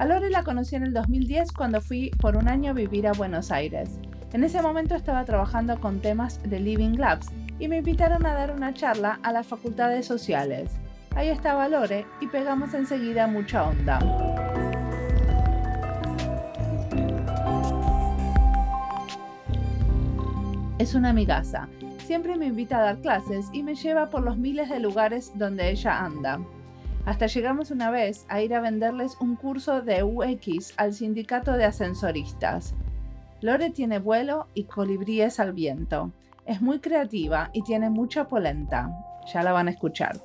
A 0.00 0.06
Lore 0.06 0.30
la 0.30 0.44
conocí 0.44 0.76
en 0.76 0.84
el 0.84 0.94
2010 0.94 1.52
cuando 1.52 1.82
fui 1.82 2.10
por 2.22 2.34
un 2.34 2.48
año 2.48 2.70
a 2.70 2.72
vivir 2.72 3.06
a 3.06 3.12
Buenos 3.12 3.50
Aires. 3.50 4.00
En 4.32 4.42
ese 4.44 4.62
momento 4.62 4.94
estaba 4.94 5.26
trabajando 5.26 5.78
con 5.78 6.00
temas 6.00 6.40
de 6.42 6.58
Living 6.58 6.96
Labs 6.96 7.26
y 7.58 7.68
me 7.68 7.76
invitaron 7.76 8.24
a 8.24 8.32
dar 8.32 8.50
una 8.50 8.72
charla 8.72 9.20
a 9.22 9.30
las 9.30 9.46
facultades 9.46 10.06
sociales. 10.06 10.70
Ahí 11.14 11.28
estaba 11.28 11.68
Lore 11.68 12.06
y 12.18 12.28
pegamos 12.28 12.72
enseguida 12.72 13.26
mucha 13.26 13.68
onda. 13.68 13.98
Es 20.78 20.94
una 20.94 21.10
amigaza. 21.10 21.68
Siempre 21.98 22.38
me 22.38 22.46
invita 22.46 22.78
a 22.78 22.84
dar 22.84 23.02
clases 23.02 23.50
y 23.52 23.62
me 23.62 23.74
lleva 23.74 24.08
por 24.08 24.22
los 24.22 24.38
miles 24.38 24.70
de 24.70 24.80
lugares 24.80 25.30
donde 25.34 25.68
ella 25.68 26.02
anda. 26.02 26.40
Hasta 27.06 27.26
llegamos 27.26 27.70
una 27.70 27.90
vez 27.90 28.26
a 28.28 28.42
ir 28.42 28.54
a 28.54 28.60
venderles 28.60 29.16
un 29.20 29.34
curso 29.34 29.80
de 29.80 30.02
UX 30.02 30.74
al 30.76 30.92
sindicato 30.92 31.52
de 31.52 31.64
ascensoristas. 31.64 32.74
Lore 33.40 33.70
tiene 33.70 33.98
vuelo 33.98 34.48
y 34.54 34.64
colibríes 34.64 35.40
al 35.40 35.52
viento. 35.52 36.12
Es 36.44 36.60
muy 36.60 36.80
creativa 36.80 37.50
y 37.54 37.62
tiene 37.62 37.88
mucha 37.88 38.28
polenta. 38.28 38.90
Ya 39.32 39.42
la 39.42 39.52
van 39.52 39.68
a 39.68 39.70
escuchar. 39.70 40.18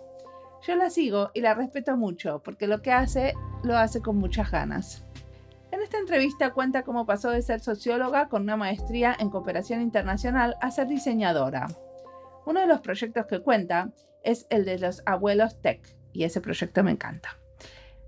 Yo 0.67 0.75
la 0.75 0.89
sigo 0.89 1.31
y 1.33 1.41
la 1.41 1.53
respeto 1.53 1.95
mucho 1.95 2.41
porque 2.43 2.67
lo 2.67 2.81
que 2.81 2.91
hace 2.91 3.33
lo 3.63 3.77
hace 3.77 4.01
con 4.01 4.17
muchas 4.17 4.51
ganas. 4.51 5.05
En 5.71 5.81
esta 5.81 5.97
entrevista 5.97 6.51
cuenta 6.51 6.83
cómo 6.83 7.05
pasó 7.05 7.29
de 7.29 7.41
ser 7.41 7.61
socióloga 7.61 8.27
con 8.27 8.43
una 8.43 8.57
maestría 8.57 9.15
en 9.17 9.29
cooperación 9.29 9.81
internacional 9.81 10.57
a 10.61 10.71
ser 10.71 10.87
diseñadora. 10.87 11.67
Uno 12.45 12.59
de 12.59 12.67
los 12.67 12.81
proyectos 12.81 13.27
que 13.27 13.39
cuenta 13.39 13.91
es 14.23 14.45
el 14.49 14.65
de 14.65 14.79
los 14.79 15.03
abuelos 15.05 15.61
tech 15.61 15.95
y 16.15 16.23
ese 16.23 16.41
proyecto 16.41 16.83
me 16.83 16.91
encanta. 16.91 17.37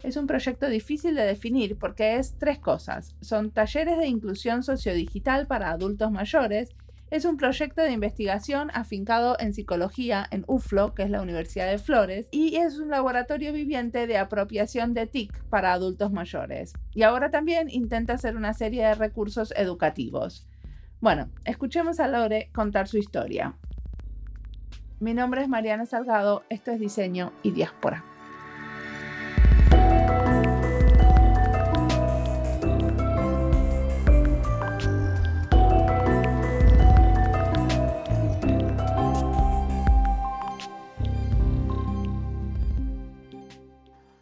Es 0.03 0.15
un 0.15 0.27
proyecto 0.27 0.69
difícil 0.69 1.15
de 1.15 1.23
definir 1.23 1.77
porque 1.77 2.17
es 2.17 2.37
tres 2.37 2.59
cosas. 2.59 3.15
Son 3.21 3.51
talleres 3.51 3.97
de 3.97 4.07
inclusión 4.07 4.63
sociodigital 4.63 5.47
para 5.47 5.71
adultos 5.71 6.11
mayores, 6.11 6.69
es 7.09 7.23
un 7.23 7.37
proyecto 7.37 7.81
de 7.81 7.93
investigación 7.93 8.69
afincado 8.73 9.37
en 9.39 9.53
psicología 9.53 10.27
en 10.29 10.43
UFLO, 10.45 10.93
que 10.93 11.03
es 11.03 11.09
la 11.09 11.21
Universidad 11.21 11.71
de 11.71 11.77
Flores, 11.77 12.27
y 12.31 12.57
es 12.57 12.79
un 12.79 12.89
laboratorio 12.89 13.53
viviente 13.53 14.07
de 14.07 14.17
apropiación 14.17 14.93
de 14.93 15.07
TIC 15.07 15.45
para 15.45 15.71
adultos 15.71 16.11
mayores. 16.11 16.73
Y 16.93 17.03
ahora 17.03 17.31
también 17.31 17.69
intenta 17.69 18.15
hacer 18.15 18.35
una 18.35 18.53
serie 18.53 18.85
de 18.85 18.95
recursos 18.95 19.53
educativos. 19.55 20.49
Bueno, 20.99 21.29
escuchemos 21.45 22.01
a 22.01 22.09
Lore 22.09 22.49
contar 22.53 22.89
su 22.89 22.97
historia. 22.97 23.55
Mi 24.99 25.13
nombre 25.13 25.43
es 25.43 25.47
Mariana 25.47 25.85
Salgado, 25.85 26.41
esto 26.49 26.71
es 26.71 26.79
Diseño 26.79 27.31
y 27.43 27.51
Diáspora. 27.51 28.03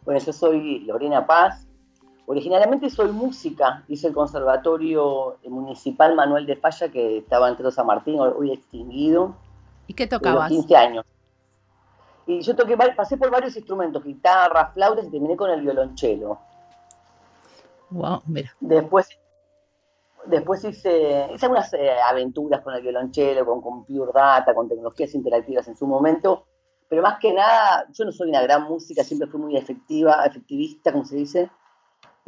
Bueno, 0.04 0.20
yo 0.20 0.32
soy 0.34 0.80
Lorena 0.80 1.26
Paz. 1.26 1.66
Originalmente 2.26 2.90
soy 2.90 3.12
música, 3.12 3.82
hice 3.88 4.08
el 4.08 4.12
Conservatorio 4.12 5.38
Municipal 5.48 6.14
Manuel 6.14 6.44
de 6.44 6.56
Falla, 6.56 6.90
que 6.90 7.16
estaba 7.16 7.48
en 7.48 7.72
San 7.72 7.86
Martín, 7.86 8.20
hoy 8.20 8.52
extinguido. 8.52 9.36
¿Y 9.86 9.94
qué 9.94 10.06
tocabas? 10.06 10.48
15 10.48 10.76
años. 10.76 11.04
Y 12.26 12.40
yo 12.40 12.56
toqué, 12.56 12.76
pasé 12.76 13.16
por 13.16 13.30
varios 13.30 13.56
instrumentos, 13.56 14.02
guitarra, 14.02 14.72
flautas 14.72 15.06
y 15.06 15.10
terminé 15.10 15.36
con 15.36 15.50
el 15.50 15.60
violonchelo. 15.60 16.38
Wow, 17.90 18.22
mira. 18.26 18.52
Después, 18.58 19.08
después 20.24 20.64
hice, 20.64 21.28
hice 21.32 21.46
algunas 21.46 21.72
eh, 21.74 21.96
aventuras 22.00 22.62
con 22.62 22.74
el 22.74 22.82
violonchelo, 22.82 23.46
con 23.46 23.60
Computer 23.60 24.12
Data, 24.12 24.54
con 24.54 24.68
tecnologías 24.68 25.14
interactivas 25.14 25.68
en 25.68 25.76
su 25.76 25.86
momento 25.86 26.46
pero 26.88 27.02
más 27.02 27.18
que 27.18 27.32
nada, 27.32 27.86
yo 27.92 28.04
no 28.04 28.12
soy 28.12 28.28
una 28.28 28.42
gran 28.42 28.64
música, 28.64 29.02
siempre 29.02 29.28
fui 29.28 29.40
muy 29.40 29.56
efectiva, 29.56 30.24
efectivista, 30.24 30.92
como 30.92 31.04
se 31.04 31.16
dice, 31.16 31.50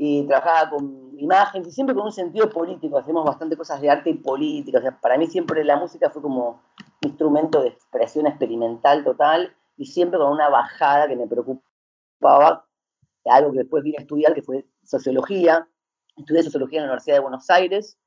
y 0.00 0.25
trabajaba 0.26 0.70
con 0.70 1.19
imágenes 1.19 1.69
y 1.69 1.72
siempre 1.72 1.94
con 1.94 2.06
un 2.06 2.12
sentido 2.12 2.48
político, 2.48 2.97
hacemos 2.97 3.25
bastante 3.25 3.56
cosas 3.56 3.81
de 3.81 3.91
arte 3.91 4.10
y 4.10 4.14
política, 4.14 4.98
para 5.03 5.19
mí 5.19 5.26
siempre 5.26 5.64
la 5.64 5.76
música 5.76 6.09
fue 6.09 6.22
como 6.22 6.62
instrumento 7.00 7.60
de 7.60 7.69
expresión 7.69 8.26
experimental 8.26 9.04
total 9.04 9.54
y 9.76 9.86
siempre 9.86 10.19
con 10.19 10.32
una 10.32 10.48
bajada 10.48 11.09
que 11.09 11.16
me 11.16 11.26
preocupaba, 11.26 12.64
algo 13.25 13.53
que 13.53 13.59
después 13.59 13.82
vine 13.82 13.98
a 13.98 14.03
estudiar, 14.03 14.34
que 14.34 14.42
fue 14.42 14.64
sociología, 14.84 15.69
estudié 16.16 16.44
sociología 16.44 16.78
en 16.78 16.84
la 16.84 16.92
Universidad 16.92 17.16
de 17.16 17.22
Buenos 17.22 17.50
Aires, 17.50 17.98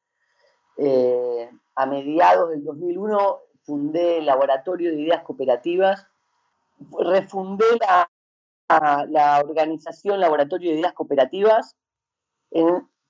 eh, 0.77 1.51
a 1.75 1.85
mediados 1.85 2.49
del 2.49 2.63
2001 2.63 3.39
fundé 3.63 4.19
el 4.19 4.25
Laboratorio 4.25 4.91
de 4.91 5.01
Ideas 5.01 5.23
Cooperativas 5.23 6.07
refundé 6.99 7.65
la, 7.79 8.09
la, 8.79 9.41
organización 9.43 10.19
Laboratorio 10.19 10.71
de 10.71 10.77
Ideas 10.77 10.93
Cooperativas 10.93 11.75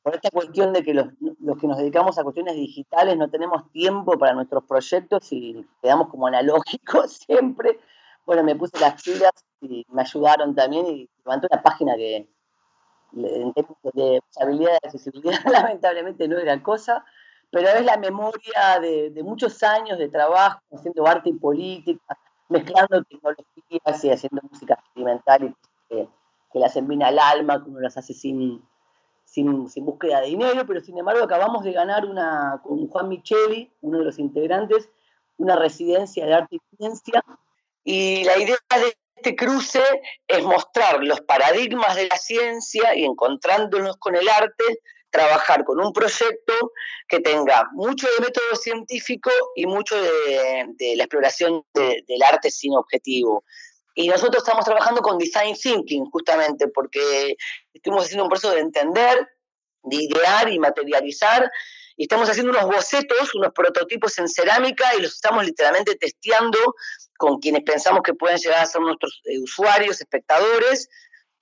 por 0.03 0.15
esta 0.15 0.29
cuestión 0.31 0.73
de 0.73 0.83
que 0.83 0.93
los, 0.93 1.07
que 1.59 1.67
nos 1.67 1.77
dedicamos 1.77 2.17
a 2.17 2.23
cuestiones 2.23 2.55
digitales 2.55 3.17
no 3.17 3.29
tenemos 3.29 3.71
tiempo 3.71 4.17
para 4.17 4.33
nuestros 4.33 4.63
proyectos 4.63 5.31
y 5.31 5.65
quedamos 5.81 6.09
como 6.09 6.27
analógicos 6.27 7.13
siempre. 7.27 7.79
Bueno, 8.25 8.43
me 8.43 8.55
puse 8.55 8.79
las 8.79 9.01
pilas 9.01 9.31
y 9.61 9.85
me 9.89 10.01
ayudaron 10.01 10.55
también 10.55 10.85
y 10.87 11.09
levanté 11.23 11.47
una 11.51 11.61
página 11.61 11.95
que 11.95 12.27
en 13.13 13.53
términos 13.53 13.93
de 13.93 14.21
usabilidad 14.29 14.71
y 14.71 14.87
accesibilidad 14.87 15.39
lamentablemente 15.51 16.27
no 16.27 16.37
era 16.37 16.61
cosa, 16.63 17.03
pero 17.51 17.67
es 17.67 17.83
la 17.83 17.97
memoria 17.97 18.79
de, 18.81 19.09
de 19.09 19.23
muchos 19.23 19.61
años 19.63 19.99
de 19.99 20.07
trabajo 20.07 20.61
haciendo 20.71 21.05
arte 21.05 21.29
y 21.29 21.33
política, 21.33 22.17
mezclando 22.51 23.03
tecnologías 23.03 24.03
y 24.03 24.11
haciendo 24.11 24.41
música 24.49 24.75
experimental 24.75 25.43
y 25.43 25.55
que, 25.89 26.59
las 26.59 26.75
envina 26.75 27.07
al 27.07 27.17
alma, 27.17 27.63
que 27.63 27.69
uno 27.69 27.79
las 27.79 27.97
hace 27.97 28.13
sin, 28.13 28.61
sin, 29.23 29.67
búsqueda 29.85 30.19
de 30.19 30.27
dinero, 30.27 30.65
pero 30.67 30.81
sin 30.81 30.97
embargo 30.97 31.23
acabamos 31.23 31.63
de 31.63 31.71
ganar 31.71 32.05
una, 32.05 32.59
con 32.61 32.87
Juan 32.89 33.07
Micheli, 33.07 33.71
uno 33.81 33.99
de 33.99 34.05
los 34.05 34.19
integrantes, 34.19 34.89
una 35.37 35.55
residencia 35.55 36.25
de 36.25 36.33
arte 36.33 36.57
y 36.57 36.75
ciencia. 36.77 37.23
Y 37.83 38.25
la 38.25 38.37
idea 38.37 38.57
de 38.69 38.93
este 39.15 39.35
cruce 39.35 39.81
es 40.27 40.43
mostrar 40.43 41.01
los 41.03 41.21
paradigmas 41.21 41.95
de 41.95 42.07
la 42.07 42.17
ciencia 42.17 42.95
y 42.95 43.05
encontrándonos 43.05 43.95
con 43.97 44.15
el 44.15 44.27
arte, 44.27 44.81
trabajar 45.11 45.63
con 45.63 45.79
un 45.79 45.93
proyecto 45.93 46.53
que 47.07 47.19
tenga 47.19 47.69
mucho 47.73 48.07
de 48.07 48.25
método 48.25 48.55
científico 48.55 49.29
y 49.55 49.67
mucho 49.67 49.95
de, 50.01 50.95
la 50.95 51.03
exploración 51.03 51.63
del 51.73 52.23
arte 52.27 52.49
sin 52.49 52.73
objetivo. 52.75 53.43
Y 53.93 54.07
nosotros 54.07 54.43
estamos 54.43 54.65
trabajando 54.65 55.01
con 55.01 55.17
design 55.17 55.53
thinking, 55.53 56.05
justamente, 56.05 56.69
porque 56.69 57.35
estamos 57.73 58.05
haciendo 58.05 58.23
un 58.23 58.29
proceso 58.29 58.53
de 58.55 58.61
entender, 58.61 59.27
de 59.83 59.97
idear 59.97 60.49
y 60.49 60.57
materializar, 60.57 61.51
y 61.97 62.03
estamos 62.03 62.29
haciendo 62.29 62.51
unos 62.51 62.65
bocetos, 62.65 63.35
unos 63.35 63.51
prototipos 63.53 64.17
en 64.17 64.29
cerámica, 64.29 64.95
y 64.95 65.01
los 65.01 65.13
estamos 65.13 65.45
literalmente 65.45 65.95
testeando 65.95 66.57
con 67.17 67.39
quienes 67.39 67.63
pensamos 67.63 68.01
que 68.01 68.13
pueden 68.13 68.37
llegar 68.37 68.63
a 68.63 68.65
ser 68.65 68.81
nuestros 68.81 69.21
eh, 69.25 69.37
usuarios, 69.39 69.99
espectadores, 69.99 70.87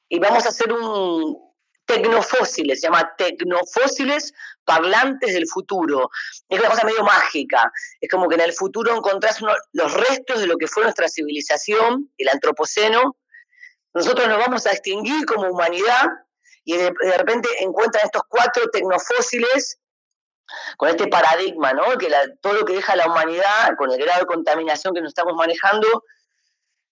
y 0.09 0.17
vamos 0.17 0.45
a 0.47 0.49
hacer 0.49 0.73
un, 0.73 1.48
tecnofósiles, 1.89 2.79
se 2.79 2.87
llama 2.87 3.15
tecnofósiles 3.17 4.31
parlantes 4.63 5.33
del 5.33 5.47
futuro. 5.47 6.11
Es 6.47 6.59
una 6.59 6.69
cosa 6.69 6.85
medio 6.85 7.03
mágica. 7.03 7.71
Es 7.99 8.09
como 8.09 8.29
que 8.29 8.35
en 8.35 8.41
el 8.41 8.53
futuro 8.53 8.95
encontrás 8.95 9.39
los 9.73 9.93
restos 9.93 10.39
de 10.39 10.45
lo 10.45 10.57
que 10.57 10.67
fue 10.67 10.83
nuestra 10.83 11.07
civilización, 11.07 12.11
el 12.19 12.29
antropoceno. 12.29 13.17
Nosotros 13.95 14.27
nos 14.27 14.37
vamos 14.37 14.67
a 14.67 14.71
extinguir 14.71 15.25
como 15.25 15.49
humanidad 15.49 16.05
y 16.63 16.77
de, 16.77 16.93
repente 17.17 17.49
encuentran 17.61 18.05
estos 18.05 18.21
cuatro 18.29 18.69
tecnofósiles 18.71 19.79
con 20.77 20.89
este 20.89 21.07
paradigma, 21.07 21.73
¿no? 21.73 21.97
Que 21.97 22.11
todo 22.41 22.53
lo 22.53 22.65
que 22.65 22.73
deja 22.73 22.95
la 22.95 23.07
humanidad, 23.07 23.75
con 23.77 23.91
el 23.91 23.97
grado 23.97 24.21
de 24.21 24.25
contaminación 24.27 24.93
que 24.93 25.01
nos 25.01 25.09
estamos 25.09 25.33
manejando, 25.35 26.03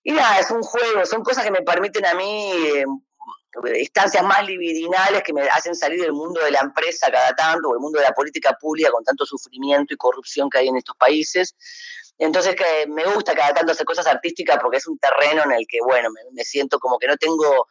y 0.04 0.14
nada, 0.14 0.40
es 0.40 0.50
un 0.52 0.64
juego, 0.64 1.06
son 1.06 1.22
cosas 1.22 1.44
que 1.44 1.52
me 1.52 1.62
permiten 1.62 2.06
a 2.06 2.14
mí 2.14 2.52
eh, 2.54 2.86
instancias 3.80 4.24
más 4.24 4.46
libidinales 4.46 5.24
que 5.24 5.34
me 5.34 5.42
hacen 5.50 5.76
salir 5.76 6.02
del 6.02 6.14
mundo 6.14 6.42
de 6.44 6.52
la 6.52 6.60
empresa 6.60 7.10
cada 7.12 7.36
tanto, 7.36 7.70
o 7.70 7.74
el 7.74 7.80
mundo 7.80 8.00
de 8.00 8.06
la 8.06 8.14
política 8.14 8.58
pública 8.60 8.92
con 8.92 9.04
tanto 9.04 9.26
sufrimiento 9.26 9.94
y 9.94 9.98
corrupción 9.98 10.50
que 10.50 10.60
hay 10.60 10.68
en 10.68 10.78
estos 10.78 10.96
países. 10.96 11.56
Entonces 12.18 12.56
que 12.56 12.88
me 12.88 13.06
gusta 13.06 13.36
cada 13.36 13.54
tanto 13.54 13.72
hacer 13.72 13.86
cosas 13.86 14.08
artísticas 14.08 14.58
porque 14.62 14.78
es 14.78 14.88
un 14.88 14.98
terreno 14.98 15.44
en 15.44 15.52
el 15.52 15.68
que, 15.68 15.80
bueno, 15.84 16.10
me, 16.34 16.44
siento 16.44 16.80
como 16.80 16.98
que 16.98 17.08
no 17.08 17.18
tengo 17.18 17.68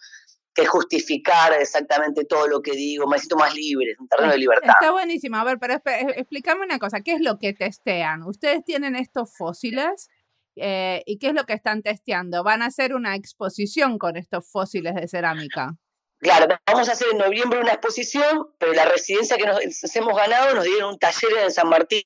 que 0.54 0.66
justificar 0.66 1.52
exactamente 1.52 2.24
todo 2.24 2.48
lo 2.48 2.62
que 2.62 2.72
digo, 2.72 3.06
me 3.06 3.18
siento 3.18 3.36
más 3.36 3.54
libre, 3.54 3.90
es 3.90 3.98
un 3.98 4.08
terreno 4.08 4.32
de 4.32 4.38
libertad. 4.38 4.74
Está 4.80 4.90
buenísimo, 4.90 5.36
a 5.36 5.44
ver, 5.44 5.58
pero 5.58 5.74
explícame 6.14 6.64
una 6.64 6.78
cosa, 6.78 7.00
¿qué 7.00 7.12
es 7.12 7.20
lo 7.20 7.38
que 7.38 7.52
testean? 7.52 8.22
¿Ustedes 8.22 8.64
tienen 8.64 8.96
estos 8.96 9.36
fósiles? 9.36 10.08
Eh, 10.56 11.02
¿Y 11.06 11.18
qué 11.18 11.28
es 11.28 11.34
lo 11.34 11.44
que 11.44 11.52
están 11.52 11.82
testeando? 11.82 12.42
¿Van 12.42 12.62
a 12.62 12.66
hacer 12.66 12.94
una 12.94 13.14
exposición 13.14 13.98
con 13.98 14.16
estos 14.16 14.50
fósiles 14.50 14.94
de 14.94 15.06
cerámica? 15.06 15.76
Claro, 16.18 16.46
vamos 16.66 16.88
a 16.88 16.92
hacer 16.92 17.08
en 17.12 17.18
noviembre 17.18 17.60
una 17.60 17.72
exposición, 17.72 18.48
pero 18.58 18.72
la 18.72 18.86
residencia 18.86 19.36
que 19.36 19.44
nos, 19.44 19.60
hemos 19.94 20.16
ganado 20.16 20.54
nos 20.54 20.64
dieron 20.64 20.94
un 20.94 20.98
taller 20.98 21.30
en 21.44 21.52
San 21.52 21.68
Martín 21.68 22.02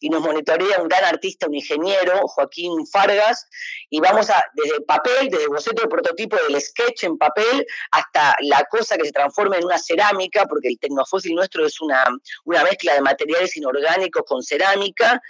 y 0.00 0.08
nos 0.10 0.20
monitorea 0.20 0.80
un 0.80 0.88
gran 0.88 1.04
artista, 1.04 1.46
un 1.46 1.54
ingeniero, 1.54 2.26
Joaquín 2.26 2.86
Fargas, 2.86 3.48
y 3.90 4.00
vamos 4.00 4.30
a, 4.30 4.44
desde 4.54 4.80
papel, 4.82 5.28
desde 5.30 5.46
boceto 5.48 5.82
de 5.82 5.88
prototipo 5.88 6.36
del 6.36 6.60
sketch 6.60 7.04
en 7.04 7.16
papel, 7.16 7.66
hasta 7.92 8.36
la 8.40 8.64
cosa 8.64 8.96
que 8.96 9.04
se 9.04 9.12
transforma 9.12 9.56
en 9.56 9.64
una 9.64 9.78
cerámica, 9.78 10.44
porque 10.46 10.68
el 10.68 10.78
tecnofósil 10.78 11.34
nuestro 11.34 11.66
es 11.66 11.80
una, 11.80 12.04
una 12.44 12.64
mezcla 12.64 12.94
de 12.94 13.00
materiales 13.00 13.56
inorgánicos 13.56 14.22
con 14.26 14.42
cerámica, 14.42 15.20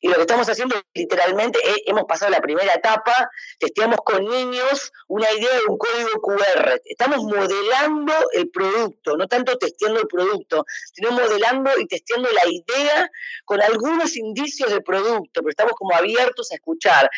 y 0.00 0.08
lo 0.08 0.14
que 0.14 0.20
estamos 0.20 0.48
haciendo 0.48 0.76
literalmente, 0.94 1.58
hemos 1.86 2.04
pasado 2.04 2.30
la 2.30 2.40
primera 2.40 2.72
etapa, 2.72 3.30
testeamos 3.58 3.98
con 4.04 4.24
niños 4.24 4.92
una 5.08 5.30
idea 5.32 5.52
de 5.54 5.64
un 5.68 5.76
código 5.76 6.22
QR. 6.22 6.80
Estamos 6.84 7.24
modelando 7.24 8.12
el 8.32 8.48
producto, 8.50 9.16
no 9.16 9.26
tanto 9.26 9.58
testeando 9.58 10.00
el 10.00 10.06
producto, 10.06 10.64
sino 10.92 11.10
modelando 11.10 11.70
y 11.78 11.86
testeando 11.86 12.28
la 12.30 12.48
idea 12.48 13.10
con 13.44 13.60
algunos 13.60 14.16
indicios 14.16 14.70
del 14.70 14.84
producto, 14.84 15.40
pero 15.40 15.50
estamos 15.50 15.72
como 15.72 15.94
abiertos 15.94 16.52
a 16.52 16.54
escuchar. 16.54 17.10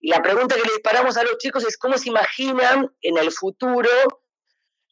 Y 0.00 0.10
la 0.10 0.20
pregunta 0.20 0.56
que 0.56 0.62
le 0.62 0.74
disparamos 0.74 1.16
a 1.16 1.22
los 1.22 1.38
chicos 1.38 1.64
es 1.64 1.78
cómo 1.78 1.96
se 1.96 2.10
imaginan 2.10 2.92
en 3.00 3.16
el 3.16 3.32
futuro 3.32 3.88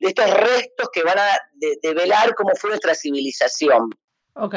de 0.01 0.09
estos 0.09 0.31
restos 0.31 0.89
que 0.93 1.03
van 1.03 1.19
a 1.19 1.29
develar 1.83 2.35
cómo 2.35 2.55
fue 2.57 2.71
nuestra 2.71 2.95
civilización. 2.95 3.91
Ok. 4.35 4.55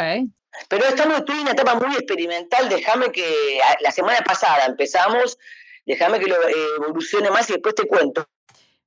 Pero 0.67 0.85
estamos 0.85 1.23
en 1.27 1.39
una 1.39 1.51
etapa 1.51 1.75
muy 1.75 1.93
experimental, 1.95 2.69
déjame 2.69 3.11
que 3.11 3.59
la 3.81 3.91
semana 3.91 4.19
pasada 4.21 4.65
empezamos, 4.65 5.37
déjame 5.85 6.19
que 6.19 6.27
lo 6.27 6.35
eh, 6.35 6.53
evolucione 6.77 7.29
más 7.29 7.49
y 7.49 7.53
después 7.53 7.75
te 7.75 7.87
cuento. 7.87 8.27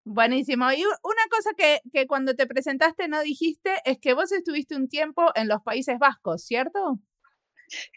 Buenísimo. 0.05 0.71
Y 0.73 0.85
una 0.85 1.27
cosa 1.31 1.51
que, 1.57 1.81
que, 1.93 2.07
cuando 2.07 2.35
te 2.35 2.47
presentaste 2.47 3.07
no 3.09 3.21
dijiste 3.23 3.71
es 3.85 3.99
que 3.99 4.15
vos 4.15 4.33
estuviste 4.33 4.75
un 4.75 4.89
tiempo 4.89 5.31
en 5.35 5.47
los 5.47 5.63
Países 5.63 5.99
Vascos, 5.99 6.43
¿cierto? 6.45 6.99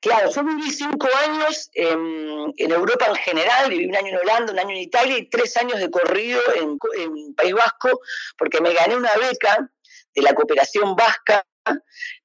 Claro, 0.02 0.30
yo 0.30 0.44
viví 0.44 0.70
cinco 0.70 1.08
años 1.28 1.72
en, 1.74 2.54
en 2.58 2.72
Europa 2.72 3.08
en 3.08 3.16
general, 3.16 3.70
viví 3.70 3.86
un 3.86 3.96
año 3.96 4.10
en 4.10 4.18
Holanda, 4.18 4.54
un 4.54 4.60
año 4.60 4.72
en 4.72 4.81
Italia 4.81 5.18
y 5.18 5.30
tres 5.30 5.58
años 5.58 5.80
de 5.80 5.90
corrido 5.90 6.40
en, 6.56 6.78
en 6.98 7.34
País 7.34 7.54
Vasco, 7.54 8.00
porque 8.38 8.62
me 8.62 8.74
gané 8.74 8.96
una 8.96 9.14
beca 9.16 9.72
de 10.14 10.22
la 10.22 10.36
cooperación 10.36 10.96
vasca 10.96 11.44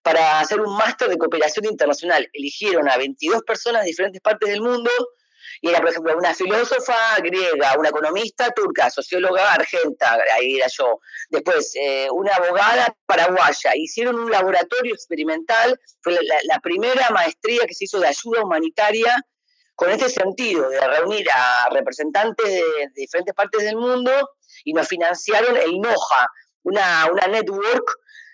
para 0.02 0.40
hacer 0.40 0.60
un 0.60 0.76
máster 0.76 1.08
de 1.08 1.18
cooperación 1.18 1.66
internacional. 1.66 2.28
Eligieron 2.32 2.88
a 2.88 2.96
22 2.96 3.42
personas 3.42 3.82
de 3.82 3.88
diferentes 3.88 4.20
partes 4.20 4.48
del 4.48 4.60
mundo 4.60 4.90
y 5.60 5.68
era, 5.70 5.80
por 5.80 5.90
ejemplo, 5.90 6.16
una 6.16 6.34
filósofa 6.34 7.16
griega, 7.18 7.76
una 7.78 7.88
economista 7.88 8.50
turca, 8.50 8.90
socióloga 8.90 9.54
argenta, 9.54 10.18
ahí 10.34 10.56
era 10.56 10.68
yo. 10.68 11.00
Después, 11.30 11.72
eh, 11.74 12.08
una 12.12 12.32
abogada 12.32 12.94
paraguaya. 13.06 13.72
Hicieron 13.74 14.16
un 14.16 14.30
laboratorio 14.30 14.94
experimental, 14.94 15.78
fue 16.00 16.18
la, 16.44 16.60
primera 16.60 17.10
maestría 17.10 17.66
que 17.66 17.74
se 17.74 17.84
hizo 17.84 17.98
de 17.98 18.08
ayuda 18.08 18.42
humanitaria 18.42 19.16
con 19.74 19.90
este 19.90 20.08
sentido, 20.08 20.68
de 20.68 20.80
reunir 20.80 21.26
a 21.32 21.68
representantes 21.70 22.46
de, 22.46 22.90
diferentes 22.94 23.34
partes 23.34 23.64
del 23.64 23.76
mundo 23.76 24.12
y 24.64 24.72
nos 24.72 24.88
financiaron 24.88 25.56
el 25.56 25.80
NOJA, 25.80 26.28
una, 26.64 27.08
una 27.10 27.26
network 27.28 27.88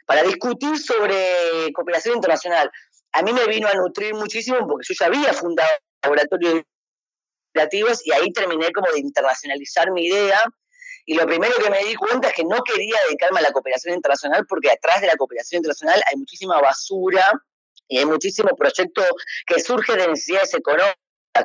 para 0.06 0.23
discutir 0.23 0.79
sobre 0.79 1.73
cooperación 1.75 2.17
internacional. 2.17 2.71
A 3.12 3.23
mí 3.23 3.33
me 3.33 3.47
vino 3.47 3.69
a 3.69 3.75
nutrir 3.75 4.15
muchísimo 4.15 4.67
porque 4.67 4.87
yo 4.89 4.95
ya 4.99 5.06
había 5.06 5.33
fundado 5.33 5.71
laboratorios 6.03 6.62
creativos 7.53 8.05
y 8.05 8.12
ahí 8.12 8.33
terminé 8.33 8.73
como 8.73 8.91
de 8.91 8.99
internacionalizar 8.99 9.91
mi 9.93 10.06
idea. 10.06 10.41
Y 11.06 11.15
lo 11.15 11.27
primero 11.27 11.55
que 11.62 11.71
me 11.71 11.85
di 11.85 11.95
cuenta 11.95 12.29
es 12.29 12.35
que 12.35 12.45
no 12.45 12.62
quería 12.62 12.97
dedicarme 13.06 13.41
a 13.41 13.43
la 13.43 13.53
cooperación 13.53 13.95
internacional 13.95 14.47
porque 14.49 14.71
atrás 14.71 15.01
de 15.01 15.06
la 15.06 15.17
cooperación 15.17 15.59
internacional 15.59 16.03
hay 16.11 16.17
muchísima 16.17 16.61
basura 16.61 17.25
y 17.89 17.99
hay 17.99 18.06
muchísimos 18.06 18.53
proyectos 18.59 19.06
que 19.47 19.61
surgen 19.61 19.99
de 19.99 20.09
necesidades 20.09 20.55
económicas, 20.55 20.97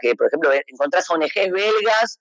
que 0.01 0.15
por 0.15 0.27
ejemplo 0.27 0.51
encontrás 0.67 1.09
ONGs 1.09 1.51
belgas 1.51 2.19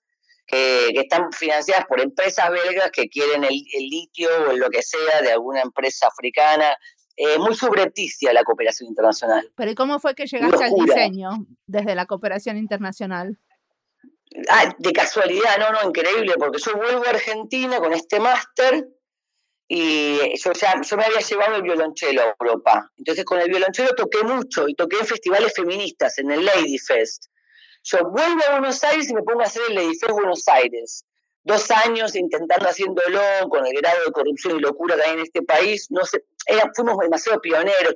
que, 0.49 0.89
están 0.93 1.31
financiadas 1.31 1.85
por 1.85 2.01
empresas 2.01 2.49
belgas 2.49 2.91
que 2.91 3.07
quieren 3.09 3.43
el, 3.43 3.55
litio 3.89 4.29
o 4.49 4.53
lo 4.53 4.69
que 4.69 4.81
sea 4.81 5.21
de 5.21 5.31
alguna 5.31 5.61
empresa 5.61 6.07
africana. 6.07 6.75
Eh, 7.15 7.37
muy 7.37 7.53
subrepticia 7.53 8.31
la 8.31 8.43
cooperación 8.43 8.87
internacional. 8.87 9.51
Pero 9.55 9.71
¿y 9.71 9.75
cómo 9.75 9.99
fue 9.99 10.15
que 10.15 10.25
llegaste 10.25 10.63
al 10.63 10.71
diseño 10.73 11.31
desde 11.67 11.93
la 11.93 12.05
cooperación 12.05 12.57
internacional? 12.57 13.37
Ah, 14.49 14.73
de 14.77 14.93
casualidad, 14.93 15.57
no, 15.59 15.71
no, 15.71 15.89
increíble, 15.89 16.35
porque 16.37 16.59
yo 16.59 16.77
vuelvo 16.77 17.05
a 17.05 17.09
Argentina 17.09 17.79
con 17.79 17.91
este 17.91 18.21
máster 18.21 18.87
y 19.67 20.37
yo 20.37 20.53
ya 20.53 20.81
yo 20.81 20.97
me 20.97 21.03
había 21.03 21.19
llevado 21.19 21.55
el 21.57 21.61
violonchelo 21.61 22.21
a 22.21 22.35
Europa. 22.39 22.89
Entonces 22.97 23.25
con 23.25 23.39
el 23.39 23.49
violonchelo 23.49 23.89
toqué 23.95 24.23
mucho 24.23 24.69
y 24.69 24.75
toqué 24.75 24.97
en 24.99 25.05
festivales 25.05 25.53
feministas, 25.53 26.17
en 26.19 26.31
el 26.31 26.45
Lady 26.45 26.77
Fest. 26.77 27.25
Yo 27.83 27.99
vuelvo 28.09 28.41
a 28.47 28.59
Buenos 28.59 28.83
Aires 28.83 29.09
y 29.09 29.13
me 29.13 29.23
pongo 29.23 29.41
a 29.41 29.45
hacer 29.45 29.63
el 29.69 29.77
edificio 29.77 30.13
Buenos 30.13 30.47
Aires. 30.47 31.05
Dos 31.43 31.71
años 31.71 32.15
intentando 32.15 32.67
haciéndolo 32.67 33.21
con 33.49 33.65
el 33.65 33.73
grado 33.73 34.05
de 34.05 34.11
corrupción 34.11 34.57
y 34.57 34.61
locura 34.61 34.95
que 34.95 35.03
hay 35.03 35.13
en 35.13 35.19
este 35.21 35.41
país. 35.41 35.87
No 35.89 36.05
sé, 36.05 36.23
fuimos 36.75 36.97
demasiado 36.97 37.39
pioneros, 37.39 37.95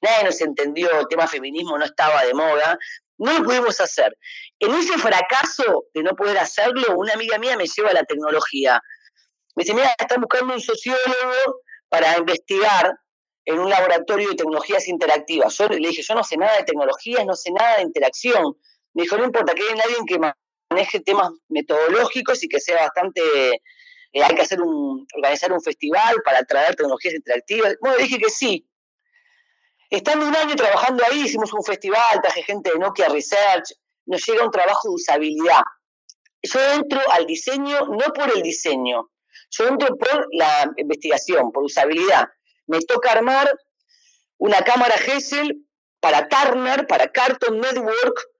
nadie 0.00 0.24
nos 0.24 0.40
entendió, 0.40 0.88
el 0.98 1.06
tema 1.08 1.28
feminismo 1.28 1.76
no 1.78 1.84
estaba 1.84 2.24
de 2.24 2.34
moda. 2.34 2.78
No 3.18 3.38
lo 3.38 3.44
pudimos 3.44 3.80
hacer. 3.80 4.16
En 4.58 4.74
ese 4.74 4.98
fracaso 4.98 5.84
de 5.94 6.02
no 6.02 6.16
poder 6.16 6.38
hacerlo, 6.38 6.96
una 6.96 7.12
amiga 7.12 7.38
mía 7.38 7.56
me 7.56 7.66
lleva 7.66 7.90
a 7.90 7.94
la 7.94 8.04
tecnología. 8.04 8.80
Me 9.54 9.62
dice, 9.62 9.74
mira, 9.74 9.94
están 9.98 10.22
buscando 10.22 10.54
un 10.54 10.60
sociólogo 10.60 11.60
para 11.88 12.16
investigar 12.16 12.96
en 13.44 13.58
un 13.58 13.68
laboratorio 13.68 14.30
de 14.30 14.36
tecnologías 14.36 14.88
interactivas. 14.88 15.56
Yo 15.58 15.68
le 15.68 15.76
dije, 15.76 16.02
yo 16.02 16.14
no 16.14 16.24
sé 16.24 16.36
nada 16.36 16.56
de 16.56 16.64
tecnologías, 16.64 17.26
no 17.26 17.36
sé 17.36 17.52
nada 17.52 17.76
de 17.76 17.82
interacción. 17.82 18.56
Me 18.94 19.02
dijo, 19.02 19.16
no 19.16 19.24
importa, 19.24 19.54
que 19.54 19.62
haya 19.62 19.82
alguien 19.82 20.04
que 20.06 20.18
maneje 20.70 21.00
temas 21.00 21.30
metodológicos 21.48 22.42
y 22.42 22.48
que 22.48 22.60
sea 22.60 22.82
bastante, 22.82 23.22
eh, 24.12 24.22
hay 24.22 24.34
que 24.34 24.42
hacer 24.42 24.60
un, 24.60 25.06
organizar 25.14 25.52
un 25.52 25.62
festival 25.62 26.16
para 26.24 26.42
traer 26.44 26.74
tecnologías 26.74 27.14
interactivas. 27.14 27.76
Bueno, 27.80 27.96
dije 27.98 28.18
que 28.18 28.30
sí. 28.30 28.68
Estando 29.90 30.26
un 30.26 30.34
año 30.34 30.54
trabajando 30.56 31.04
ahí, 31.04 31.22
hicimos 31.24 31.52
un 31.52 31.62
festival, 31.62 32.20
traje 32.22 32.42
gente 32.42 32.72
de 32.72 32.78
Nokia 32.78 33.08
Research, 33.08 33.74
nos 34.06 34.24
llega 34.26 34.44
un 34.44 34.50
trabajo 34.50 34.88
de 34.88 34.94
usabilidad. 34.94 35.62
Yo 36.42 36.60
entro 36.72 37.00
al 37.12 37.26
diseño 37.26 37.86
no 37.86 38.12
por 38.12 38.34
el 38.34 38.42
diseño, 38.42 39.10
yo 39.50 39.68
entro 39.68 39.96
por 39.96 40.28
la 40.32 40.72
investigación, 40.76 41.52
por 41.52 41.64
usabilidad. 41.64 42.26
Me 42.66 42.80
toca 42.80 43.12
armar 43.12 43.52
una 44.38 44.62
cámara 44.62 44.96
Gesell 44.96 45.66
para 46.00 46.28
Turner, 46.28 46.86
para 46.86 47.12
Carton 47.12 47.60
Network, 47.60 48.31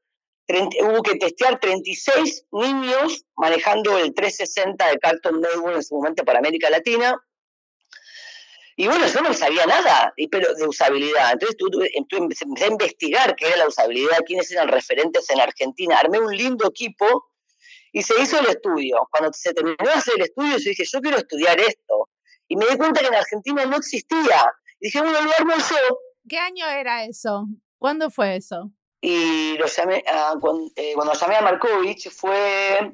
hubo 0.48 1.02
que 1.02 1.16
testear 1.16 1.60
36 1.60 2.46
niños 2.52 3.24
manejando 3.36 3.98
el 3.98 4.14
360 4.14 4.88
de 4.88 4.98
Cartoon 4.98 5.40
Network 5.40 5.76
en 5.76 5.82
su 5.82 5.94
momento 5.94 6.24
para 6.24 6.38
América 6.38 6.68
Latina. 6.70 7.16
Y 8.76 8.86
bueno, 8.86 9.06
yo 9.06 9.20
no 9.20 9.34
sabía 9.34 9.66
nada 9.66 10.14
pero 10.30 10.54
de 10.54 10.66
usabilidad. 10.66 11.32
Entonces 11.94 12.42
empecé 12.42 12.64
a 12.64 12.68
investigar 12.68 13.36
qué 13.36 13.48
era 13.48 13.58
la 13.58 13.68
usabilidad, 13.68 14.18
quiénes 14.26 14.50
eran 14.50 14.68
referentes 14.68 15.28
en 15.30 15.40
Argentina. 15.40 15.98
Armé 15.98 16.18
un 16.18 16.34
lindo 16.34 16.68
equipo 16.68 17.32
y 17.92 18.02
se 18.02 18.20
hizo 18.20 18.40
el 18.40 18.46
estudio. 18.46 19.06
Cuando 19.10 19.30
se 19.32 19.52
terminó 19.52 19.76
de 19.78 19.92
hacer 19.92 20.14
el 20.16 20.22
estudio, 20.22 20.56
yo 20.58 20.70
dije, 20.70 20.84
yo 20.90 21.00
quiero 21.00 21.18
estudiar 21.18 21.60
esto. 21.60 22.08
Y 22.48 22.56
me 22.56 22.66
di 22.66 22.76
cuenta 22.76 23.00
que 23.00 23.06
en 23.06 23.14
Argentina 23.14 23.64
no 23.66 23.76
existía. 23.76 24.52
Y 24.80 24.86
dije, 24.86 25.00
bueno, 25.00 25.20
lo 25.20 25.32
armo 25.32 25.54
yo. 25.56 25.98
¿Qué 26.28 26.38
año 26.38 26.66
era 26.66 27.04
eso? 27.04 27.46
¿Cuándo 27.78 28.10
fue 28.10 28.36
eso? 28.36 28.72
Y 29.04 29.58
lo 29.58 29.66
llamé 29.66 30.04
cuando, 30.40 30.70
eh, 30.76 30.92
cuando, 30.94 31.12
llamé 31.12 31.34
a 31.34 31.42
Markovich 31.42 32.08
fue, 32.08 32.92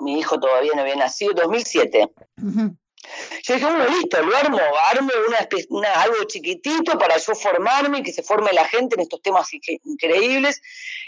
mi 0.00 0.18
hijo 0.18 0.38
todavía 0.38 0.72
no 0.74 0.82
había 0.82 0.94
nacido, 0.94 1.32
2007. 1.32 2.10
Yo 2.36 3.54
dije, 3.54 3.64
bueno, 3.64 3.86
listo, 3.88 4.22
lo 4.22 4.36
armo, 4.36 4.60
armo 4.90 5.10
una, 5.70 5.94
algo 5.94 6.22
chiquitito 6.24 6.98
para 6.98 7.16
yo 7.16 7.34
formarme 7.34 7.98
y 7.98 8.02
que 8.02 8.12
se 8.12 8.22
forme 8.22 8.50
la 8.52 8.66
gente 8.66 8.94
en 8.94 9.00
estos 9.00 9.22
temas 9.22 9.48
increíbles. 9.84 10.60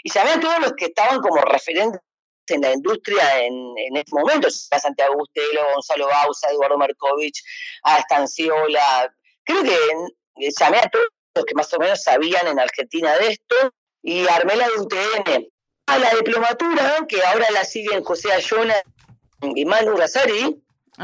Y 0.03 0.11
llamé 0.11 0.31
a 0.31 0.39
todos 0.39 0.59
los 0.59 0.73
que 0.73 0.85
estaban 0.85 1.19
como 1.19 1.37
referentes 1.41 2.01
en 2.47 2.61
la 2.61 2.73
industria 2.73 3.43
en, 3.43 3.53
en 3.77 3.95
ese 3.95 4.13
momento, 4.13 4.47
a 4.71 4.79
Santiago 4.79 5.17
Bustelo, 5.17 5.61
Gonzalo 5.75 6.07
Bausa, 6.07 6.49
Eduardo 6.49 6.79
Markovich, 6.79 7.43
a 7.83 7.99
Estanciola. 7.99 9.13
Creo 9.43 9.63
que 9.63 10.49
llamé 10.59 10.79
a 10.79 10.89
todos 10.89 11.05
los 11.35 11.45
que 11.45 11.53
más 11.53 11.71
o 11.73 11.77
menos 11.77 12.01
sabían 12.01 12.47
en 12.47 12.59
Argentina 12.59 13.15
de 13.17 13.27
esto 13.27 13.71
y 14.05 14.27
armé 14.27 14.55
la 14.55 14.67
de 14.67 14.79
UTN. 14.79 15.47
A 15.87 15.99
la 15.99 16.11
diplomatura, 16.11 17.05
que 17.07 17.21
ahora 17.23 17.45
la 17.51 17.63
siguen 17.63 18.03
José 18.03 18.31
Ayona 18.31 18.75
y 19.41 19.65
Manu 19.65 19.95
Razari, 19.97 20.63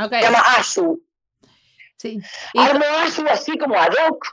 se 0.10 0.22
llama 0.22 0.40
ASU. 0.58 1.04
Sí. 1.98 2.20
Armo 2.56 2.86
ASU 3.04 3.28
así 3.28 3.58
como 3.60 3.76
ad 3.76 3.94
hoc 4.08 4.26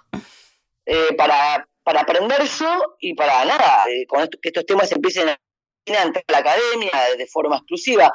eh, 0.86 1.14
para, 1.16 1.68
para 1.82 2.00
aprender 2.00 2.42
yo 2.44 2.96
y 2.98 3.14
para 3.14 3.44
nada, 3.44 3.84
eh, 3.90 4.06
con 4.06 4.26
que 4.26 4.48
estos 4.48 4.64
temas 4.64 4.90
empiecen 4.92 5.28
a 5.28 5.38
entrar 5.84 6.24
a 6.28 6.32
la 6.32 6.38
academia 6.38 6.90
de 7.16 7.26
forma 7.26 7.56
exclusiva. 7.56 8.10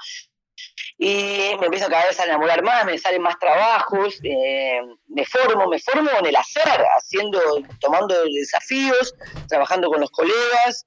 Y 0.97 1.55
me 1.59 1.65
empiezo 1.65 1.89
cada 1.89 2.05
vez 2.05 2.19
a 2.19 2.25
enamorar 2.25 2.63
más, 2.63 2.85
me 2.85 2.97
salen 2.97 3.21
más 3.21 3.37
trabajos, 3.39 4.19
eh, 4.23 4.79
me 5.07 5.25
formo, 5.25 5.67
me 5.67 5.79
formo 5.79 6.09
en 6.19 6.25
el 6.25 6.35
hacer, 6.35 6.85
haciendo, 6.97 7.39
tomando 7.79 8.15
desafíos, 8.25 9.15
trabajando 9.47 9.89
con 9.89 10.01
los 10.01 10.11
colegas, 10.11 10.85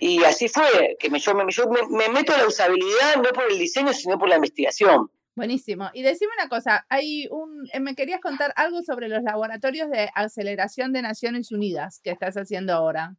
y 0.00 0.22
así 0.24 0.48
fue, 0.48 0.96
que 0.98 1.10
me, 1.10 1.18
yo, 1.18 1.34
me, 1.34 1.44
me, 1.90 2.08
meto 2.08 2.32
a 2.32 2.38
la 2.38 2.46
usabilidad 2.46 3.16
no 3.16 3.30
por 3.30 3.50
el 3.50 3.58
diseño, 3.58 3.92
sino 3.92 4.18
por 4.18 4.28
la 4.28 4.36
investigación. 4.36 5.10
Buenísimo. 5.34 5.90
Y 5.92 6.02
decime 6.02 6.32
una 6.38 6.48
cosa, 6.48 6.86
hay 6.88 7.28
un, 7.30 7.68
eh, 7.72 7.80
me 7.80 7.94
querías 7.94 8.20
contar 8.20 8.52
algo 8.56 8.82
sobre 8.82 9.08
los 9.08 9.22
laboratorios 9.22 9.90
de 9.90 10.10
aceleración 10.14 10.92
de 10.92 11.02
Naciones 11.02 11.52
Unidas 11.52 12.00
que 12.02 12.10
estás 12.10 12.36
haciendo 12.36 12.72
ahora. 12.72 13.14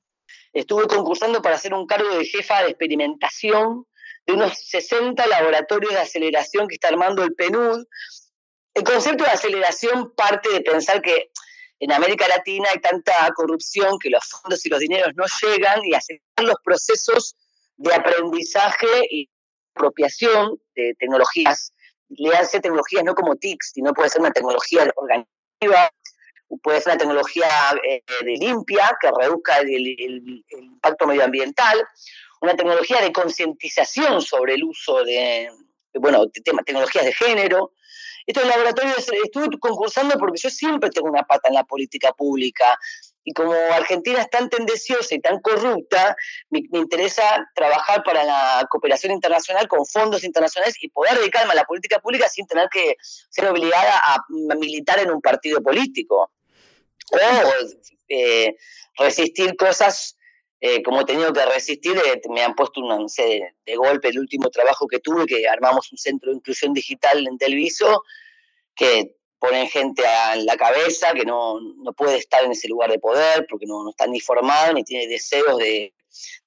Estuve 0.53 0.88
concursando 0.88 1.41
para 1.41 1.55
hacer 1.55 1.73
un 1.73 1.85
cargo 1.85 2.09
de 2.17 2.25
jefa 2.25 2.61
de 2.61 2.69
experimentación 2.69 3.85
de 4.29 4.36
unos 4.36 4.53
60 4.59 5.25
laboratorios 5.25 5.91
de 5.91 6.00
aceleración 6.00 6.67
que 6.67 6.75
está 6.75 6.89
armando 6.89 7.24
el 7.24 7.33
PNUD. 7.33 7.83
El 8.75 8.83
concepto 8.83 9.24
de 9.24 9.31
aceleración 9.31 10.13
parte 10.15 10.50
de 10.51 10.62
pensar 10.62 11.01
que 11.01 11.31
en 11.79 11.91
América 11.91 12.27
Latina 12.27 12.67
hay 12.71 12.79
tanta 12.79 13.13
corrupción 13.36 13.98
que 14.00 14.12
los 14.12 14.24
fondos 14.29 14.63
y 14.65 14.69
los 14.69 14.79
dineros 14.79 15.13
no 15.15 15.24
llegan 15.41 15.83
y 15.83 15.95
acelerar 15.95 16.43
los 16.43 16.57
procesos 16.63 17.36
de 17.77 17.91
aprendizaje 17.91 18.88
y 19.09 19.29
apropiación 19.74 20.62
de 20.75 20.93
tecnologías. 21.00 21.74
Le 22.09 22.36
hace 22.36 22.59
tecnologías 22.59 23.03
no 23.03 23.15
como 23.15 23.36
TICs, 23.36 23.71
sino 23.74 23.93
puede 23.93 24.09
ser 24.09 24.21
una 24.21 24.31
tecnología 24.31 24.91
organizativa, 24.95 25.91
puede 26.62 26.81
ser 26.81 26.91
una 26.91 27.00
tecnología 27.00 27.48
eh, 27.83 28.03
de 28.24 28.31
limpia 28.33 28.95
que 29.01 29.09
reduzca 29.19 29.57
el 29.57 30.43
impacto 30.51 31.07
medioambiental, 31.07 31.83
una 32.41 32.55
tecnología 32.55 33.01
de 33.01 33.12
concientización 33.12 34.22
sobre 34.22 34.55
el 34.55 34.63
uso 34.63 35.03
de, 35.03 35.51
bueno, 35.93 36.27
tecnologías 36.29 37.05
de 37.05 37.13
género. 37.13 37.74
Estos 38.25 38.46
laboratorios 38.46 39.10
estuve 39.24 39.48
concursando 39.60 40.17
porque 40.17 40.39
yo 40.39 40.50
siempre 40.50 40.89
tengo 40.89 41.10
una 41.10 41.24
pata 41.24 41.48
en 41.48 41.55
la 41.55 41.63
política 41.63 42.13
pública 42.13 42.77
y 43.24 43.34
como 43.34 43.53
Argentina 43.53 44.22
es 44.22 44.29
tan 44.29 44.50
tendenciosa 44.50 45.13
y 45.13 45.19
tan 45.19 45.39
corrupta, 45.39 46.15
me, 46.50 46.62
interesa 46.74 47.24
trabajar 47.53 48.03
para 48.03 48.24
la 48.24 48.65
cooperación 48.69 49.12
internacional 49.12 49.67
con 49.67 49.86
fondos 49.86 50.24
internacionales 50.24 50.75
y 50.81 50.89
poder 50.89 51.17
dedicarme 51.17 51.51
a 51.51 51.55
la 51.55 51.65
política 51.65 52.00
pública 52.00 52.29
sin 52.29 52.48
tener 52.48 52.69
que 52.69 52.96
ser 53.01 53.46
obligada 53.48 54.00
a 54.03 54.25
militar 54.55 55.00
en 55.00 55.12
un 55.12 55.22
partido 55.22 55.62
político 55.62 56.31
o 57.12 57.17
eh, 58.08 58.55
resistir 58.98 59.55
cosas 59.55 60.18
eh, 60.61 60.83
como 60.83 61.01
he 61.01 61.05
tenido 61.05 61.31
que 61.31 61.45
resistir, 61.45 61.97
eh, 61.97 62.21
me 62.29 62.43
han 62.43 62.53
puesto 62.53 62.81
una, 62.81 62.97
de, 62.97 63.75
golpe 63.75 64.09
el 64.09 64.19
último 64.19 64.49
trabajo 64.49 64.87
que 64.87 64.99
tuve, 64.99 65.25
que 65.25 65.47
armamos 65.47 65.91
un 65.91 65.97
centro 65.97 66.31
de 66.31 66.37
inclusión 66.37 66.73
digital 66.73 67.25
en 67.25 67.37
Telviso, 67.37 68.03
que 68.75 69.15
ponen 69.39 69.69
gente 69.69 70.03
en 70.33 70.45
la 70.45 70.57
cabeza 70.57 71.13
que 71.13 71.23
no, 71.23 71.59
no, 71.61 71.93
puede 71.93 72.17
estar 72.17 72.43
en 72.43 72.51
ese 72.51 72.67
lugar 72.67 72.91
de 72.91 72.99
poder 72.99 73.45
porque 73.49 73.65
no, 73.65 73.83
no 73.83 73.91
está 73.91 74.05
ni 74.05 74.19
formado 74.19 74.73
ni 74.73 74.83
tiene 74.83 75.07
deseos 75.07 75.57
de, 75.57 75.93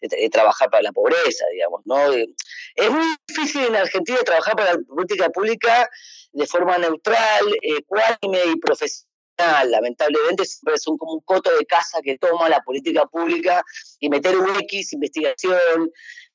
de, 0.00 0.28
trabajar 0.28 0.68
para 0.68 0.82
la 0.82 0.92
pobreza, 0.92 1.46
digamos. 1.52 1.80
¿no? 1.86 2.12
Es 2.12 2.90
muy 2.90 3.06
difícil 3.26 3.64
en 3.64 3.76
Argentina 3.76 4.18
trabajar 4.18 4.56
para 4.56 4.74
la 4.74 4.78
política 4.86 5.30
pública 5.30 5.88
de 6.32 6.46
forma 6.46 6.76
neutral, 6.76 7.46
ecuánime 7.62 8.40
y 8.52 8.56
profesional 8.56 9.11
lamentablemente 9.64 10.44
siempre 10.44 10.74
es 10.74 10.86
un, 10.86 10.96
como 10.98 11.14
un 11.14 11.20
coto 11.20 11.50
de 11.56 11.64
casa 11.66 12.00
que 12.02 12.18
toma 12.18 12.48
la 12.48 12.60
política 12.60 13.06
pública 13.06 13.62
y 14.00 14.08
meter 14.08 14.36
un 14.36 14.48
X, 14.60 14.92
investigación, 14.92 15.90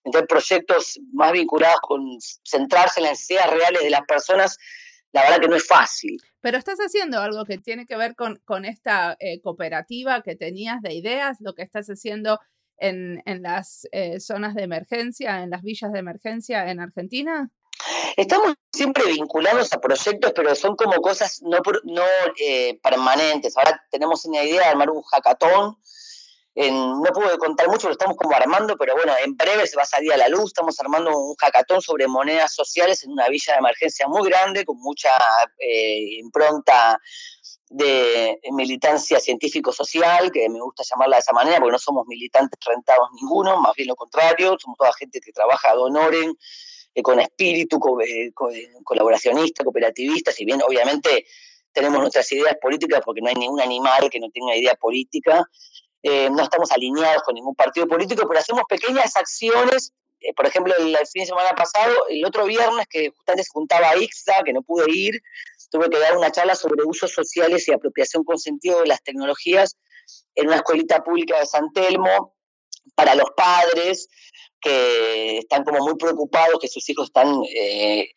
meter 0.06 0.28
proyectos 0.28 1.00
más 1.14 1.32
vinculados 1.32 1.80
con 1.82 2.02
centrarse 2.44 3.00
en 3.00 3.06
las 3.06 3.14
necesidades 3.14 3.52
reales 3.52 3.84
de 3.84 3.90
las 3.90 4.02
personas, 4.08 4.58
la 5.12 5.24
verdad 5.24 5.40
que 5.40 5.48
no 5.48 5.56
es 5.56 5.68
fácil. 5.68 6.18
Pero 6.42 6.58
estás 6.58 6.80
haciendo 6.80 7.20
algo 7.20 7.46
que 7.46 7.58
tiene 7.58 7.86
que 7.86 7.98
ver 7.98 8.16
con, 8.16 8.40
con 8.46 8.66
esta 8.66 9.18
eh, 9.20 9.42
cooperativa 9.42 10.22
que 10.22 10.36
tenías 10.36 10.82
de 10.82 10.94
ideas, 10.94 11.38
lo 11.40 11.54
que 11.54 11.64
estás 11.64 11.88
haciendo 11.88 12.40
en, 12.78 13.22
en 13.26 13.42
las 13.42 13.88
eh, 13.92 14.20
zonas 14.20 14.56
de 14.56 14.64
emergencia, 14.64 15.44
en 15.44 15.50
las 15.50 15.62
villas 15.64 15.92
de 15.92 16.00
emergencia 16.00 16.70
en 16.70 16.80
Argentina. 16.80 17.50
Estamos 18.16 18.56
siempre 18.72 19.06
vinculados 19.06 19.72
a 19.74 19.80
proyectos, 19.80 20.32
pero 20.36 20.56
son 20.56 20.76
como 20.76 21.02
cosas 21.02 21.42
no, 21.42 21.60
no 21.84 22.04
eh, 22.40 22.80
permanentes. 22.82 23.56
Ahora 23.58 23.82
tenemos 23.92 24.26
una 24.26 24.44
idea 24.44 24.62
de 24.62 24.68
armar 24.68 24.90
un 24.90 25.04
hackathon. 25.04 25.78
no 26.56 27.12
puedo 27.14 27.38
contar 27.38 27.68
mucho, 27.70 27.88
lo 27.88 27.94
estamos 27.94 28.18
como 28.18 28.36
armando, 28.36 28.76
pero 28.78 28.96
bueno, 28.96 29.14
en 29.24 29.36
breve 29.38 29.68
se 29.68 29.78
va 29.78 29.84
a 29.84 29.86
salir 29.86 30.12
a 30.12 30.18
la 30.18 30.30
luz. 30.30 30.46
Estamos 30.46 30.80
armando 30.80 31.16
un 31.16 31.36
hackathon 31.36 31.82
sobre 31.82 32.08
monedas 32.08 32.54
sociales 32.54 33.04
en 33.04 33.12
una 33.12 33.30
villa 33.30 33.54
de 33.54 33.60
emergencia 33.60 34.08
muy 34.08 34.28
grande, 34.28 34.66
con 34.66 34.78
mucha 34.80 35.12
eh, 35.60 36.18
impronta 36.20 37.00
de 37.70 38.40
militancia 38.54 39.20
científico-social, 39.20 40.32
que 40.32 40.48
me 40.50 40.62
gusta 40.62 40.84
llamarla 40.90 41.18
de 41.18 41.20
esa 41.20 41.34
manera, 41.34 41.60
porque 41.60 41.74
no 41.74 41.80
somos 41.80 42.08
militantes 42.08 42.58
rentados 42.66 43.10
ninguno, 43.20 43.60
más 43.60 43.74
bien 43.76 43.90
lo 43.90 43.96
contrario, 43.96 44.58
somos 44.58 44.78
toda 44.78 44.94
gente 44.94 45.20
que 45.20 45.34
trabaja 45.34 45.72
ad 45.72 45.80
honorem 45.80 46.34
con 47.04 47.20
espíritu 47.20 47.80
eh, 48.06 48.32
colaboracionista, 48.84 49.64
cooperativista, 49.64 50.32
si 50.32 50.46
bien 50.46 50.62
obviamente 50.66 51.26
tenemos 51.72 52.00
nuestras 52.00 52.32
ideas 52.32 52.58
políticas 52.62 53.02
porque 53.06 53.22
no 53.22 53.30
hay 53.30 53.36
ningún 53.36 53.62
animal 53.62 54.10
que 54.10 54.20
no 54.20 54.30
tenga 54.32 54.56
idea 54.56 54.76
política, 54.76 55.44
eh, 56.02 56.30
no 56.30 56.44
estamos 56.44 56.72
alineados 56.72 57.24
con 57.24 57.36
ningún 57.36 57.56
partido 57.56 57.88
político, 57.88 58.28
pero 58.28 58.40
hacemos 58.40 58.64
pequeñas 58.68 59.16
acciones. 59.16 59.94
por 60.36 60.48
ejemplo, 60.48 60.74
el, 60.78 60.98
fin 61.12 61.24
de 61.24 61.28
semana 61.28 61.54
pasado, 61.54 61.94
el 62.10 62.26
otro 62.26 62.46
viernes 62.46 62.88
que 62.90 63.10
justamente 63.10 63.44
se 63.44 63.52
juntaba 63.52 63.96
IXA, 63.96 64.44
que 64.44 64.54
no 64.54 64.62
pude 64.64 64.86
ir, 64.90 65.22
tuve 65.70 65.90
que 65.90 66.00
dar 66.00 66.18
una 66.18 66.32
charla 66.32 66.56
sobre 66.56 66.84
usos 66.84 67.12
sociales 67.12 67.68
y 67.68 67.74
apropiación 67.74 68.24
con 68.24 68.40
sentido 68.40 68.82
de 68.82 68.88
las 68.88 69.04
tecnologías 69.04 69.78
en 70.36 70.48
una 70.48 70.58
escuelita 70.58 71.04
pública 71.04 71.40
de 71.40 71.46
San 71.46 71.72
Telmo 71.74 72.37
para 72.96 73.16
los 73.16 73.30
padres, 73.36 74.10
que 74.60 75.38
están 75.40 75.64
como 75.64 75.80
muy 75.80 75.96
preocupados, 75.96 76.60
que 76.60 76.68
sus 76.68 76.88
hijos 76.90 77.08
están 77.08 77.42
eh, 77.56 78.10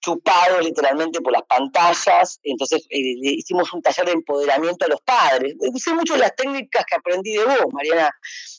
chupados 0.00 0.64
literalmente 0.64 1.20
por 1.20 1.32
las 1.32 1.42
pantallas. 1.42 2.40
Entonces 2.42 2.86
eh, 2.90 3.14
hicimos 3.20 3.72
un 3.72 3.82
taller 3.82 4.06
de 4.06 4.12
empoderamiento 4.12 4.84
a 4.84 4.88
los 4.88 5.00
padres. 5.02 5.54
Usé 5.58 5.92
mucho 5.94 6.16
las 6.16 6.34
técnicas 6.36 6.84
que 6.86 6.96
aprendí 6.96 7.32
de 7.32 7.44
vos, 7.44 7.66
Mariana. 7.72 8.10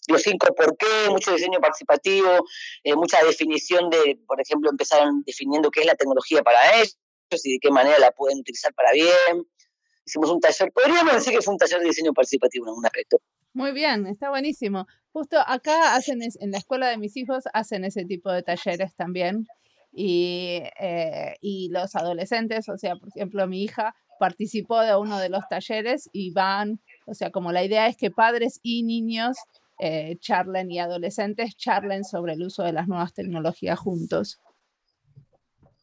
Los 0.08 0.22
cinco 0.22 0.48
por 0.56 0.76
qué, 0.78 1.10
mucho 1.10 1.32
diseño 1.32 1.60
participativo, 1.60 2.46
eh, 2.84 2.96
mucha 2.96 3.24
definición 3.24 3.90
de, 3.90 4.20
por 4.28 4.42
ejemplo, 4.42 4.70
empezaron 4.70 5.24
definiendo 5.26 5.70
qué 5.72 5.82
es 5.82 5.86
la 5.86 5.96
tecnología 5.96 6.42
para 6.42 6.80
ellos 6.80 6.98
y 7.44 7.54
de 7.54 7.60
qué 7.60 7.70
manera 7.70 8.00
la 8.00 8.12
pueden 8.12 8.40
utilizar 8.40 8.74
para 8.74 8.92
bien. 8.92 9.46
Hicimos 10.06 10.32
un 10.32 10.40
taller, 10.40 10.72
podríamos 10.72 11.14
decir 11.14 11.34
que 11.34 11.42
fue 11.42 11.54
un 11.54 11.60
taller 11.60 11.80
de 11.80 11.86
diseño 11.86 12.14
participativo 12.14 12.66
en 12.66 12.70
algún 12.70 12.86
aspecto. 12.86 13.22
Muy 13.54 13.72
bien, 13.72 14.06
está 14.08 14.30
buenísimo. 14.30 14.88
Justo 15.12 15.38
acá 15.46 15.96
hacen, 15.96 16.20
en 16.22 16.52
la 16.52 16.58
escuela 16.60 16.88
de 16.88 16.98
mis 16.98 17.18
hijos 17.18 17.44
hacen 17.54 17.84
ese 17.84 18.06
tipo 18.06 18.32
de 18.32 18.44
talleres 18.44 18.96
también. 18.96 19.48
Y, 19.92 20.62
eh, 20.80 21.36
y 21.42 21.70
los 21.70 21.96
adolescentes, 21.96 22.70
o 22.70 22.78
sea, 22.78 22.96
por 22.96 23.10
ejemplo, 23.10 23.48
mi 23.48 23.64
hija 23.64 23.96
participó 24.20 24.82
de 24.82 24.96
uno 24.96 25.18
de 25.18 25.30
los 25.30 25.48
talleres 25.50 26.10
y 26.14 26.32
van, 26.32 26.80
o 27.08 27.14
sea, 27.16 27.32
como 27.32 27.52
la 27.52 27.64
idea 27.64 27.88
es 27.88 27.98
que 27.98 28.12
padres 28.12 28.60
y 28.62 28.84
niños 28.84 29.38
eh, 29.80 30.18
charlen 30.20 30.70
y 30.72 30.80
adolescentes 30.80 31.56
charlen 31.56 32.04
sobre 32.04 32.34
el 32.34 32.44
uso 32.44 32.64
de 32.64 32.74
las 32.74 32.88
nuevas 32.88 33.14
tecnologías 33.14 33.80
juntos. 33.80 34.40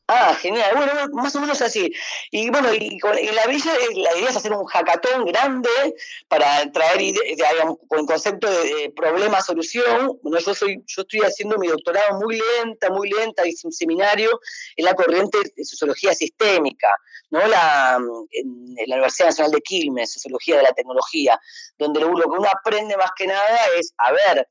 Ah, 0.09 0.37
genial. 0.41 0.71
Bueno, 0.77 0.93
más 1.15 1.35
o 1.35 1.41
menos 1.41 1.61
así. 1.63 1.93
Y 2.31 2.49
bueno, 2.51 2.73
y 2.73 3.01
la 3.01 3.47
villa 3.47 3.75
eh, 3.75 3.95
la 3.97 4.17
idea 4.17 4.31
es 4.31 4.37
hacer 4.37 4.53
un 4.53 4.65
hackathon 4.65 5.25
grande 5.25 5.69
para 6.29 6.71
traer 6.71 6.99
digamos, 6.99 7.79
con 7.89 8.07
concepto 8.07 8.49
de, 8.49 8.93
problema-solución. 8.95 10.17
Bueno, 10.23 10.39
yo 10.39 10.55
soy, 10.55 10.85
yo 10.87 11.03
estoy 11.03 11.21
haciendo 11.23 11.59
mi 11.59 11.67
doctorado 11.67 12.21
muy 12.21 12.41
lenta, 12.63 12.89
muy 12.91 13.11
lenta, 13.11 13.49
hice 13.49 13.67
un 13.67 13.73
seminario 13.73 14.41
en 14.77 14.85
la 14.85 14.95
corriente 14.95 15.39
de 15.57 15.65
sociología 15.65 16.15
sistémica, 16.15 16.89
¿no? 17.31 17.45
La, 17.49 17.99
en, 18.31 18.77
la 18.87 18.95
Universidad 18.95 19.31
Nacional 19.31 19.51
de 19.51 19.61
Quilmes, 19.61 20.13
Sociología 20.13 20.59
de 20.59 20.63
la 20.63 20.73
Tecnología, 20.73 21.41
donde 21.79 21.99
lo 21.99 22.15
que 22.15 22.29
uno 22.29 22.49
aprende 22.49 22.97
más 22.97 23.11
que 23.17 23.27
nada 23.27 23.59
es, 23.77 23.93
a 23.99 24.13
ver, 24.13 24.49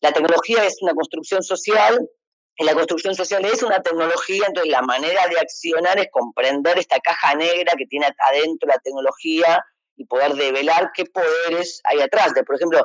la 0.00 0.12
tecnología 0.12 0.64
es 0.64 0.80
una 0.80 0.94
construcción 0.94 1.42
social 1.42 2.08
en 2.60 2.66
la 2.66 2.74
construcción 2.74 3.14
social 3.14 3.42
es 3.46 3.62
una 3.62 3.80
tecnología, 3.80 4.44
entonces 4.46 4.70
la 4.70 4.82
manera 4.82 5.26
de 5.28 5.40
accionar 5.40 5.98
es 5.98 6.08
comprender 6.10 6.78
esta 6.78 7.00
caja 7.00 7.34
negra 7.34 7.72
que 7.74 7.86
tiene 7.86 8.06
adentro 8.28 8.68
la 8.68 8.78
tecnología 8.78 9.64
y 9.96 10.04
poder 10.04 10.34
develar 10.34 10.90
qué 10.94 11.06
poderes 11.06 11.80
hay 11.84 12.02
atrás. 12.02 12.34
De, 12.34 12.44
por 12.44 12.56
ejemplo, 12.56 12.84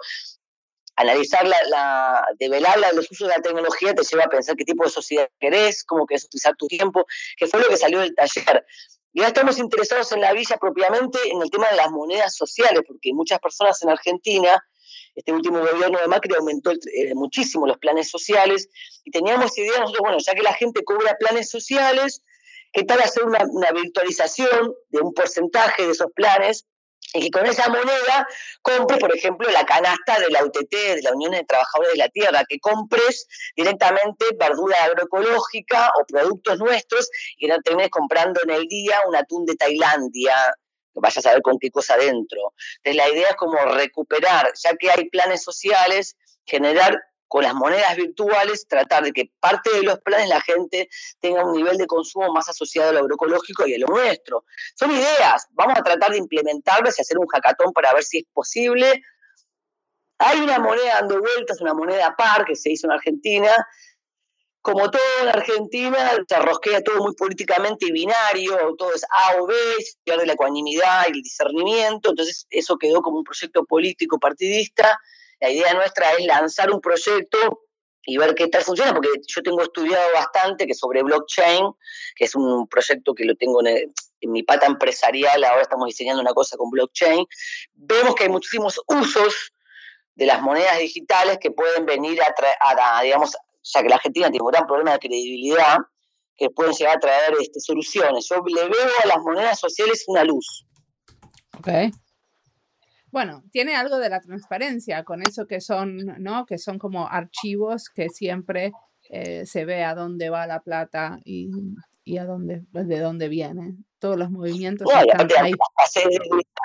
analizar 0.96 1.46
la, 1.46 1.58
la 1.68 2.26
develar 2.40 2.80
los 2.94 3.12
usos 3.12 3.28
de 3.28 3.36
la 3.36 3.42
tecnología 3.42 3.94
te 3.94 4.04
lleva 4.04 4.24
a 4.24 4.30
pensar 4.30 4.56
qué 4.56 4.64
tipo 4.64 4.86
de 4.86 4.92
sociedad 4.92 5.28
querés, 5.42 5.84
cómo 5.84 6.06
querés 6.06 6.24
utilizar 6.24 6.56
tu 6.56 6.68
tiempo, 6.68 7.06
que 7.36 7.46
fue 7.46 7.60
lo 7.60 7.68
que 7.68 7.76
salió 7.76 8.00
del 8.00 8.16
taller. 8.16 8.66
Y 9.12 9.20
ahora 9.20 9.28
estamos 9.28 9.58
interesados 9.58 10.10
en 10.14 10.22
la 10.22 10.32
villa 10.32 10.56
propiamente 10.56 11.20
en 11.30 11.42
el 11.42 11.52
tema 11.52 11.70
de 11.70 11.76
las 11.76 11.92
monedas 11.92 12.34
sociales, 12.34 12.82
porque 12.88 13.12
muchas 13.12 13.40
personas 13.40 13.82
en 13.84 13.90
Argentina 13.90 14.58
este 15.16 15.32
último 15.32 15.60
gobierno 15.60 16.00
de 16.00 16.08
Macri 16.08 16.36
aumentó 16.36 16.72
eh, 16.72 17.16
muchísimo 17.16 17.66
los 17.66 17.78
planes 17.78 18.10
sociales 18.10 18.70
y 19.04 19.12
teníamos 19.12 19.58
idea 19.58 19.80
nosotros, 19.80 20.02
bueno, 20.02 20.18
ya 20.20 20.34
que 20.34 20.44
la 20.44 20.54
gente 20.54 20.84
cobra 20.84 21.16
planes 21.18 21.50
sociales, 21.50 22.22
¿qué 22.74 22.84
tal 22.84 23.00
hacer 23.00 23.24
una, 23.24 23.40
virtualización 23.72 24.76
de 24.90 25.00
un 25.00 25.14
porcentaje 25.14 25.86
de 25.86 25.92
esos 25.92 26.12
planes 26.14 26.66
y 27.14 27.22
que 27.22 27.32
con 27.32 27.46
esa 27.46 27.70
moneda 27.70 28.28
compres, 28.62 29.00
por 29.00 29.16
ejemplo, 29.16 29.50
la 29.52 29.66
canasta 29.66 30.20
de 30.20 30.30
la 30.32 30.44
UTT, 30.44 30.72
de 30.72 31.02
la 31.02 31.14
Unión 31.14 31.32
de 31.32 31.46
Trabajadores 31.46 31.94
de 31.94 32.00
la 32.00 32.10
Tierra, 32.10 32.44
que 32.48 32.60
compres 32.60 33.28
directamente 33.56 34.26
verdura 34.38 34.84
agroecológica 34.84 35.92
o 36.00 36.06
productos 36.06 36.60
nuestros 36.60 37.10
y 37.38 37.48
no 37.48 37.58
termines 37.62 37.92
comprando 37.92 38.42
en 38.44 38.50
el 38.50 38.68
día 38.68 39.00
un 39.08 39.16
atún 39.16 39.46
de 39.46 39.56
Tailandia, 39.56 40.36
que 40.96 41.02
vayas 41.02 41.26
a 41.26 41.34
ver 41.34 41.42
con 41.42 41.60
qué 41.60 41.70
cosa 41.70 41.98
dentro. 41.98 42.54
Entonces 42.78 42.96
la 42.96 43.10
idea 43.10 43.30
es 43.30 43.36
como 43.36 43.58
recuperar, 43.58 44.52
ya 44.56 44.72
que 44.76 44.90
hay 44.90 45.10
planes 45.10 45.44
sociales, 45.44 46.16
generar 46.46 47.00
con 47.28 47.44
las 47.44 47.54
monedas 47.54 47.96
virtuales, 47.96 48.68
tratar 48.68 49.04
de 49.04 49.12
que 49.12 49.32
parte 49.40 49.70
de 49.74 49.84
los 49.84 50.00
planes 50.00 50.30
la 50.30 50.42
gente 50.42 50.88
tenga 51.20 51.44
un 51.44 51.54
nivel 51.54 51.78
de 51.78 51.88
consumo 51.88 52.32
más 52.32 52.48
asociado 52.48 52.90
a 52.90 52.94
lo 52.94 53.00
agroecológico 53.00 53.68
y 53.68 53.74
a 53.74 53.80
lo 53.80 53.88
nuestro. 53.88 54.46
Son 54.76 54.92
ideas, 54.92 55.48
vamos 55.52 55.78
a 55.78 55.84
tratar 55.84 56.12
de 56.12 56.18
implementarlas 56.18 56.98
y 56.98 57.02
hacer 57.02 57.18
un 57.18 57.28
hackathon 57.28 57.74
para 57.74 57.94
ver 57.94 58.04
si 58.04 58.20
es 58.20 58.26
posible. 58.32 59.02
Hay 60.18 60.40
una 60.40 60.60
moneda 60.60 61.02
dando 61.02 61.20
vueltas, 61.20 61.60
una 61.60 61.74
moneda 61.74 62.16
par 62.16 62.46
que 62.46 62.56
se 62.56 62.72
hizo 62.72 62.88
en 62.88 62.94
Argentina. 62.94 63.52
Como 64.66 64.90
todo 64.90 65.02
en 65.22 65.28
Argentina, 65.28 66.18
se 66.28 66.40
rosquea 66.40 66.82
todo 66.82 66.98
muy 67.04 67.14
políticamente 67.14 67.92
binario, 67.92 68.58
todo 68.80 68.96
es 68.96 69.04
A 69.04 69.40
o 69.40 69.46
B, 69.46 69.54
se 69.78 70.00
pierde 70.04 70.26
la 70.26 70.34
ecuanimidad 70.34 71.04
y 71.08 71.18
el 71.18 71.22
discernimiento, 71.22 72.10
entonces 72.10 72.48
eso 72.50 72.76
quedó 72.76 73.04
como 73.04 73.20
un 73.20 73.24
proyecto 73.24 73.64
político 73.66 74.18
partidista. 74.18 75.00
La 75.40 75.52
idea 75.52 75.72
nuestra 75.76 76.10
es 76.14 76.26
lanzar 76.26 76.72
un 76.72 76.82
proyecto 76.82 77.62
y 78.08 78.18
ver 78.18 78.34
qué 78.34 78.48
tal 78.48 78.64
funciona, 78.64 78.92
porque 78.92 79.10
yo 79.28 79.44
tengo 79.44 79.62
estudiado 79.62 80.12
bastante 80.16 80.66
que 80.66 80.74
sobre 80.74 81.04
blockchain, 81.04 81.72
que 82.16 82.26
es 82.26 82.34
un 82.34 82.68
proyecto 82.68 83.14
que 83.14 83.26
lo 83.26 83.36
tengo 83.36 83.64
en, 83.64 83.94
mi 84.22 84.42
pata 84.42 84.66
empresarial, 84.66 85.44
ahora 85.44 85.62
estamos 85.62 85.86
diseñando 85.86 86.24
una 86.24 86.34
cosa 86.34 86.58
con 86.58 86.72
blockchain, 86.72 87.24
vemos 87.76 88.16
que 88.16 88.24
hay 88.24 88.30
muchísimos 88.30 88.82
usos 88.88 89.54
de 90.16 90.26
las 90.26 90.42
monedas 90.42 90.80
digitales 90.80 91.38
que 91.40 91.52
pueden 91.52 91.86
venir 91.86 92.20
a, 92.22 93.04
digamos, 93.04 93.36
ya 93.74 93.82
que 93.82 93.90
la 93.90 93.96
Argentina 93.96 94.30
tiene 94.30 94.44
un 94.44 94.52
gran 94.52 94.68
problema 94.68 94.94
de 94.94 95.00
credibilidad, 95.00 95.78
que 96.38 96.50
pueden 96.50 96.74
llegar 96.74 96.98
a 96.98 97.00
traer 97.00 97.34
este, 97.40 97.60
soluciones. 97.60 98.28
Yo 98.30 98.44
le 98.46 98.64
veo 98.64 98.90
a 99.04 99.08
las 99.08 99.18
monedas 99.20 99.60
sociales 99.60 100.04
una 100.08 100.24
luz. 100.24 100.66
Okay. 101.60 101.92
Bueno, 103.12 103.44
tiene 103.52 103.76
algo 103.76 103.98
de 103.98 104.10
la 104.10 104.20
transparencia 104.20 105.04
con 105.06 105.22
eso 105.22 105.48
que 105.48 105.62
son, 105.62 105.98
¿no? 106.20 106.46
Que 106.46 106.58
son 106.58 106.78
como 106.78 107.08
archivos 107.08 107.90
que 107.90 108.10
siempre 108.10 108.74
eh, 109.10 109.46
se 109.46 109.64
ve 109.64 109.84
a 109.84 109.96
dónde 109.96 110.30
va 110.30 110.48
la 110.48 110.62
plata 110.62 111.20
y, 111.24 111.50
a 112.18 112.26
dónde, 112.26 112.64
de 112.72 113.00
dónde 113.00 113.30
viene. 113.30 113.78
Todos 114.00 114.18
los 114.18 114.30
movimientos 114.30 114.88
están 114.92 115.30
ahí. 115.40 115.54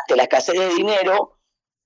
De 0.09 0.17
la 0.17 0.25
escasez 0.25 0.59
de 0.59 0.75
dinero, 0.75 1.40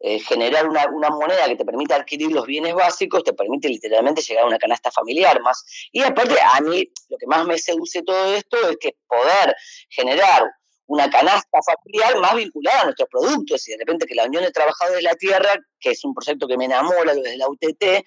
eh, 0.07 0.21
generar 0.21 0.69
una, 0.69 0.87
una, 0.93 1.09
moneda 1.09 1.47
que 1.47 1.57
te 1.57 1.65
permita 1.65 1.97
adquirir 1.97 2.31
los 2.31 2.45
bienes 2.45 2.75
básicos, 2.75 3.25
te 3.25 3.33
permite 3.33 3.71
literalmente 3.71 4.21
llegar 4.21 4.45
a 4.45 4.47
una 4.47 4.59
canasta 4.59 4.91
familiar 4.91 5.41
más. 5.41 5.65
Y 5.93 6.03
aparte, 6.03 6.35
a 6.39 6.61
mí 6.61 6.87
lo 7.09 7.17
que 7.17 7.27
más 7.27 7.47
me 7.47 7.57
seduce 7.57 8.03
todo 8.03 8.35
esto 8.35 8.69
es 8.69 8.77
que 8.79 8.97
poder 9.09 9.57
generar 9.89 10.43
una 10.89 11.09
canasta 11.09 11.59
familiar 11.65 12.21
más 12.21 12.35
vinculada 12.35 12.83
a 12.83 12.85
nuestros 12.85 13.09
productos 13.09 13.67
y 13.67 13.73
de 13.73 13.79
repente 13.79 14.05
que 14.05 14.15
la 14.15 14.27
Unión 14.27 14.45
de 14.45 14.51
Trabajadores 14.51 14.99
de 14.99 15.05
la 15.05 15.15
Tierra, 15.15 15.55
que 15.81 15.93
es 15.93 16.05
un 16.05 16.13
proyecto 16.13 16.47
que 16.47 16.59
me 16.59 16.67
enamora 16.67 17.15
desde 17.15 17.39
la 17.39 17.49
UTT, 17.49 18.05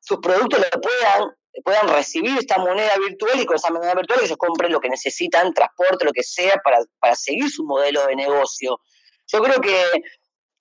sus 0.00 0.18
productos 0.18 0.58
lo 0.58 0.80
puedan, 0.80 1.30
puedan 1.62 1.88
recibir 1.94 2.36
esta 2.38 2.58
moneda 2.58 2.90
virtual 3.06 3.38
y 3.38 3.46
con 3.46 3.54
esa 3.54 3.70
moneda 3.70 3.94
virtual 3.94 4.18
ellos 4.24 4.36
compren 4.36 4.72
lo 4.72 4.80
que 4.80 4.88
necesitan, 4.88 5.54
transporte, 5.54 6.04
lo 6.04 6.12
que 6.12 6.24
sea, 6.24 6.56
para, 6.64 6.80
para 6.98 7.14
seguir 7.14 7.48
su 7.48 7.62
modelo 7.62 8.04
de 8.08 8.16
negocio. 8.16 8.80
Yo 9.28 9.40
creo 9.40 9.60
que 9.60 9.80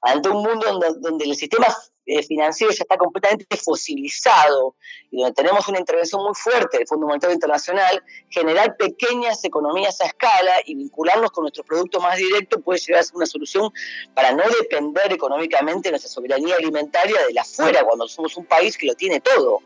ante 0.02 0.30
un 0.30 0.44
mundo 0.44 0.66
donde, 0.66 0.88
donde 1.00 1.26
el 1.26 1.36
sistema 1.36 1.68
eh, 2.12 2.24
financiero 2.24 2.74
ya 2.74 2.82
está 2.82 2.98
completamente 2.98 3.56
fosilizado 3.56 4.76
y 5.12 5.22
donde 5.22 5.36
tenemos 5.36 5.68
una 5.68 5.78
intervención 5.78 6.24
muy 6.24 6.34
fuerte 6.34 6.80
del 6.80 6.88
Fondo 6.88 7.06
Monetario 7.06 7.36
Internacional, 7.36 8.04
generar 8.30 8.76
pequeñas 8.78 9.44
economías 9.44 10.02
a 10.02 10.06
escala 10.06 10.54
y 10.66 10.74
vincularnos 10.74 11.30
con 11.30 11.44
nuestro 11.44 11.64
producto 11.64 12.00
más 12.00 12.18
directo 12.18 12.62
puede 12.62 12.80
llegar 12.80 13.02
a 13.02 13.04
ser 13.04 13.16
una 13.16 13.28
solución 13.28 13.72
para 14.16 14.32
no 14.32 14.42
depender 14.60 15.14
económicamente 15.14 15.90
de 15.90 15.92
nuestra 15.92 16.10
soberanía 16.10 16.56
alimentaria 16.56 17.28
de 17.28 17.34
la 17.34 17.42
afuera, 17.42 17.84
cuando 17.84 18.08
somos 18.08 18.36
un 18.38 18.46
país 18.46 18.76
que 18.76 18.88
lo 18.88 18.96
tiene 18.96 19.20
todo. 19.20 19.62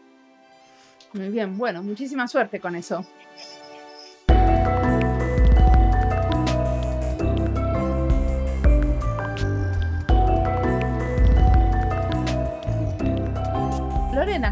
Muy 1.13 1.29
bien, 1.29 1.57
bueno, 1.57 1.81
muchísima 1.81 2.27
suerte 2.27 2.59
con 2.59 2.75
eso. 2.75 3.05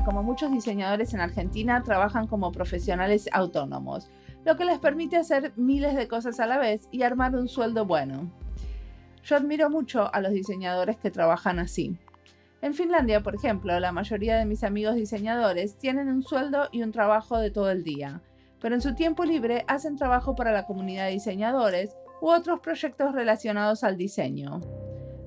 Como 0.05 0.23
muchos 0.23 0.51
diseñadores 0.51 1.13
en 1.13 1.19
Argentina, 1.19 1.83
trabajan 1.83 2.25
como 2.25 2.53
profesionales 2.53 3.27
autónomos, 3.33 4.09
lo 4.45 4.55
que 4.55 4.63
les 4.63 4.79
permite 4.79 5.17
hacer 5.17 5.51
miles 5.57 5.95
de 5.95 6.07
cosas 6.07 6.39
a 6.39 6.47
la 6.47 6.57
vez 6.57 6.87
y 6.91 7.03
armar 7.03 7.35
un 7.35 7.49
sueldo 7.49 7.85
bueno. 7.85 8.31
Yo 9.25 9.35
admiro 9.35 9.69
mucho 9.69 10.13
a 10.13 10.21
los 10.21 10.31
diseñadores 10.31 10.95
que 10.95 11.11
trabajan 11.11 11.59
así. 11.59 11.97
En 12.61 12.73
Finlandia, 12.73 13.21
por 13.21 13.35
ejemplo, 13.35 13.77
la 13.81 13.91
mayoría 13.91 14.37
de 14.37 14.45
mis 14.45 14.63
amigos 14.63 14.95
diseñadores 14.95 15.77
tienen 15.77 16.07
un 16.07 16.23
sueldo 16.23 16.69
y 16.71 16.83
un 16.83 16.93
trabajo 16.93 17.37
de 17.37 17.51
todo 17.51 17.69
el 17.69 17.83
día, 17.83 18.21
pero 18.61 18.75
en 18.75 18.81
su 18.81 18.95
tiempo 18.95 19.25
libre 19.25 19.65
hacen 19.67 19.97
trabajo 19.97 20.35
para 20.35 20.53
la 20.53 20.65
comunidad 20.65 21.07
de 21.07 21.13
diseñadores 21.13 21.97
u 22.21 22.29
otros 22.29 22.61
proyectos 22.61 23.13
relacionados 23.13 23.83
al 23.83 23.97
diseño. 23.97 24.61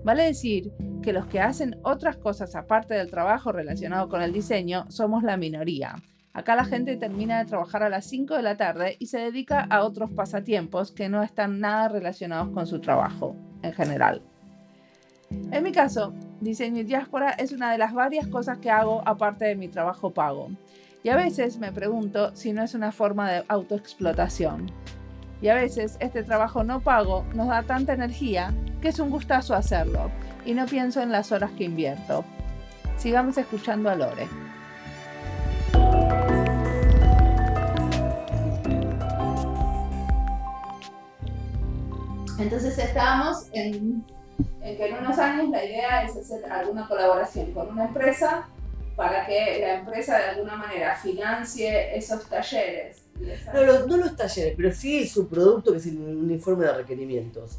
Vale 0.05 0.25
decir 0.25 0.71
que 1.03 1.15
los 1.15 1.27
que 1.27 1.41
hacen 1.41 1.79
otras 1.83 2.17
cosas 2.17 2.55
aparte 2.55 2.93
del 2.93 3.11
trabajo 3.11 3.53
relacionado 3.53 4.11
con 4.11 4.21
el 4.21 4.35
diseño 4.35 4.85
somos 4.91 5.23
la 5.23 5.39
minoría. 5.39 5.97
Acá 6.35 6.57
la 6.57 6.65
gente 6.65 6.97
termina 6.97 7.39
de 7.39 7.47
trabajar 7.47 7.83
a 7.83 7.89
las 7.89 8.05
5 8.07 8.35
de 8.35 8.43
la 8.43 8.57
tarde 8.57 8.97
y 8.99 9.07
se 9.07 9.19
dedica 9.19 9.61
a 9.71 9.83
otros 9.83 10.11
pasatiempos 10.11 10.93
que 10.93 11.09
no 11.09 11.23
están 11.23 11.59
nada 11.59 11.89
relacionados 11.89 12.51
con 12.51 12.67
su 12.67 12.81
trabajo 12.81 13.35
en 13.63 13.73
general. 13.73 14.21
En 15.31 15.63
mi 15.63 15.73
caso, 15.73 16.13
diseño 16.41 16.81
y 16.81 16.85
diáspora 16.85 17.31
es 17.31 17.53
una 17.53 17.73
de 17.73 17.79
las 17.79 17.95
varias 17.95 18.27
cosas 18.27 18.59
que 18.59 18.71
hago 18.71 19.03
aparte 19.07 19.47
de 19.47 19.57
mi 19.57 19.69
trabajo 19.69 20.13
pago. 20.13 20.51
Y 21.03 21.09
a 21.09 21.17
veces 21.17 21.59
me 21.59 21.73
pregunto 21.73 22.35
si 22.35 22.53
no 22.53 22.63
es 22.63 22.75
una 22.75 22.93
forma 22.93 23.31
de 23.31 23.45
autoexplotación. 23.49 24.71
Y 25.45 25.51
a 25.51 25.55
veces 25.57 25.99
este 26.01 26.23
trabajo 26.23 26.65
no 26.65 26.81
pago 26.81 27.27
nos 27.35 27.49
da 27.49 27.63
tanta 27.63 27.93
energía 27.93 28.55
que 28.81 28.89
es 28.89 28.99
un 28.99 29.11
gustazo 29.11 29.55
hacerlo 29.55 30.11
y 30.47 30.55
no 30.55 30.65
pienso 30.65 31.03
en 31.03 31.13
las 31.13 31.33
horas 31.33 31.51
que 31.51 31.65
invierto. 31.65 32.25
Sigamos 32.97 33.37
escuchando 33.37 33.91
a 33.91 33.95
Lore. 33.95 34.27
Entonces 42.39 42.79
estábamos 42.79 43.47
en, 43.53 44.03
en, 44.63 44.77
que 44.79 44.87
en 44.87 44.97
unos 44.97 45.19
años 45.19 45.51
la 45.51 45.63
idea 45.63 46.05
es 46.05 46.17
hacer 46.17 46.51
alguna 46.51 46.89
colaboración 46.89 47.53
con 47.53 47.69
una 47.69 47.85
empresa 47.85 48.49
para 48.97 49.27
que 49.27 49.59
la 49.61 49.75
empresa 49.75 50.17
de 50.17 50.25
alguna 50.25 50.57
manera 50.57 50.97
financie 50.97 51.95
esos 51.95 52.27
talleres 52.31 53.04
no, 53.21 53.87
no, 53.87 53.97
los 53.97 54.17
talleres, 54.17 54.55
pero 54.57 54.73
sí 54.73 55.07
su 55.07 55.29
producto, 55.29 55.73
que 55.73 55.79
es 55.79 55.87
un 55.87 56.31
informe 56.31 56.67
de 56.67 56.73
requerimientos. 56.75 57.59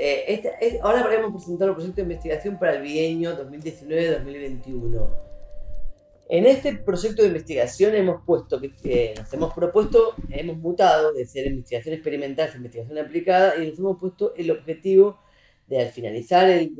Eh, 0.00 0.24
este, 0.28 0.80
ahora 0.82 1.12
hemos 1.12 1.32
presentado 1.32 1.72
un 1.72 1.76
proyecto 1.76 1.96
de 1.96 2.02
investigación 2.02 2.58
para 2.58 2.76
el 2.76 2.82
bienio 2.82 3.36
2019-2021. 3.36 5.08
En 6.30 6.46
este 6.46 6.76
proyecto 6.76 7.22
de 7.22 7.28
investigación 7.28 7.94
hemos 7.94 8.22
puesto 8.24 8.60
que 8.60 9.14
nos 9.16 9.32
hemos 9.32 9.54
propuesto, 9.54 10.14
hemos 10.28 10.58
mutado 10.58 11.12
de 11.12 11.26
ser 11.26 11.46
investigación 11.46 11.94
experimental 11.94 12.50
a 12.52 12.56
investigación 12.56 12.98
aplicada 12.98 13.56
y 13.56 13.68
nos 13.68 13.78
hemos 13.78 13.98
puesto 13.98 14.34
el 14.36 14.50
objetivo 14.50 15.18
de 15.66 15.80
al 15.80 15.88
finalizar 15.88 16.48
el, 16.48 16.72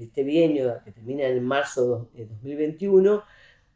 este 0.00 0.22
bienio 0.22 0.78
que 0.84 0.92
termina 0.92 1.26
en 1.26 1.44
marzo 1.44 2.08
de 2.14 2.26
2021, 2.26 3.22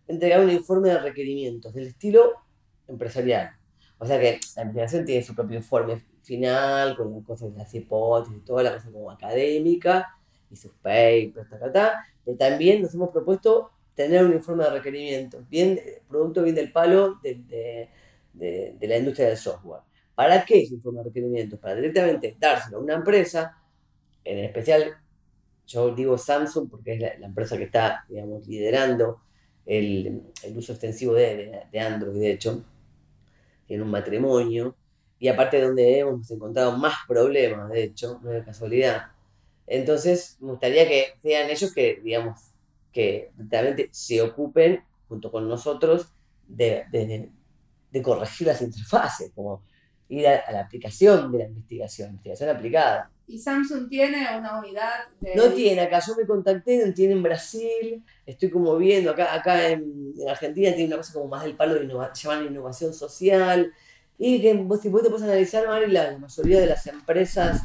entregar 0.09 0.41
un 0.43 0.51
informe 0.51 0.89
de 0.89 0.99
requerimientos 0.99 1.75
del 1.75 1.89
estilo 1.89 2.46
empresarial. 2.89 3.51
O 3.99 4.07
sea 4.07 4.21
que 4.21 4.41
la 4.57 4.63
investigación 4.63 5.05
tiene 5.05 5.23
su 5.23 5.35
propio 5.35 5.57
informe 5.57 6.03
final, 6.23 6.97
con 6.97 7.23
cosas 7.23 7.53
de 7.53 7.59
las 7.59 7.75
hipótesis, 7.75 8.45
toda 8.45 8.63
la 8.63 8.75
cosa 8.75 8.91
como 8.91 9.11
académica, 9.11 10.17
y 10.51 10.57
sus 10.57 10.73
papers, 10.75 11.49
pero 11.51 12.37
también 12.37 12.83
nos 12.83 12.95
hemos 12.95 13.11
propuesto 13.11 13.71
tener 13.95 14.25
un 14.25 14.33
informe 14.33 14.65
de 14.65 14.71
requerimientos, 14.71 15.49
bien, 15.49 15.81
producto 16.09 16.43
bien 16.43 16.55
del 16.55 16.71
palo 16.71 17.19
de, 17.23 17.89
de, 18.35 18.77
de, 18.79 18.87
la 18.89 18.99
industria 18.99 19.29
del 19.29 19.37
software. 19.37 19.81
¿Para 20.15 20.45
qué 20.45 20.63
ese 20.63 20.75
informe 20.75 20.99
de 20.99 21.05
requerimientos? 21.05 21.59
Para 21.59 21.77
directamente 21.77 22.37
dárselo 22.39 22.79
a 22.79 22.81
una 22.81 22.95
empresa, 22.95 23.59
en 24.25 24.39
especial 24.41 24.97
yo 25.67 25.95
digo 25.95 26.17
Samsung 26.17 26.71
porque 26.71 26.95
es 26.95 27.01
la, 27.01 27.27
empresa 27.27 27.57
que 27.57 27.65
está, 27.65 28.05
digamos, 28.09 28.47
liderando 28.47 29.21
el, 29.65 30.23
uso 30.55 30.73
extensivo 30.73 31.15
de, 31.15 31.63
de, 31.73 31.81
Android, 31.81 32.21
de 32.21 32.31
hecho, 32.33 32.65
en 33.69 33.83
un 33.83 33.91
matrimonio, 33.91 34.77
y 35.19 35.29
aparte 35.29 35.61
donde 35.61 35.99
hemos 35.99 36.31
encontrado 36.31 36.77
más 36.77 36.95
problemas, 37.09 37.71
de 37.71 37.85
hecho, 37.85 38.21
no 38.23 38.33
es 38.33 38.45
casualidad. 38.45 39.07
Entonces, 39.67 40.37
me 40.41 40.51
gustaría 40.53 40.87
que 40.87 41.15
sean 41.23 41.51
ellos 41.51 41.73
que, 41.73 42.01
digamos, 42.03 42.53
que 42.93 43.31
realmente 43.37 43.89
se 43.93 44.23
ocupen, 44.23 44.83
junto 45.09 45.31
con 45.31 45.49
nosotros, 45.49 46.13
de, 46.47 46.85
de 47.91 48.03
corregir 48.03 48.47
las 48.47 48.63
interfaces, 48.63 49.33
como 49.35 49.63
ir 50.09 50.27
a, 50.29 50.51
la 50.51 50.61
aplicación 50.61 51.33
de 51.33 51.39
la 51.39 51.45
investigación, 51.45 52.11
investigación 52.11 52.51
aplicada. 52.51 53.11
¿Y 53.29 53.39
Samsung 53.39 53.89
tiene 53.89 54.39
una 54.39 54.59
unidad 54.59 55.09
de.? 55.21 55.35
No 55.35 55.49
tiene, 55.51 55.81
acá 55.81 56.01
yo 56.07 56.15
me 56.15 56.27
contacté, 56.27 56.87
no 56.87 56.95
tiene 56.95 57.15
en 57.15 57.23
Brasil, 57.23 58.05
estoy 58.25 58.51
como 58.51 58.77
viendo, 58.77 59.11
acá, 59.11 59.35
acá 59.35 59.69
en, 59.69 60.15
Argentina 60.29 60.71
tiene 60.71 60.87
una 60.87 60.99
cosa 60.99 61.13
como 61.13 61.27
más 61.27 61.43
del 61.43 61.57
palo 61.57 61.75
de 61.75 61.85
innovación, 61.85 62.47
innovación 62.47 62.95
social, 62.95 63.73
y 64.17 64.41
que 64.41 64.55
vos, 64.55 64.81
si 64.81 64.89
vos 64.89 65.03
te 65.03 65.11
puedes 65.11 65.25
analizar, 65.25 65.67
Mari, 65.67 65.91
la, 65.91 66.17
mayoría 66.19 66.61
de 66.61 66.67
las 66.67 66.87
empresas 66.87 67.63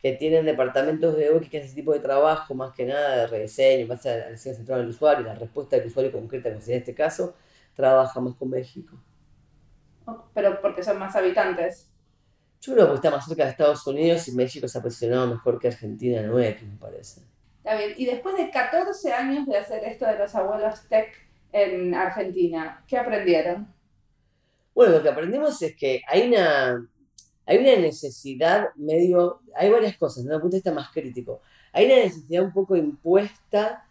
que 0.00 0.12
tienen 0.12 0.46
departamentos 0.46 1.16
de 1.16 1.30
UX 1.30 1.48
que 1.48 1.58
hacen 1.58 1.66
ese 1.66 1.76
tipo 1.76 1.92
de 1.92 2.00
trabajo, 2.00 2.54
más 2.54 2.72
que 2.72 2.86
nada 2.86 3.16
de 3.16 3.26
rediseño, 3.26 3.86
más 3.86 4.06
a 4.06 4.16
la 4.16 4.30
diseño 4.30 4.56
centrado 4.56 4.80
en 4.80 4.88
el 4.88 4.94
usuario, 4.94 5.26
la 5.26 5.34
respuesta 5.34 5.76
del 5.76 5.88
usuario 5.88 6.12
concreta, 6.12 6.50
como 6.50 6.64
en 6.64 6.72
este 6.72 6.94
caso, 6.94 7.34
trabajamos 7.74 8.36
con 8.36 8.50
México 8.50 8.96
pero 10.34 10.60
porque 10.60 10.82
son 10.82 10.98
más 10.98 11.16
habitantes. 11.16 11.89
Yo 12.60 12.74
creo 12.74 12.88
que 12.88 12.94
está 12.96 13.10
más 13.10 13.26
cerca 13.26 13.44
de 13.44 13.50
Estados 13.50 13.86
Unidos 13.86 14.28
y 14.28 14.32
México 14.32 14.68
se 14.68 14.78
ha 14.78 14.82
posicionado 14.82 15.26
mejor 15.28 15.58
que 15.58 15.68
Argentina 15.68 16.20
en 16.20 16.30
UX, 16.30 16.62
me 16.62 16.76
parece. 16.78 17.22
Está 17.58 17.76
bien. 17.76 17.94
Y 17.96 18.04
después 18.04 18.36
de 18.36 18.50
14 18.50 19.12
años 19.12 19.46
de 19.46 19.56
hacer 19.56 19.82
esto 19.84 20.06
de 20.06 20.18
los 20.18 20.34
abuelos 20.34 20.86
tech 20.88 21.10
en 21.52 21.94
Argentina, 21.94 22.84
¿qué 22.86 22.98
aprendieron? 22.98 23.72
Bueno, 24.74 24.94
lo 24.94 25.02
que 25.02 25.08
aprendimos 25.08 25.60
es 25.62 25.74
que 25.74 26.02
hay 26.06 26.28
una, 26.28 26.86
hay 27.46 27.58
una 27.58 27.76
necesidad 27.76 28.68
medio, 28.76 29.40
hay 29.54 29.70
varias 29.70 29.96
cosas, 29.96 30.24
desde 30.24 30.36
un 30.36 30.42
punto 30.42 30.54
de 30.54 30.58
vista 30.58 30.72
más 30.72 30.90
crítico. 30.90 31.40
Hay 31.72 31.86
una 31.86 31.96
necesidad 31.96 32.44
un 32.44 32.52
poco 32.52 32.76
impuesta 32.76 33.86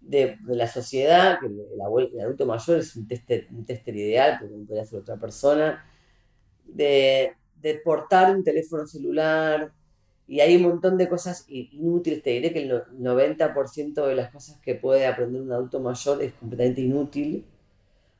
de, 0.00 0.36
la 0.46 0.66
sociedad, 0.66 1.38
que 1.38 1.46
el, 1.46 1.80
adulto 2.20 2.46
mayor 2.46 2.78
es 2.78 2.96
un 2.96 3.06
tester, 3.06 3.46
un 3.50 3.64
tester 3.64 3.96
ideal, 3.96 4.38
porque 4.40 4.56
no 4.56 4.66
podría 4.66 4.84
ser 4.84 5.00
otra 5.00 5.16
persona, 5.16 5.84
de, 6.64 7.34
de, 7.60 7.74
portar 7.84 8.34
un 8.34 8.44
teléfono 8.44 8.86
celular, 8.86 9.72
y 10.26 10.40
hay 10.40 10.56
un 10.56 10.62
montón 10.62 10.96
de 10.96 11.08
cosas 11.08 11.44
inútiles. 11.48 12.22
Te 12.22 12.30
diré 12.30 12.52
que 12.52 12.62
el 12.62 12.70
90% 12.70 14.06
de 14.06 14.14
las 14.14 14.30
cosas 14.30 14.58
que 14.62 14.76
puede 14.76 15.06
aprender 15.06 15.42
un 15.42 15.52
adulto 15.52 15.80
mayor 15.80 16.22
es 16.22 16.32
completamente 16.34 16.82
inútil. 16.82 17.44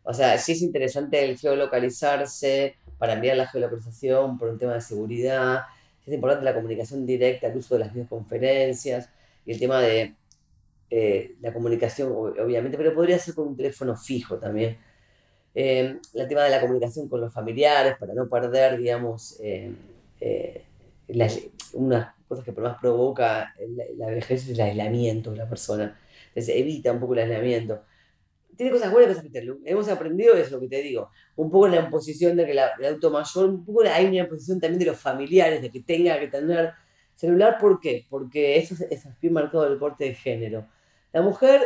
O 0.02 0.12
sea, 0.12 0.36
sí 0.38 0.52
es 0.52 0.62
interesante 0.62 1.24
el 1.24 1.38
geolocalizarse 1.38 2.74
para 2.98 3.12
enviar 3.14 3.36
la 3.36 3.46
geolocalización 3.46 4.38
por 4.38 4.48
un 4.48 4.58
tema 4.58 4.74
de 4.74 4.80
seguridad, 4.80 5.62
es 6.06 6.14
importante 6.14 6.44
la 6.44 6.54
comunicación 6.54 7.06
directa, 7.06 7.46
el 7.46 7.56
uso 7.56 7.74
de 7.74 7.80
las 7.80 7.92
videoconferencias 7.92 9.08
y 9.46 9.52
el 9.52 9.58
tema 9.58 9.80
de 9.80 10.14
eh, 10.90 11.36
la 11.40 11.52
comunicación, 11.52 12.12
obviamente, 12.12 12.76
pero 12.76 12.94
podría 12.94 13.18
ser 13.18 13.34
con 13.34 13.48
un 13.48 13.56
teléfono 13.56 13.96
fijo 13.96 14.36
también. 14.36 14.76
Eh, 15.54 15.98
el 16.14 16.28
tema 16.28 16.44
de 16.44 16.50
la 16.50 16.60
comunicación 16.60 17.08
con 17.08 17.20
los 17.20 17.32
familiares, 17.32 17.96
para 17.98 18.14
no 18.14 18.28
perder, 18.28 18.78
digamos, 18.78 19.38
eh, 19.42 19.74
unas 21.72 22.14
cosas 22.28 22.44
que 22.44 22.52
más 22.52 22.78
provoca 22.80 23.54
la, 23.96 24.06
vejez 24.06 24.44
es 24.44 24.50
el 24.50 24.60
aislamiento 24.60 25.32
de 25.32 25.38
la 25.38 25.48
persona. 25.48 25.98
Entonces 26.28 26.54
evita 26.56 26.92
un 26.92 27.00
poco 27.00 27.14
el 27.14 27.20
aislamiento. 27.20 27.82
Tiene 28.56 28.72
cosas 28.72 28.92
buenas 28.92 29.24
y 29.24 29.28
cosas 29.28 29.56
Hemos 29.64 29.88
aprendido, 29.88 30.34
es 30.34 30.50
lo 30.50 30.60
que 30.60 30.68
te 30.68 30.82
digo, 30.82 31.10
un 31.36 31.50
poco 31.50 31.68
la 31.68 31.80
imposición 31.80 32.36
de 32.36 32.46
que 32.46 32.54
la, 32.54 32.72
el 32.78 32.94
auto 32.94 33.10
mayor, 33.10 33.48
un 33.48 33.64
poco 33.64 33.82
hay 33.82 34.06
una 34.06 34.18
imposición 34.18 34.60
también 34.60 34.78
de 34.78 34.86
los 34.86 34.98
familiares, 34.98 35.62
de 35.62 35.70
que 35.70 35.80
tenga 35.80 36.18
que 36.20 36.28
tener 36.28 36.72
celular. 37.14 37.58
¿Por 37.58 37.80
qué? 37.80 38.06
Porque 38.08 38.58
eso 38.58 38.74
es, 38.74 38.82
es 38.82 39.20
bien 39.20 39.32
marcado 39.32 39.66
el 39.66 39.78
corte 39.78 40.04
de 40.04 40.14
género 40.14 40.66
la 41.12 41.22
mujer 41.22 41.62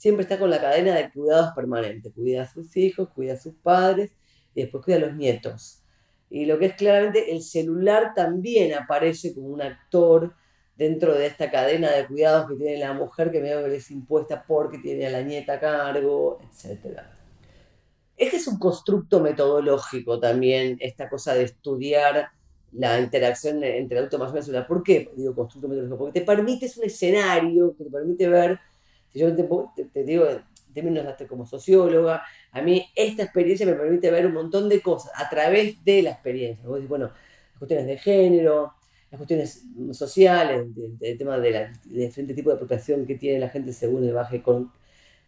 siempre 0.00 0.22
está 0.22 0.38
con 0.38 0.48
la 0.48 0.58
cadena 0.58 0.94
de 0.94 1.10
cuidados 1.10 1.52
permanentes, 1.54 2.10
cuida 2.14 2.44
a 2.44 2.50
sus 2.50 2.74
hijos, 2.74 3.10
cuida 3.10 3.34
a 3.34 3.36
sus 3.36 3.54
padres 3.54 4.10
y 4.54 4.62
después 4.62 4.82
cuida 4.82 4.96
a 4.96 5.00
los 5.00 5.14
nietos. 5.14 5.82
Y 6.30 6.46
lo 6.46 6.58
que 6.58 6.66
es 6.66 6.74
claramente 6.74 7.30
el 7.30 7.42
celular 7.42 8.14
también 8.14 8.72
aparece 8.72 9.34
como 9.34 9.48
un 9.48 9.60
actor 9.60 10.34
dentro 10.74 11.12
de 11.12 11.26
esta 11.26 11.50
cadena 11.50 11.90
de 11.90 12.06
cuidados 12.06 12.48
que 12.48 12.56
tiene 12.56 12.78
la 12.78 12.94
mujer 12.94 13.30
que 13.30 13.42
medio 13.42 13.62
que 13.62 13.76
es 13.76 13.90
impuesta 13.90 14.42
porque 14.42 14.78
tiene 14.78 15.06
a 15.06 15.10
la 15.10 15.20
nieta 15.20 15.54
a 15.54 15.60
cargo, 15.60 16.38
etc. 16.44 17.00
Este 18.16 18.38
es 18.38 18.46
un 18.46 18.58
constructo 18.58 19.20
metodológico 19.20 20.18
también, 20.18 20.78
esta 20.80 21.10
cosa 21.10 21.34
de 21.34 21.42
estudiar 21.42 22.30
la 22.72 22.98
interacción 22.98 23.62
entre 23.62 23.98
auto 23.98 24.18
más 24.18 24.32
y 24.32 24.38
el 24.38 24.44
celular. 24.44 24.66
¿Por 24.66 24.82
qué 24.82 25.12
digo 25.14 25.34
constructo 25.34 25.68
metodológico? 25.68 25.98
Porque 25.98 26.20
te 26.20 26.24
permite, 26.24 26.64
es 26.64 26.78
un 26.78 26.84
escenario 26.84 27.76
que 27.76 27.84
te 27.84 27.90
permite 27.90 28.28
ver 28.28 28.58
yo 29.14 29.34
te, 29.34 30.04
digo 30.04 30.26
en 30.28 30.42
términos 30.72 31.06
como 31.28 31.46
socióloga, 31.46 32.22
a 32.52 32.62
mí 32.62 32.86
esta 32.94 33.24
experiencia 33.24 33.66
me 33.66 33.74
permite 33.74 34.10
ver 34.10 34.26
un 34.26 34.34
montón 34.34 34.68
de 34.68 34.80
cosas 34.80 35.12
a 35.16 35.28
través 35.28 35.82
de 35.84 36.02
la 36.02 36.10
experiencia. 36.10 36.66
Vos 36.66 36.76
decís, 36.76 36.88
bueno, 36.88 37.06
las 37.06 37.58
cuestiones 37.58 37.86
de 37.86 37.98
género, 37.98 38.74
las 39.10 39.18
cuestiones 39.18 39.64
sociales, 39.92 40.66
el 41.00 41.18
tema 41.18 41.38
de, 41.38 41.50
la, 41.50 41.72
diferente 41.84 42.34
tipo 42.34 42.50
de 42.50 42.56
apropiación 42.56 43.06
que 43.06 43.16
tiene 43.16 43.40
la 43.40 43.48
gente 43.48 43.72
según 43.72 44.04
el 44.04 44.14
baje 44.14 44.42
con, 44.42 44.72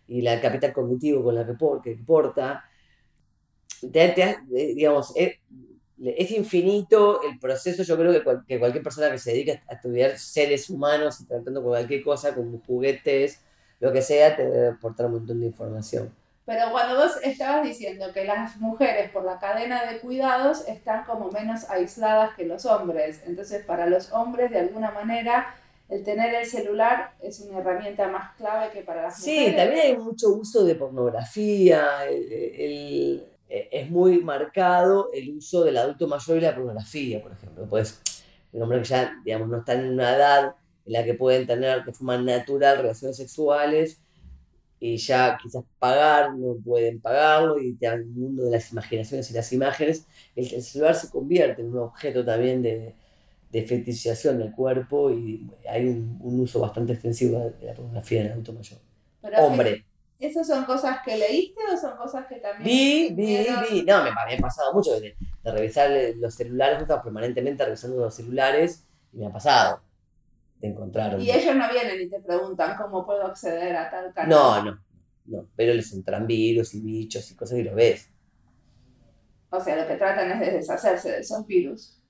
y 0.06 0.22
la 0.22 0.40
capital 0.40 0.72
cognitivo 0.72 1.24
con 1.24 1.34
la 1.34 1.46
que, 1.46 1.54
que 1.82 2.02
porta. 2.04 2.64
digamos, 3.80 5.12
es, 5.16 5.38
es, 6.04 6.30
infinito 6.30 7.22
el 7.22 7.38
proceso. 7.38 7.82
Yo 7.82 7.96
creo 7.96 8.12
que, 8.46 8.58
cualquier 8.58 8.84
persona 8.84 9.10
que 9.10 9.18
se 9.18 9.32
dedique 9.32 9.60
a 9.68 9.74
estudiar 9.74 10.18
seres 10.18 10.70
humanos 10.70 11.24
tratando 11.26 11.62
con 11.62 11.70
cualquier 11.70 12.02
cosa, 12.02 12.34
como 12.34 12.60
juguetes, 12.60 13.40
lo 13.82 13.92
que 13.92 14.00
sea, 14.00 14.36
te 14.36 14.48
debe 14.48 14.68
aportar 14.68 15.06
un 15.06 15.14
montón 15.14 15.40
de 15.40 15.46
información. 15.46 16.14
Pero 16.46 16.70
cuando 16.70 16.94
vos 16.96 17.18
estabas 17.24 17.64
diciendo 17.64 18.12
que 18.14 18.24
las 18.24 18.56
mujeres 18.58 19.10
por 19.10 19.24
la 19.24 19.40
cadena 19.40 19.84
de 19.86 19.98
cuidados 19.98 20.68
están 20.68 21.04
como 21.04 21.32
menos 21.32 21.68
aisladas 21.68 22.36
que 22.36 22.44
los 22.44 22.64
hombres, 22.64 23.22
entonces 23.26 23.64
para 23.64 23.86
los 23.86 24.12
hombres 24.12 24.52
de 24.52 24.60
alguna 24.60 24.92
manera 24.92 25.52
el 25.88 26.04
tener 26.04 26.32
el 26.32 26.46
celular 26.46 27.12
es 27.20 27.40
una 27.40 27.58
herramienta 27.58 28.06
más 28.06 28.36
clave 28.36 28.70
que 28.72 28.82
para 28.82 29.02
las 29.02 29.18
mujeres. 29.18 29.50
Sí, 29.50 29.56
también 29.56 29.80
hay 29.86 29.96
mucho 29.96 30.28
uso 30.28 30.64
de 30.64 30.76
pornografía, 30.76 31.86
es 33.48 33.90
muy 33.90 34.22
marcado 34.22 35.10
el 35.12 35.36
uso 35.36 35.64
del 35.64 35.76
adulto 35.76 36.06
mayor 36.06 36.38
y 36.38 36.40
la 36.40 36.54
pornografía, 36.54 37.20
por 37.20 37.32
ejemplo. 37.32 37.66
Pues 37.68 38.00
el 38.52 38.62
hombre 38.62 38.78
que 38.78 38.84
ya, 38.84 39.12
digamos, 39.24 39.48
no 39.48 39.58
está 39.58 39.72
en 39.72 39.90
una 39.90 40.14
edad 40.14 40.54
la 40.92 41.04
que 41.04 41.14
pueden 41.14 41.46
tener 41.46 41.84
de 41.84 41.92
forma 41.92 42.18
natural 42.18 42.78
relaciones 42.78 43.16
sexuales 43.16 43.98
y 44.78 44.96
ya 44.98 45.38
quizás 45.40 45.64
pagar, 45.78 46.34
no 46.36 46.56
pueden 46.62 47.00
pagarlo 47.00 47.58
y 47.58 47.74
te 47.74 47.86
el 47.86 48.04
mundo 48.06 48.44
de 48.44 48.50
las 48.50 48.70
imaginaciones 48.72 49.30
y 49.30 49.34
las 49.34 49.52
imágenes, 49.52 50.06
el, 50.36 50.62
celular 50.62 50.94
se 50.94 51.08
convierte 51.08 51.62
en 51.62 51.68
un 51.68 51.78
objeto 51.78 52.24
también 52.24 52.62
de, 52.62 52.94
de 53.50 53.62
fetichización 53.62 54.38
del 54.38 54.52
cuerpo 54.52 55.10
y 55.10 55.48
hay 55.68 55.86
un, 55.86 56.18
un, 56.20 56.40
uso 56.40 56.60
bastante 56.60 56.92
extensivo 56.92 57.54
de 57.58 57.66
la 57.66 57.74
pornografía 57.74 58.20
en 58.20 58.26
el 58.26 58.32
adulto 58.32 58.52
mayor. 58.52 58.80
Hombre. 59.38 59.84
¿Esas 60.18 60.46
son 60.46 60.64
cosas 60.64 60.98
que 61.04 61.16
leíste 61.16 61.60
o 61.72 61.76
son 61.76 61.96
cosas 61.96 62.26
que 62.26 62.36
también... 62.36 62.64
Vi, 62.64 63.14
vi, 63.14 63.46
vi. 63.70 63.82
No, 63.82 64.04
me, 64.04 64.10
me 64.10 64.34
ha 64.34 64.38
pasado 64.40 64.72
mucho 64.72 65.00
de, 65.00 65.16
de 65.42 65.50
revisar 65.50 65.90
los 66.16 66.34
celulares, 66.34 66.82
estaba 66.82 67.02
permanentemente 67.02 67.64
revisando 67.64 67.96
los 67.96 68.14
celulares 68.14 68.84
y 69.12 69.18
me 69.18 69.26
ha 69.26 69.32
pasado 69.32 69.80
encontraron. 70.68 71.20
Y 71.20 71.30
ellos 71.30 71.54
no 71.56 71.68
vienen 71.70 72.00
y 72.00 72.08
te 72.08 72.20
preguntan 72.20 72.76
cómo 72.76 73.04
puedo 73.04 73.26
acceder 73.26 73.74
a 73.76 73.90
tal 73.90 74.12
canal. 74.12 74.28
No, 74.28 74.64
no, 74.64 74.84
no, 75.26 75.48
pero 75.56 75.74
les 75.74 75.92
entran 75.92 76.26
virus 76.26 76.74
y 76.74 76.80
bichos 76.80 77.30
y 77.30 77.36
cosas 77.36 77.58
y 77.58 77.64
lo 77.64 77.74
ves. 77.74 78.10
O 79.50 79.60
sea, 79.60 79.76
lo 79.76 79.86
que 79.86 79.96
tratan 79.96 80.30
es 80.32 80.40
de 80.40 80.50
deshacerse 80.52 81.10
de 81.10 81.18
esos 81.20 81.46
virus. 81.46 82.00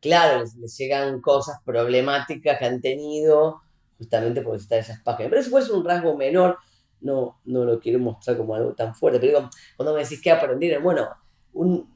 Claro, 0.00 0.44
les, 0.60 0.76
llegan 0.76 1.20
cosas 1.22 1.56
problemáticas 1.64 2.58
que 2.58 2.64
han 2.64 2.80
tenido 2.80 3.62
justamente 3.96 4.42
por 4.42 4.54
visitar 4.54 4.78
esas 4.78 5.00
páginas. 5.00 5.30
Pero 5.30 5.40
eso 5.40 5.60
ser 5.62 5.74
un 5.74 5.84
rasgo 5.84 6.14
menor, 6.14 6.58
no, 7.00 7.40
no 7.46 7.64
lo 7.64 7.80
quiero 7.80 7.98
mostrar 7.98 8.36
como 8.36 8.54
algo 8.54 8.74
tan 8.74 8.94
fuerte. 8.94 9.18
Pero 9.18 9.38
digo, 9.38 9.50
cuando 9.76 9.94
me 9.94 10.02
decís 10.02 10.20
que 10.20 10.30
aprendieron, 10.30 10.82
bueno, 10.82 11.08
un 11.54 11.90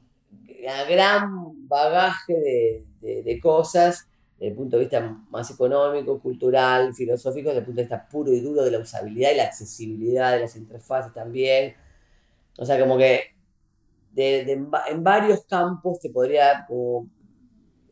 gran 0.87 1.67
bagaje 1.67 2.33
de, 2.33 2.85
de, 2.99 3.23
de 3.23 3.39
cosas 3.39 4.08
desde 4.39 4.51
el 4.51 4.55
punto 4.55 4.77
de 4.77 4.83
vista 4.83 5.01
más 5.29 5.51
económico, 5.51 6.17
cultural, 6.21 6.93
filosófico, 6.93 7.49
desde 7.49 7.59
el 7.59 7.65
punto 7.65 7.81
de 7.81 7.83
vista 7.83 8.07
puro 8.07 8.31
y 8.31 8.39
duro 8.39 8.63
de 8.63 8.71
la 8.71 8.79
usabilidad 8.79 9.31
y 9.31 9.35
la 9.35 9.43
accesibilidad 9.43 10.31
de 10.31 10.39
las 10.39 10.55
interfaces 10.55 11.13
también. 11.13 11.75
O 12.57 12.65
sea, 12.65 12.79
como 12.79 12.97
que 12.97 13.35
en 14.15 15.03
varios 15.03 15.43
campos 15.43 15.99
te 15.99 16.09
podría, 16.09 16.65
como, 16.67 17.09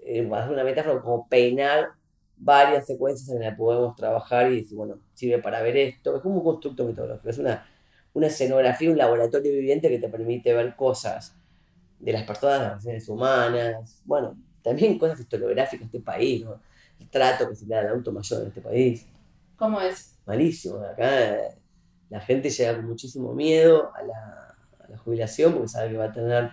eh, 0.02 0.30
hacer 0.34 0.52
una 0.52 0.64
metáfora, 0.64 1.02
como 1.02 1.28
peinar 1.28 1.90
varias 2.38 2.86
secuencias 2.86 3.30
en 3.30 3.42
las 3.42 3.52
que 3.52 3.58
podemos 3.58 3.96
trabajar 3.96 4.50
y 4.50 4.62
decir, 4.62 4.78
bueno, 4.78 5.00
sirve 5.14 5.40
para 5.40 5.62
ver 5.62 5.76
esto. 5.76 6.16
Es 6.16 6.22
como 6.22 6.36
un 6.36 6.44
constructo 6.46 6.86
metodológico, 6.86 7.30
es 7.30 7.40
una, 7.40 7.68
una 8.14 8.28
escenografía, 8.28 8.90
un 8.90 8.98
laboratorio 8.98 9.52
viviente 9.52 9.90
que 9.90 10.00
te 10.00 10.08
permite 10.08 10.54
ver 10.54 10.78
cosas 10.78 11.36
de 12.00 12.14
las 12.14 12.24
personas, 12.24 12.60
de 12.60 12.64
las 12.64 12.70
relaciones 12.70 13.10
humanas, 13.10 14.02
bueno, 14.06 14.38
también 14.68 15.00
cosas 15.00 15.20
historiográficas 15.20 15.92
de 15.92 15.98
este 15.98 16.00
país, 16.06 16.46
¿no? 16.46 16.60
el 17.00 17.10
trato 17.10 17.48
que 17.48 17.56
se 17.56 17.66
le 17.66 17.76
da 17.76 17.82
al 17.82 17.88
adulto 17.88 18.12
mayor 18.12 18.42
en 18.42 18.48
este 18.48 18.62
país. 18.62 19.08
¿Cómo 19.56 19.80
es? 19.82 20.18
Malísimo. 20.26 20.78
Acá 20.80 21.38
la 22.10 22.20
gente 22.22 22.50
llega 22.50 22.76
con 22.76 22.86
muchísimo 22.86 23.34
miedo 23.34 23.92
a 23.96 24.04
la, 24.04 24.56
a 24.84 24.90
la 24.90 24.98
jubilación 24.98 25.54
porque 25.54 25.68
sabe 25.68 25.92
que 25.92 25.98
va 25.98 26.06
a 26.06 26.12
tener 26.12 26.52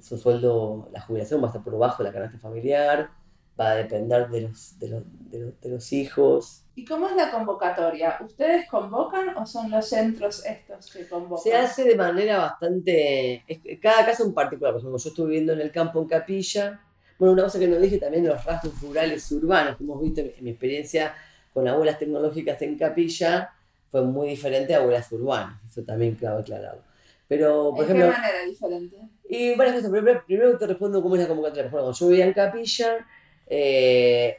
su 0.00 0.18
sueldo, 0.18 0.88
la 0.92 1.00
jubilación 1.00 1.40
va 1.40 1.46
a 1.46 1.48
estar 1.48 1.62
por 1.62 1.72
debajo 1.72 2.02
de 2.02 2.10
la 2.10 2.12
canasta 2.12 2.38
familiar, 2.38 3.10
va 3.58 3.70
a 3.70 3.74
depender 3.76 4.28
de 4.28 4.42
los, 4.42 4.78
de 4.78 4.88
los, 4.88 5.02
de 5.30 5.38
los, 5.40 5.60
de 5.60 5.68
los 5.70 5.92
hijos. 5.92 6.64
¿Y 6.74 6.84
cómo 6.84 7.08
es 7.08 7.16
la 7.16 7.30
convocatoria? 7.30 8.18
¿Ustedes 8.20 8.68
convocan 8.68 9.36
o 9.36 9.46
son 9.46 9.70
los 9.70 9.88
centros 9.88 10.44
estos 10.44 10.92
que 10.92 11.08
convocan? 11.08 11.42
Se 11.42 11.56
hace 11.56 11.84
de 11.84 11.96
manera 11.96 12.38
bastante... 12.38 13.44
Cada 13.80 14.04
caso 14.04 14.24
en 14.24 14.34
particular, 14.34 14.72
por 14.72 14.80
ejemplo, 14.80 14.98
yo 14.98 15.08
estuve 15.08 15.28
viviendo 15.28 15.54
en 15.54 15.60
el 15.60 15.72
campo 15.72 16.00
en 16.00 16.06
Capilla. 16.06 16.80
Bueno, 17.18 17.32
una 17.32 17.44
cosa 17.44 17.58
que 17.58 17.68
no 17.68 17.78
dije 17.78 17.98
también, 17.98 18.26
los 18.26 18.44
rasgos 18.44 18.80
rurales 18.80 19.30
y 19.30 19.34
urbanos 19.34 19.76
que 19.76 19.84
hemos 19.84 20.00
visto 20.02 20.20
en 20.20 20.32
mi 20.40 20.50
experiencia 20.50 21.14
con 21.52 21.66
abuelas 21.66 21.98
tecnológicas 21.98 22.60
en 22.62 22.76
Capilla, 22.76 23.50
fue 23.90 24.02
muy 24.02 24.28
diferente 24.28 24.74
a 24.74 24.78
abuelas 24.78 25.10
urbanas. 25.12 25.58
Eso 25.70 25.82
también 25.82 26.14
cabe 26.16 26.40
aclararlo. 26.40 26.82
Pero, 27.28 27.72
por 27.74 27.84
¿En 27.84 27.90
ejemplo... 27.90 28.12
qué 28.12 28.20
manera 28.20 28.44
diferente? 28.44 28.96
Y 29.28 29.54
varias 29.54 29.76
cosas. 29.76 29.90
Primero, 29.90 30.22
primero 30.26 30.58
te 30.58 30.66
respondo 30.66 31.02
cómo 31.02 31.16
es 31.16 31.22
la 31.22 31.28
convocatoria. 31.28 31.62
Ejemplo, 31.62 31.80
cuando 31.80 31.98
yo 31.98 32.08
vivía 32.08 32.26
en 32.26 32.32
Capilla, 32.32 33.06
eh, 33.46 34.36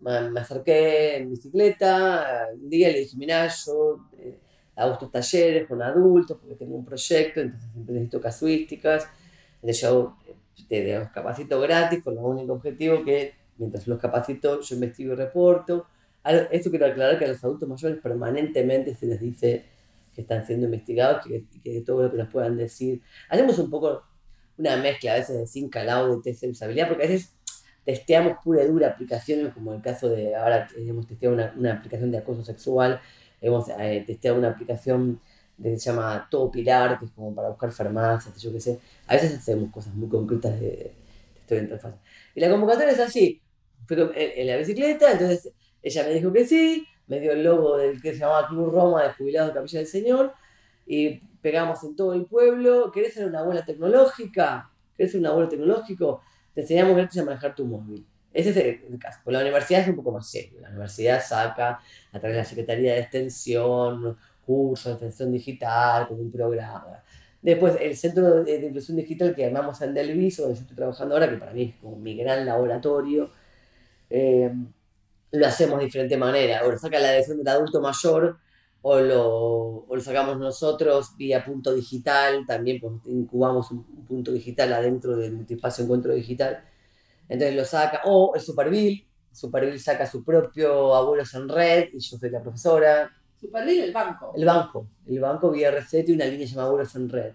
me, 0.00 0.40
acerqué 0.40 1.16
en 1.16 1.30
bicicleta, 1.30 2.48
un 2.54 2.68
día 2.68 2.88
le 2.90 3.00
dije, 3.00 3.16
mirá, 3.16 3.48
yo 3.48 4.06
eh, 4.18 4.38
hago 4.76 4.92
estos 4.94 5.10
talleres 5.10 5.66
con 5.68 5.82
adultos 5.82 6.38
porque 6.40 6.54
tengo 6.54 6.76
un 6.76 6.84
proyecto, 6.84 7.40
entonces 7.40 7.70
siempre 7.72 7.94
necesito 7.94 8.20
casuísticas. 8.20 9.08
Entonces 9.56 9.82
yo 9.82 10.16
te, 10.68 10.98
los 10.98 11.10
capacito 11.10 11.60
gratis 11.60 12.02
con 12.02 12.18
el 12.18 12.24
único 12.24 12.54
objetivo 12.54 13.04
que 13.04 13.34
mientras 13.58 13.86
los 13.86 13.98
capacito 13.98 14.60
yo 14.60 14.74
investigo 14.74 15.12
y 15.12 15.16
reporto. 15.16 15.86
Esto 16.50 16.70
quiero 16.70 16.86
aclarar 16.86 17.18
que 17.18 17.24
a 17.24 17.28
los 17.28 17.42
adultos 17.42 17.68
mayores 17.68 17.98
permanentemente 18.02 18.94
se 18.94 19.06
les 19.06 19.20
dice 19.20 19.64
que 20.14 20.22
están 20.22 20.46
siendo 20.46 20.66
investigados, 20.66 21.24
que, 21.26 21.44
que 21.62 21.80
todo 21.80 22.02
lo 22.02 22.10
que 22.10 22.18
nos 22.18 22.28
puedan 22.28 22.56
decir. 22.56 23.00
Hacemos 23.28 23.58
un 23.58 23.70
poco 23.70 24.02
una 24.58 24.76
mezcla 24.76 25.12
a 25.12 25.16
veces 25.16 25.38
de 25.38 25.46
sin 25.46 25.70
calado, 25.70 26.16
de 26.16 26.22
test 26.22 26.42
de 26.42 26.50
usabilidad, 26.50 26.88
porque 26.88 27.04
a 27.04 27.08
veces 27.08 27.34
testeamos 27.84 28.36
pura 28.44 28.62
y 28.62 28.68
dura 28.68 28.88
aplicaciones, 28.88 29.52
como 29.54 29.72
el 29.72 29.80
caso 29.80 30.08
de 30.08 30.34
ahora 30.34 30.68
hemos 30.76 31.06
testeado 31.06 31.34
una, 31.34 31.54
una 31.56 31.72
aplicación 31.74 32.10
de 32.10 32.18
acoso 32.18 32.44
sexual, 32.44 33.00
hemos 33.40 33.68
eh, 33.70 34.04
testeado 34.06 34.38
una 34.38 34.50
aplicación 34.50 35.20
se 35.62 35.76
llama 35.76 36.26
Todo 36.30 36.50
Pilar, 36.50 36.98
que 36.98 37.04
es 37.06 37.10
como 37.12 37.34
para 37.34 37.48
buscar 37.48 37.72
farmacias, 37.72 38.40
yo 38.40 38.52
qué 38.52 38.60
sé. 38.60 38.78
A 39.06 39.14
veces 39.14 39.38
hacemos 39.38 39.70
cosas 39.70 39.94
muy 39.94 40.08
concretas 40.08 40.58
de, 40.60 40.94
de 41.48 41.56
de 41.56 41.62
interfaz. 41.62 41.94
Y 42.34 42.40
la 42.40 42.48
convocatoria 42.48 42.92
es 42.92 43.00
así, 43.00 43.42
fui 43.86 44.00
en, 44.00 44.10
en 44.14 44.46
la 44.46 44.56
bicicleta, 44.56 45.12
entonces 45.12 45.52
ella 45.82 46.04
me 46.04 46.14
dijo 46.14 46.32
que 46.32 46.46
sí, 46.46 46.86
me 47.08 47.18
dio 47.18 47.32
el 47.32 47.42
logo 47.42 47.76
del 47.76 48.00
que 48.00 48.12
se 48.12 48.20
llamaba 48.20 48.46
Club 48.48 48.70
Roma 48.70 49.02
de 49.02 49.12
Jubilados 49.14 49.48
de 49.48 49.54
Capilla 49.54 49.78
del 49.80 49.88
Señor, 49.88 50.32
y 50.86 51.20
pegamos 51.40 51.82
en 51.84 51.96
todo 51.96 52.14
el 52.14 52.26
pueblo. 52.26 52.90
¿Querés 52.92 53.14
ser 53.14 53.26
una 53.26 53.40
abuela 53.40 53.64
tecnológica? 53.64 54.70
¿Querés 54.96 55.12
ser 55.12 55.20
un 55.20 55.26
abuelo 55.26 55.48
tecnológico? 55.48 56.22
Te 56.54 56.62
enseñamos 56.62 56.96
gratis 56.96 57.20
a 57.20 57.24
manejar 57.24 57.54
tu 57.54 57.64
móvil. 57.64 58.06
Ese 58.32 58.50
es 58.50 58.56
el, 58.56 58.92
el 58.92 58.98
caso. 58.98 59.20
Con 59.24 59.32
la 59.32 59.40
universidad 59.40 59.82
es 59.82 59.88
un 59.88 59.96
poco 59.96 60.12
más 60.12 60.28
serio. 60.28 60.60
La 60.60 60.68
universidad 60.68 61.22
saca 61.24 61.80
a 62.12 62.18
través 62.18 62.36
de 62.36 62.42
la 62.42 62.44
Secretaría 62.44 62.94
de 62.94 63.00
Extensión, 63.00 64.16
cursos 64.50 64.86
de 64.86 64.92
extensión 64.92 65.30
digital, 65.32 66.08
con 66.08 66.18
un 66.18 66.30
programa. 66.30 67.02
Después, 67.42 67.76
el 67.80 67.96
Centro 67.96 68.42
de, 68.42 68.58
de 68.58 68.66
Inclusión 68.66 68.96
Digital 68.96 69.34
que 69.34 69.46
armamos 69.46 69.80
en 69.80 69.94
Delviso, 69.94 70.42
donde 70.42 70.56
yo 70.56 70.62
estoy 70.62 70.76
trabajando 70.76 71.14
ahora, 71.14 71.30
que 71.30 71.36
para 71.36 71.52
mí 71.52 71.62
es 71.62 71.74
como 71.80 71.96
mi 71.96 72.16
gran 72.16 72.44
laboratorio, 72.44 73.30
eh, 74.10 74.52
lo 75.30 75.46
hacemos 75.46 75.78
de 75.78 75.84
diferente 75.86 76.16
manera. 76.16 76.64
O 76.64 76.70
lo 76.70 76.78
saca 76.78 76.98
la 76.98 77.10
dirección 77.12 77.38
del 77.38 77.48
adulto 77.48 77.80
mayor, 77.80 78.38
o 78.82 78.98
lo, 78.98 79.24
o 79.88 79.94
lo 79.96 80.00
sacamos 80.00 80.38
nosotros 80.38 81.16
vía 81.16 81.44
punto 81.44 81.72
digital, 81.72 82.44
también 82.46 82.80
pues, 82.80 82.92
incubamos 83.06 83.70
un, 83.70 83.78
un 83.96 84.04
punto 84.06 84.32
digital 84.32 84.72
adentro 84.72 85.16
del 85.16 85.32
multiespacio 85.32 85.84
encuentro 85.84 86.12
digital. 86.12 86.62
Entonces 87.28 87.56
lo 87.56 87.64
saca, 87.64 88.02
o 88.04 88.32
el 88.34 88.40
Superville, 88.40 89.06
Superville 89.32 89.78
saca 89.78 90.04
su 90.04 90.24
propio 90.24 90.94
Abuelos 90.94 91.32
en 91.34 91.48
Red, 91.48 91.90
y 91.94 92.00
yo 92.00 92.18
soy 92.18 92.30
la 92.30 92.42
profesora. 92.42 93.10
Superlil, 93.40 93.80
el 93.80 93.92
banco. 93.92 94.32
El 94.36 94.44
banco, 94.44 94.86
el 95.06 95.18
banco 95.18 95.50
vía 95.50 95.68
RC 95.68 96.04
tiene 96.04 96.22
una 96.22 96.30
línea 96.30 96.46
llamada 96.46 96.68
Abuelos 96.68 96.94
en 96.94 97.08
Red. 97.08 97.32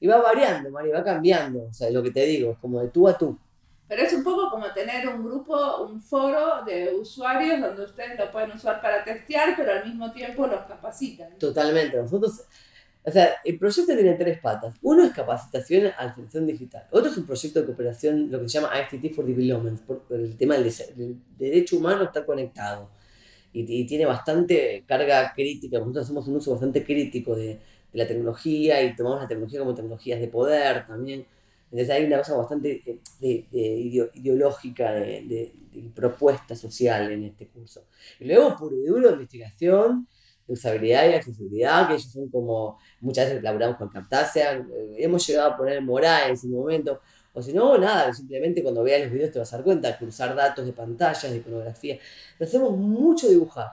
Y 0.00 0.06
va 0.06 0.20
variando, 0.20 0.70
Mari, 0.70 0.90
va 0.90 1.02
cambiando. 1.02 1.64
O 1.64 1.72
sea, 1.72 1.90
lo 1.90 2.02
que 2.02 2.10
te 2.10 2.24
digo, 2.24 2.52
es 2.52 2.58
como 2.58 2.80
de 2.80 2.88
tú 2.88 3.08
a 3.08 3.18
tú. 3.18 3.36
Pero 3.88 4.02
es 4.02 4.12
un 4.12 4.24
poco 4.24 4.50
como 4.50 4.72
tener 4.72 5.08
un 5.08 5.24
grupo, 5.24 5.84
un 5.84 6.00
foro 6.00 6.64
de 6.64 6.94
usuarios 6.94 7.60
donde 7.60 7.84
ustedes 7.84 8.18
lo 8.18 8.30
pueden 8.30 8.52
usar 8.52 8.80
para 8.80 9.04
testear, 9.04 9.54
pero 9.56 9.72
al 9.72 9.84
mismo 9.84 10.10
tiempo 10.12 10.46
los 10.46 10.64
capacitan. 10.66 11.38
Totalmente. 11.38 11.96
Nosotros, 11.96 12.42
o 13.02 13.10
sea, 13.10 13.34
el 13.44 13.58
proyecto 13.58 13.94
tiene 13.94 14.14
tres 14.14 14.38
patas. 14.40 14.74
Uno 14.82 15.04
es 15.04 15.12
capacitación 15.12 15.92
a 15.98 16.06
la 16.06 16.14
selección 16.14 16.46
digital. 16.46 16.86
Otro 16.90 17.10
es 17.10 17.16
un 17.16 17.26
proyecto 17.26 17.60
de 17.60 17.66
cooperación, 17.66 18.30
lo 18.30 18.40
que 18.40 18.48
se 18.48 18.60
llama 18.60 18.72
ICT 18.80 19.14
for 19.14 19.26
Development, 19.26 19.80
por 19.82 20.00
por 20.02 20.18
el 20.18 20.36
tema 20.36 20.54
del, 20.54 20.72
del 20.96 21.16
derecho 21.36 21.76
humano 21.76 22.04
está 22.04 22.24
conectado. 22.24 22.88
Y, 23.54 23.64
y 23.80 23.86
tiene 23.86 24.04
bastante 24.04 24.84
carga 24.86 25.32
crítica. 25.34 25.78
Nosotros 25.78 26.04
hacemos 26.04 26.28
un 26.28 26.36
uso 26.36 26.50
bastante 26.52 26.84
crítico 26.84 27.34
de, 27.34 27.46
de 27.46 27.60
la 27.92 28.06
tecnología 28.06 28.82
y 28.82 28.94
tomamos 28.94 29.22
la 29.22 29.28
tecnología 29.28 29.60
como 29.60 29.74
tecnologías 29.74 30.20
de 30.20 30.28
poder 30.28 30.86
también. 30.86 31.24
Entonces 31.70 31.90
hay 31.90 32.04
una 32.04 32.18
cosa 32.18 32.36
bastante 32.36 32.82
eh, 32.84 32.98
de, 33.20 33.46
de 33.50 33.76
ideo- 33.78 34.10
ideológica, 34.14 34.92
de, 34.92 35.52
propuesta 35.94 36.54
social 36.54 37.10
en 37.10 37.24
este 37.24 37.48
curso. 37.48 37.86
Y 38.20 38.26
luego, 38.26 38.56
puro 38.56 38.76
y 38.76 38.86
duro, 38.86 39.10
investigación 39.10 40.06
usabilidad 40.46 41.08
y 41.08 41.14
accesibilidad, 41.14 41.88
que 41.88 41.94
ellos 41.94 42.10
son 42.12 42.28
como, 42.28 42.78
muchas 43.00 43.28
veces 43.28 43.42
laburamos 43.42 43.76
con 43.78 43.88
Camtasia, 43.88 44.52
eh, 44.56 44.94
hemos 44.98 45.26
llegado 45.26 45.52
a 45.52 45.56
poner 45.56 45.80
Moray 45.82 46.26
en 46.28 46.34
ese 46.34 46.48
momento, 46.48 47.00
o 47.34 47.42
si 47.42 47.52
no, 47.52 47.76
nada, 47.76 48.12
simplemente 48.14 48.62
cuando 48.62 48.82
veas 48.82 49.02
los 49.02 49.12
videos 49.12 49.32
te 49.32 49.38
vas 49.40 49.52
a 49.52 49.56
dar 49.56 49.64
cuenta, 49.64 49.98
cruzar 49.98 50.34
datos 50.34 50.64
de 50.64 50.72
pantallas, 50.72 51.30
de 51.30 51.36
iconografía, 51.38 51.98
lo 52.38 52.46
hacemos 52.46 52.70
mucho 52.76 53.28
dibujar. 53.28 53.68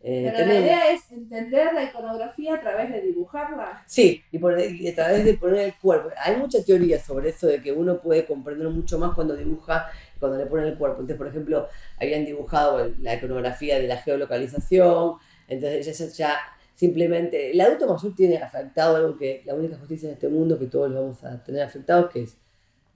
Eh, 0.00 0.22
Pero 0.26 0.32
la 0.38 0.44
tenemos- 0.44 0.62
idea 0.64 0.90
es 0.92 1.10
entender 1.10 1.74
la 1.74 1.82
iconografía 1.84 2.54
a 2.54 2.60
través 2.60 2.92
de 2.92 3.00
dibujarla. 3.02 3.82
Sí, 3.86 4.22
y, 4.30 4.38
por- 4.38 4.58
y 4.58 4.86
a 4.88 4.94
través 4.94 5.24
de 5.24 5.34
poner 5.34 5.58
el 5.60 5.74
cuerpo. 5.74 6.08
Hay 6.24 6.36
mucha 6.36 6.62
teoría 6.64 7.00
sobre 7.00 7.30
eso 7.30 7.48
de 7.48 7.60
que 7.60 7.72
uno 7.72 8.00
puede 8.00 8.24
comprender 8.24 8.68
mucho 8.68 8.96
más 8.98 9.12
cuando 9.14 9.34
dibuja, 9.34 9.90
cuando 10.20 10.38
le 10.38 10.46
pone 10.46 10.68
el 10.68 10.78
cuerpo. 10.78 11.00
Entonces, 11.00 11.16
por 11.18 11.26
ejemplo, 11.26 11.68
habían 12.00 12.24
dibujado 12.24 12.90
la 13.00 13.14
iconografía 13.16 13.80
de 13.80 13.88
la 13.88 13.96
geolocalización, 13.96 15.14
entonces 15.48 15.98
ya, 15.98 16.06
ya 16.06 16.38
simplemente, 16.76 17.50
el 17.50 17.60
adulto 17.60 17.92
mayor 17.92 18.14
tiene 18.14 18.36
afectado 18.38 18.96
algo 18.96 19.18
que 19.18 19.42
la 19.44 19.54
única 19.54 19.76
justicia 19.78 20.08
en 20.08 20.14
este 20.14 20.28
mundo 20.28 20.58
que 20.60 20.66
todos 20.66 20.90
lo 20.90 21.02
vamos 21.02 21.24
a 21.24 21.42
tener 21.42 21.62
afectados, 21.62 22.08
que 22.10 22.22
es 22.22 22.36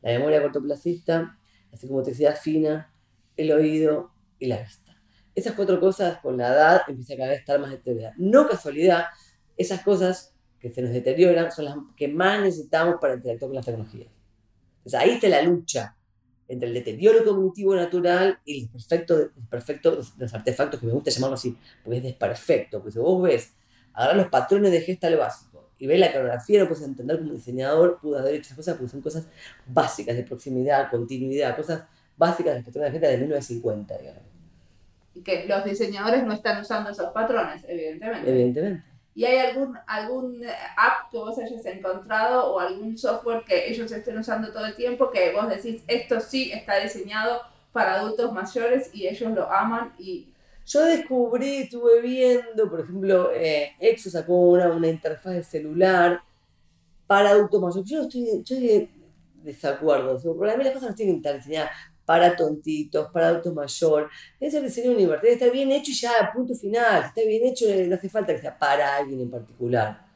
la 0.03 0.13
memoria 0.13 0.43
cortoplacista, 0.43 1.39
la 1.71 1.79
psicomotricidad 1.79 2.37
fina, 2.37 2.93
el 3.37 3.53
oído 3.53 4.13
y 4.39 4.47
la 4.47 4.61
vista. 4.61 5.01
Esas 5.35 5.55
cuatro 5.55 5.81
cosas 5.81 6.19
con 6.19 6.37
la 6.37 6.49
edad 6.49 6.83
empiezan 6.89 7.17
cada 7.17 7.31
vez 7.31 7.39
a 7.39 7.41
estar 7.41 7.61
más 7.61 7.71
deterioradas. 7.71 8.19
No 8.19 8.47
casualidad, 8.47 9.07
esas 9.57 9.83
cosas 9.83 10.35
que 10.61 10.71
se 10.71 10.83
nos 10.83 10.93
deterioran 10.93 11.51
son 11.51 11.65
las 11.65 11.77
que 11.97 12.09
más 12.09 12.41
necesitamos 12.43 12.97
para 13.01 13.15
interactuar 13.15 13.49
con 13.49 13.57
las 13.57 13.65
tecnologías. 13.65 14.09
Entonces 14.79 15.01
ahí 15.01 15.11
está 15.11 15.29
la 15.29 15.43
lucha 15.43 15.97
entre 16.49 16.69
el 16.69 16.75
deterioro 16.75 17.25
cognitivo 17.25 17.75
natural 17.75 18.39
y 18.45 18.65
el 18.65 18.69
perfecto, 18.69 19.19
el 19.19 19.31
perfecto 19.49 20.03
los, 20.19 20.35
artefactos, 20.35 20.79
que 20.79 20.87
me 20.87 20.93
gusta 20.93 21.11
llamarlo 21.11 21.35
así, 21.35 21.57
porque 21.83 21.99
es 21.99 22.03
desperfecto. 22.03 22.79
Porque 22.79 22.93
si 22.93 22.99
vos 22.99 23.23
ves, 23.23 23.55
agarrar 23.95 24.17
los 24.17 24.29
patrones 24.29 24.71
de 24.71 24.81
gestal 24.83 25.17
básico 25.17 25.52
y 25.83 25.87
ves 25.89 25.99
la 25.99 26.13
coreografía, 26.13 26.61
lo 26.61 26.69
puedes 26.69 26.85
entender 26.85 27.19
como 27.19 27.33
diseñador, 27.33 27.99
pudo 28.01 28.17
haber 28.17 28.37
hecho 28.37 28.45
esas 28.45 28.57
cosas 28.57 28.77
porque 28.77 28.91
son 28.93 29.01
cosas 29.01 29.27
básicas 29.67 30.15
de 30.15 30.23
proximidad, 30.23 30.89
continuidad, 30.89 31.57
cosas 31.57 31.83
básicas 32.17 32.53
de 32.53 32.61
los 32.61 32.67
patrones 32.67 32.93
de 32.93 33.01
gestal 33.01 33.11
de 33.11 33.19
1950, 33.19 33.99
digamos, 33.99 34.23
Y 35.13 35.23
que 35.23 35.45
los 35.49 35.65
diseñadores 35.65 36.23
no 36.23 36.35
están 36.35 36.61
usando 36.61 36.91
esos 36.91 37.13
patrones, 37.13 37.65
evidentemente. 37.67 38.31
evidentemente. 38.31 38.85
¿Y 39.17 39.25
hay 39.25 39.39
algún, 39.39 39.77
algún 39.89 40.41
app 40.77 41.11
que 41.11 41.17
vos 41.17 41.37
hayas 41.39 41.67
encontrado 41.67 42.55
o 42.55 42.61
algún 42.61 42.97
software 42.97 43.43
que 43.45 43.69
ellos 43.69 43.91
estén 43.91 44.17
usando 44.17 44.53
todo 44.53 44.67
el 44.67 44.77
tiempo 44.77 45.11
que 45.11 45.33
vos 45.33 45.49
decís, 45.49 45.83
esto 45.89 46.21
sí 46.21 46.53
está 46.53 46.79
diseñado 46.79 47.43
para 47.73 47.95
adultos 47.95 48.33
mayores 48.33 48.95
y 48.95 49.09
ellos 49.09 49.33
lo 49.33 49.51
aman 49.51 49.93
y 49.99 50.32
Yo 50.73 50.85
descubrí, 50.85 51.57
estuve 51.57 52.01
viendo, 52.01 52.71
por 52.71 52.81
ejemplo, 52.81 53.31
eh, 53.35 53.73
Exo 53.79 54.09
sacó 54.09 54.33
una, 54.51 54.71
una 54.71 54.89
interfaz 54.89 55.35
de 55.35 55.43
celular 55.43 56.23
para 57.07 57.31
adultos 57.31 57.61
mayores. 57.61 57.91
Yo 57.91 58.03
estoy, 58.03 58.25
yo 58.27 58.39
estoy 58.39 58.61
de 58.61 58.91
desacuerdo. 59.43 60.19
Para 60.39 60.57
mí 60.57 60.65
las 60.65 60.73
cosas 60.73 60.91
no 60.91 60.95
tienen 60.95 61.17
que 61.17 61.29
estar 61.29 61.37
diseñadas 61.37 61.73
para 62.07 62.35
tontitos, 62.35 63.11
para 63.13 63.29
adultos 63.29 63.53
mayor. 63.53 64.09
Es 64.41 64.55
el 64.55 64.63
diseño 64.63 64.97
está 65.25 65.51
bien 65.51 65.73
hecho 65.73 65.91
y 65.91 65.95
ya, 65.95 66.33
punto 66.35 66.55
final. 66.55 67.05
Está 67.05 67.21
bien 67.27 67.45
hecho, 67.45 67.67
no 67.87 67.95
hace 67.95 68.09
falta 68.09 68.35
que 68.35 68.41
sea 68.41 68.59
para 68.59 68.97
alguien 68.97 69.21
en 69.21 69.31
particular. 69.31 70.07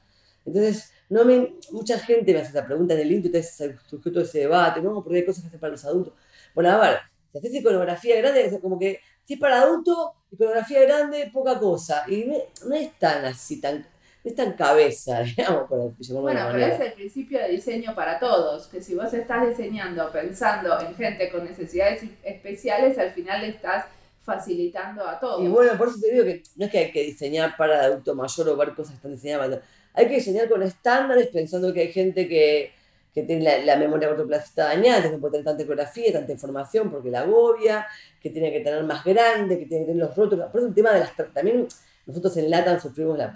Entonces, 0.46 0.90
no 1.10 1.24
me, 1.24 1.54
mucha 1.70 1.98
gente 1.98 2.32
me 2.32 2.40
hace 2.40 2.50
esa 2.50 2.64
pregunta 2.64 2.94
en 2.94 3.00
el 3.00 3.12
intro, 3.12 3.28
entonces 3.28 3.76
surgió 3.86 4.10
todo 4.10 4.24
ese 4.24 4.38
debate, 4.40 4.80
¿no? 4.80 5.02
Porque 5.04 5.18
hay 5.18 5.26
cosas 5.26 5.42
que 5.42 5.48
hacen 5.48 5.60
para 5.60 5.72
los 5.72 5.84
adultos. 5.84 6.14
Bueno, 6.54 6.70
a 6.70 6.78
ver, 6.78 6.98
si 7.32 7.38
haces 7.38 7.54
iconografía 7.54 8.16
grande, 8.16 8.46
es 8.46 8.58
como 8.60 8.78
que 8.78 9.00
si 9.26 9.34
es 9.34 9.40
para 9.40 9.60
adultos, 9.60 9.96
iconografía 10.30 10.82
grande, 10.82 11.30
poca 11.32 11.58
cosa. 11.58 12.04
Y 12.08 12.26
no, 12.64 12.74
es 12.74 12.92
tan 12.98 13.24
así, 13.24 13.60
tan, 13.60 13.80
no 13.80 13.86
es 14.30 14.34
tan 14.36 14.52
cabeza, 14.52 15.20
digamos, 15.36 15.68
por 15.68 15.94
Bueno, 16.22 16.48
pero 16.52 16.66
es 16.66 16.80
el 16.80 16.92
principio 16.92 17.40
de 17.40 17.48
diseño 17.48 17.94
para 17.94 18.20
todos, 18.20 18.68
que 18.68 18.80
si 18.80 18.94
vos 18.94 19.12
estás 19.12 19.48
diseñando 19.48 20.10
pensando 20.12 20.80
en 20.80 20.94
gente 20.94 21.28
con 21.30 21.44
necesidades 21.44 22.04
especiales, 22.22 22.96
al 22.98 23.10
final 23.10 23.44
estás 23.44 23.86
facilitando 24.22 25.06
a 25.06 25.18
todos. 25.18 25.44
Y 25.44 25.48
bueno, 25.48 25.76
por 25.76 25.88
eso 25.88 25.98
te 26.00 26.12
digo 26.12 26.24
que 26.24 26.42
no 26.56 26.66
es 26.66 26.70
que 26.70 26.78
hay 26.78 26.92
que 26.92 27.02
diseñar 27.02 27.56
para 27.56 27.82
adulto 27.82 28.14
mayor 28.14 28.48
o 28.48 28.56
ver 28.56 28.74
cosas 28.74 28.94
están 28.94 29.12
diseñadas 29.12 29.60
Hay 29.92 30.06
que 30.06 30.14
diseñar 30.14 30.48
con 30.48 30.62
estándares 30.62 31.28
pensando 31.28 31.72
que 31.72 31.80
hay 31.80 31.92
gente 31.92 32.28
que 32.28 32.72
que 33.16 33.22
tiene 33.22 33.44
la, 33.44 33.58
la 33.60 33.76
memoria 33.78 34.08
cortoplástica 34.08 34.64
dañada, 34.64 35.10
que 35.10 35.16
puede 35.16 35.32
tener 35.32 35.46
tanta 35.46 35.62
ecografía, 35.62 36.12
tanta 36.12 36.32
información 36.32 36.90
porque 36.90 37.10
la 37.10 37.20
agobia, 37.20 37.86
que 38.20 38.28
tiene 38.28 38.52
que 38.52 38.60
tener 38.60 38.84
más 38.84 39.02
grande, 39.02 39.58
que 39.58 39.64
tiene 39.64 39.86
que 39.86 39.92
tener 39.92 40.06
los 40.06 40.14
rótulos. 40.14 40.50
Por 40.50 40.60
eso 40.60 40.68
el 40.68 40.74
tema 40.74 40.92
de 40.92 41.00
las... 41.00 41.16
También 41.32 41.66
nosotros 42.04 42.36
en 42.36 42.50
LATAM 42.50 42.78
sufrimos 42.78 43.16
la... 43.16 43.34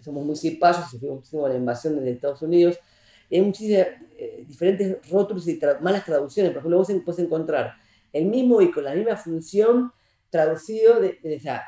somos 0.00 0.24
muy 0.24 0.36
cipayos, 0.36 0.88
sufrimos 0.88 1.16
muchísimo 1.16 1.48
la 1.48 1.56
invasión 1.56 1.96
desde 1.96 2.12
Estados 2.12 2.40
Unidos. 2.40 2.78
hay 3.28 3.40
muchísimas 3.40 3.88
eh, 4.16 4.44
diferentes 4.46 5.10
rótulos 5.10 5.48
y 5.48 5.58
malas 5.80 6.04
traducciones. 6.04 6.52
Por 6.52 6.60
ejemplo, 6.60 6.78
vos 6.78 6.92
puedes 7.04 7.18
encontrar 7.18 7.72
el 8.12 8.26
mismo 8.26 8.62
icono, 8.62 8.90
la 8.90 8.94
misma 8.94 9.16
función 9.16 9.90
traducido 10.30 11.00
de, 11.00 11.18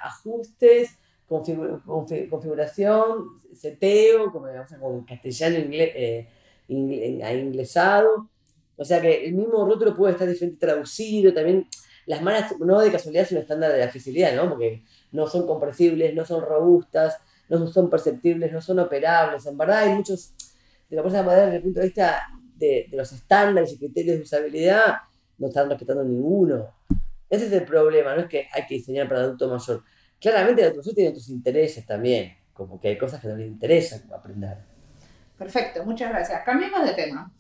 ajustes, 0.05 0.97
configuración, 1.27 3.40
seteo, 3.53 4.31
como, 4.31 4.47
como 4.79 4.99
en 4.99 5.05
castellano, 5.05 5.59
inglés, 5.59 5.90
eh, 5.97 6.29
inglesado. 6.68 8.28
O 8.76 8.85
sea 8.85 9.00
que 9.00 9.26
el 9.26 9.35
mismo 9.35 9.64
rótulo 9.64 9.96
puede 9.96 10.12
estar 10.12 10.28
diferente 10.28 10.59
traducido, 10.59 11.35
también 11.35 11.66
las 12.07 12.22
malas, 12.22 12.54
no 12.59 12.81
de 12.81 12.92
casualidad, 12.92 13.26
sino 13.26 13.40
estándar 13.40 13.72
de 13.72 13.83
accesibilidad, 13.83 14.35
¿no? 14.35 14.48
Porque 14.48 14.85
no 15.12 15.26
son 15.26 15.46
compresibles, 15.46 16.14
no 16.14 16.24
son 16.24 16.42
robustas, 16.42 17.18
no 17.48 17.66
son 17.66 17.90
perceptibles, 17.90 18.52
no 18.52 18.62
son 18.62 18.78
operables. 18.78 19.44
En 19.46 19.59
verdad 19.59 19.81
hay 19.81 19.94
muchos, 19.94 20.33
de 20.88 20.96
la 20.96 21.02
cosa 21.02 21.18
de 21.18 21.22
madera 21.24 21.46
desde 21.46 21.57
el 21.57 21.62
punto 21.64 21.81
de 21.81 21.87
vista 21.87 22.22
de, 22.57 22.87
de, 22.90 22.96
los 22.96 23.12
estándares 23.12 23.72
y 23.72 23.78
criterios 23.78 24.16
de 24.16 24.22
usabilidad, 24.22 24.94
no 25.38 25.48
están 25.48 25.68
respetando 25.68 26.02
ninguno. 26.04 26.74
Ese 27.28 27.46
es 27.46 27.52
el 27.52 27.64
problema, 27.64 28.14
no 28.14 28.22
es 28.22 28.28
que 28.28 28.48
hay 28.52 28.66
que 28.66 28.76
diseñar 28.76 29.09
para 29.09 29.20
adulto 29.20 29.48
mayor. 29.48 29.83
Claramente 30.18 30.62
adulto 30.62 30.81
mayor 30.81 30.94
tiene 30.94 31.11
otros 31.11 31.28
intereses 31.28 31.85
también, 31.85 32.33
como 32.54 32.81
que 32.81 32.88
hay 32.88 32.98
cosas 32.98 33.20
que 33.20 33.28
no 33.28 33.37
le 33.37 33.46
interesan 33.46 34.11
aprender. 34.12 34.67
Perfecto, 35.38 35.85
muchas 35.85 36.11
gracias. 36.11 36.42
Cambiemos 36.44 36.85
de 36.85 36.94
tema. 36.94 37.33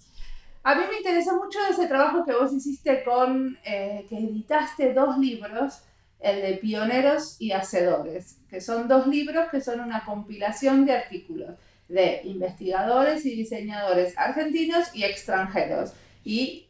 A 0.62 0.74
mí 0.74 0.82
me 0.90 0.98
interesa 0.98 1.34
mucho 1.34 1.58
ese 1.70 1.86
trabajo 1.86 2.24
que 2.24 2.32
vos 2.32 2.52
hiciste 2.52 3.02
con, 3.02 3.58
eh, 3.64 4.06
que 4.08 4.18
editaste 4.18 4.92
dos 4.92 5.18
libros, 5.18 5.82
el 6.20 6.42
de 6.42 6.54
Pioneros 6.54 7.36
y 7.40 7.52
Hacedores, 7.52 8.38
que 8.50 8.60
son 8.60 8.88
dos 8.88 9.06
libros 9.06 9.48
que 9.50 9.60
son 9.60 9.80
una 9.80 10.04
compilación 10.04 10.84
de 10.84 10.92
artículos 10.92 11.54
de 11.88 12.20
investigadores 12.24 13.24
y 13.24 13.34
diseñadores 13.34 14.16
argentinos 14.18 14.94
y 14.94 15.04
extranjeros. 15.04 15.92
Y 16.22 16.68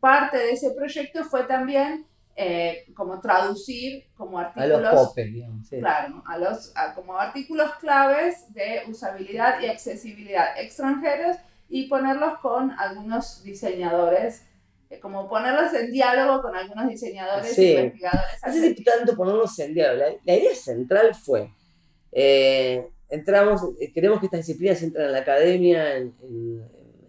parte 0.00 0.36
de 0.38 0.52
ese 0.52 0.72
proyecto 0.72 1.24
fue 1.24 1.44
también 1.44 2.06
eh, 2.40 2.84
como 2.94 3.20
traducir 3.20 4.04
como 4.16 4.38
artículos. 4.38 4.86
A 4.86 4.92
los 4.92 5.14
digamos, 5.16 5.68
Claro, 5.70 6.22
a 6.24 6.38
los, 6.38 6.72
como 6.94 7.18
artículos 7.18 7.74
claves 7.80 8.54
de 8.54 8.82
usabilidad 8.86 9.60
y 9.60 9.66
accesibilidad 9.66 10.56
extranjeros 10.56 11.36
y 11.68 11.88
ponerlos 11.88 12.38
con 12.38 12.70
algunos 12.78 13.42
diseñadores, 13.42 14.44
eh, 14.88 15.00
como 15.00 15.28
ponerlos 15.28 15.74
en 15.74 15.90
diálogo 15.90 16.40
con 16.40 16.54
algunos 16.54 16.88
diseñadores 16.88 17.58
e 17.58 17.72
investigadores. 17.72 18.40
No 18.46 18.52
sé 18.52 18.76
tanto 18.84 19.16
ponerlos 19.16 19.58
en 19.58 19.74
diálogo. 19.74 20.18
La, 20.24 20.36
idea 20.36 20.54
central 20.54 21.16
fue. 21.16 21.50
Eh, 22.12 22.88
entramos, 23.08 23.62
queremos 23.92 24.20
que 24.20 24.26
estas 24.26 24.46
disciplinas 24.46 24.80
entren 24.80 25.06
a 25.06 25.10
la 25.10 25.18
academia 25.18 25.96
en, 25.96 26.14
en 26.22 26.62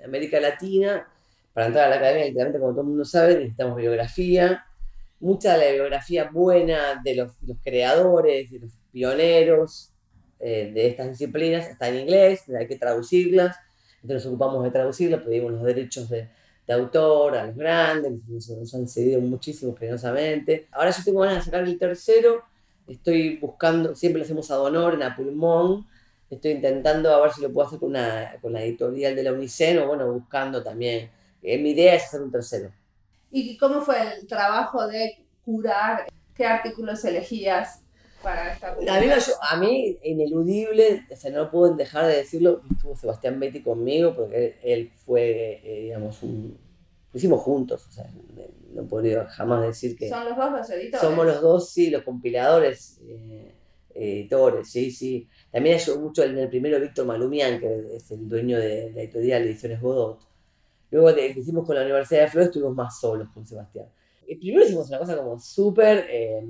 América 0.03 0.39
Latina. 0.39 1.07
Para 1.53 1.67
entrar 1.67 1.85
a 1.85 1.89
la 1.89 1.95
academia, 1.97 2.25
literalmente, 2.25 2.59
como 2.59 2.71
todo 2.71 2.81
el 2.81 2.87
mundo 2.87 3.05
sabe, 3.05 3.35
necesitamos 3.35 3.75
bibliografía, 3.75 4.65
mucha 5.19 5.57
de 5.57 5.65
la 5.65 5.71
biografía 5.73 6.29
buena 6.31 7.01
de 7.03 7.15
los, 7.15 7.33
creadores, 7.63 8.51
de 8.51 8.59
los 8.59 8.71
pioneros 8.91 9.91
eh, 10.39 10.71
de 10.73 10.87
estas 10.87 11.09
disciplinas 11.09 11.67
está 11.67 11.89
en 11.89 11.99
inglés, 11.99 12.43
hay 12.57 12.67
que 12.67 12.77
traducirlas, 12.77 13.57
entonces 14.01 14.25
nos 14.25 14.33
ocupamos 14.33 14.63
de 14.63 14.71
traducirlas, 14.71 15.21
pedimos 15.23 15.51
los 15.51 15.63
derechos 15.63 16.09
de, 16.09 16.29
autor 16.69 17.35
a 17.35 17.47
los 17.47 17.55
grandes, 17.55 18.11
nos, 18.27 18.75
han 18.75 18.87
cedido 18.87 19.19
muchísimo 19.21 19.75
generosamente. 19.75 20.67
Ahora 20.71 20.91
yo 20.91 21.03
tengo 21.03 21.21
ganas 21.21 21.37
de 21.37 21.41
sacar 21.45 21.63
el 21.63 21.79
tercero, 21.79 22.43
estoy 22.87 23.37
buscando, 23.37 23.95
siempre 23.95 24.19
lo 24.19 24.25
hacemos 24.25 24.51
a 24.51 24.55
Donor 24.55 24.93
en 24.93 25.01
a 25.01 25.15
pulmón, 25.15 25.87
estoy 26.29 26.51
intentando 26.51 27.11
a 27.11 27.21
ver 27.21 27.31
si 27.31 27.41
lo 27.41 27.51
puedo 27.51 27.67
hacer 27.67 27.79
con, 27.79 27.89
una, 27.89 28.35
con 28.39 28.53
la 28.53 28.63
editorial 28.63 29.15
de 29.15 29.23
la 29.23 29.33
Unicen 29.33 29.79
o 29.79 29.87
bueno, 29.87 30.13
buscando 30.13 30.61
también. 30.61 31.09
Eh, 31.41 31.57
mi 31.57 31.71
idea 31.71 31.95
es 31.95 32.03
hacer 32.03 32.21
un 32.21 32.31
tercero. 32.31 32.71
¿Y 33.31 33.57
cómo 33.57 33.81
fue 33.81 33.97
el 34.01 34.27
trabajo 34.27 34.87
de 34.87 35.25
curar? 35.43 36.07
¿Qué 36.35 36.45
artículos 36.45 37.03
elegías 37.05 37.83
para 38.23 38.53
esta 38.53 38.73
publicación? 38.75 39.37
A 39.41 39.57
mí, 39.57 39.97
ineludible, 40.03 41.05
o 41.11 41.15
sea, 41.15 41.31
no 41.31 41.51
puedo 41.51 41.75
dejar 41.75 42.07
de 42.07 42.17
decirlo, 42.17 42.61
estuvo 42.71 42.95
Sebastián 42.95 43.39
Betty 43.39 43.61
conmigo 43.61 44.15
porque 44.15 44.59
él, 44.63 44.91
fue, 45.05 45.61
eh, 45.63 45.81
digamos, 45.83 46.23
un... 46.23 46.57
Lo 47.11 47.17
hicimos 47.17 47.41
juntos, 47.41 47.87
o 47.87 47.91
sea, 47.91 48.07
no 48.71 48.87
podría 48.87 49.25
jamás 49.25 49.63
decir 49.63 49.95
que... 49.95 50.09
¿Son 50.09 50.25
los 50.25 50.37
dos 50.37 50.51
los 50.51 50.69
editores? 50.69 51.01
Somos 51.01 51.25
los 51.25 51.41
dos, 51.41 51.69
sí, 51.71 51.89
los 51.89 52.03
compiladores, 52.03 52.99
eh, 53.03 53.55
editores, 53.95 54.71
sí, 54.71 54.91
sí. 54.91 55.27
También 55.51 55.75
ayudó 55.75 55.99
mucho 55.99 56.23
en 56.23 56.37
el 56.37 56.49
primero 56.49 56.79
Víctor 56.79 57.07
Malumian, 57.07 57.59
que 57.59 57.95
es 57.95 58.11
el 58.11 58.29
dueño 58.29 58.59
de 58.59 58.91
la 58.91 59.01
editorial 59.01 59.43
Ediciones 59.43 59.81
Godot 59.81 60.28
Luego 60.91 61.13
de 61.13 61.27
hicimos 61.27 61.65
con 61.65 61.75
la 61.75 61.83
Universidad 61.83 62.21
de 62.21 62.27
Flores, 62.27 62.47
estuvimos 62.47 62.75
más 62.75 62.99
solos 62.99 63.29
con 63.29 63.45
Sebastián. 63.45 63.85
Y 64.27 64.35
primero 64.35 64.65
hicimos 64.65 64.87
una 64.89 64.99
cosa 64.99 65.17
como 65.17 65.39
súper 65.39 66.05
eh, 66.09 66.43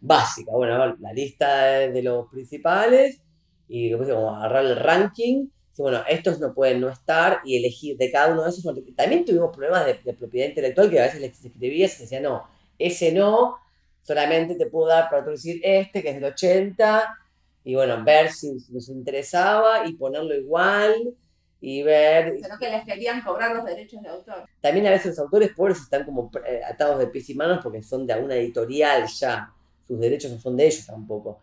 básica. 0.00 0.52
Bueno, 0.52 0.96
la 1.00 1.12
lista 1.12 1.64
de 1.88 2.02
los 2.02 2.28
principales 2.28 3.20
y 3.68 3.90
después 3.90 4.08
como 4.08 4.34
agarrar 4.34 4.64
el 4.64 4.76
ranking. 4.76 5.48
Bueno, 5.76 6.00
estos 6.08 6.40
no 6.40 6.54
pueden 6.54 6.80
no 6.80 6.88
estar 6.88 7.40
y 7.44 7.56
elegir 7.56 7.96
de 7.96 8.10
cada 8.10 8.32
uno 8.32 8.42
de 8.42 8.50
esos. 8.50 8.64
También 8.96 9.24
tuvimos 9.24 9.54
problemas 9.54 9.86
de, 9.86 10.12
propiedad 10.12 10.48
intelectual 10.48 10.90
que 10.90 10.98
a 10.98 11.04
veces 11.04 11.20
les 11.20 11.44
escribías 11.44 11.96
y 11.98 12.02
decía, 12.02 12.20
no, 12.20 12.44
ese 12.78 13.12
no, 13.12 13.58
solamente 14.02 14.56
te 14.56 14.66
puedo 14.66 14.88
dar 14.88 15.08
para 15.08 15.22
traducir 15.22 15.60
este 15.62 16.02
que 16.02 16.08
es 16.08 16.14
del 16.16 16.24
80 16.24 17.14
y 17.62 17.74
bueno, 17.74 18.02
ver 18.02 18.32
si 18.32 18.56
nos 18.70 18.88
interesaba 18.88 19.86
y 19.86 19.92
ponerlo 19.92 20.34
igual 20.34 21.14
y 21.60 21.82
ver... 21.82 22.38
Sino 22.40 22.58
que 22.58 22.70
les 22.70 22.84
querían 22.84 23.20
cobrar 23.22 23.54
los 23.54 23.64
derechos 23.64 24.02
de 24.02 24.08
autor. 24.08 24.44
También 24.60 24.86
a 24.86 24.90
veces 24.90 25.08
los 25.08 25.18
autores 25.18 25.50
pobres 25.54 25.78
están 25.78 26.04
como 26.04 26.30
eh, 26.46 26.60
atados 26.64 26.98
de 26.98 27.08
pies 27.08 27.28
y 27.30 27.34
manos 27.34 27.60
porque 27.62 27.82
son 27.82 28.06
de 28.06 28.12
alguna 28.12 28.36
editorial 28.36 29.06
ya, 29.06 29.52
sus 29.86 29.98
derechos 29.98 30.30
no 30.30 30.40
son 30.40 30.56
de 30.56 30.66
ellos 30.66 30.86
tampoco. 30.86 31.40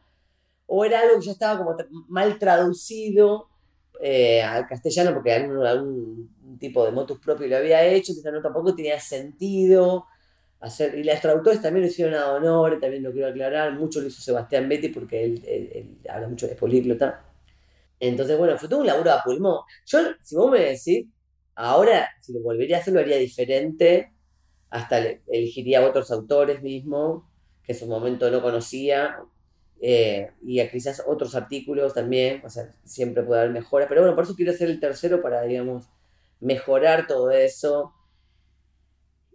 O 0.67 0.85
era 0.85 1.01
algo 1.01 1.19
que 1.19 1.25
ya 1.25 1.31
estaba 1.33 1.57
como 1.57 1.75
mal 2.07 2.39
traducido 2.39 3.49
eh, 4.01 4.41
al 4.41 4.67
castellano 4.67 5.13
porque 5.13 5.33
algún, 5.33 5.65
algún, 5.65 6.57
tipo 6.59 6.85
de 6.85 6.91
motus 6.91 7.19
propio 7.19 7.47
lo 7.47 7.57
había 7.57 7.83
hecho, 7.83 8.13
entonces 8.13 8.31
no 8.31 8.41
tampoco 8.41 8.73
tenía 8.73 8.99
sentido. 8.99 10.05
Hacer, 10.61 10.97
y 10.97 11.03
los 11.03 11.19
traductores 11.19 11.61
también 11.61 11.85
lo 11.85 11.91
hicieron 11.91 12.15
a 12.15 12.31
honor, 12.31 12.79
también 12.79 13.03
lo 13.03 13.11
quiero 13.11 13.27
aclarar, 13.27 13.73
mucho 13.73 13.99
lo 13.99 14.07
hizo 14.07 14.21
Sebastián 14.21 14.69
Betty 14.69 14.87
porque 14.87 15.23
él, 15.23 15.43
él 15.45 15.97
habla 16.09 16.29
mucho 16.29 16.47
de 16.47 16.55
políglota 16.55 17.25
entonces, 17.99 18.37
bueno, 18.37 18.57
fue 18.57 18.69
todo 18.69 18.81
un 18.81 18.87
laburo 18.87 19.11
a 19.11 19.23
pulmón. 19.23 19.61
Yo, 19.85 19.99
si 20.21 20.35
vos 20.35 20.51
me 20.51 20.59
decís, 20.59 21.07
ahora, 21.55 22.09
si 22.21 22.33
lo 22.33 22.41
volvería 22.41 22.77
a 22.77 22.79
hacer, 22.81 22.93
lo 22.93 22.99
haría 22.99 23.17
diferente. 23.17 24.11
Hasta 24.69 24.99
elegiría 25.27 25.85
otros 25.85 26.11
autores 26.11 26.61
mismo, 26.61 27.29
que 27.63 27.73
en 27.73 27.79
su 27.79 27.87
momento 27.87 28.29
no 28.29 28.41
conocía. 28.41 29.17
Eh, 29.81 30.31
y 30.41 30.65
quizás 30.69 31.03
otros 31.07 31.35
artículos 31.35 31.93
también. 31.93 32.41
O 32.45 32.49
sea, 32.49 32.69
siempre 32.83 33.23
puede 33.23 33.41
haber 33.41 33.53
mejoras. 33.53 33.87
Pero 33.87 34.01
bueno, 34.01 34.15
por 34.15 34.25
eso 34.25 34.35
quiero 34.35 34.51
hacer 34.51 34.69
el 34.69 34.79
tercero 34.79 35.21
para, 35.21 35.43
digamos, 35.43 35.85
mejorar 36.39 37.07
todo 37.07 37.31
eso. 37.31 37.93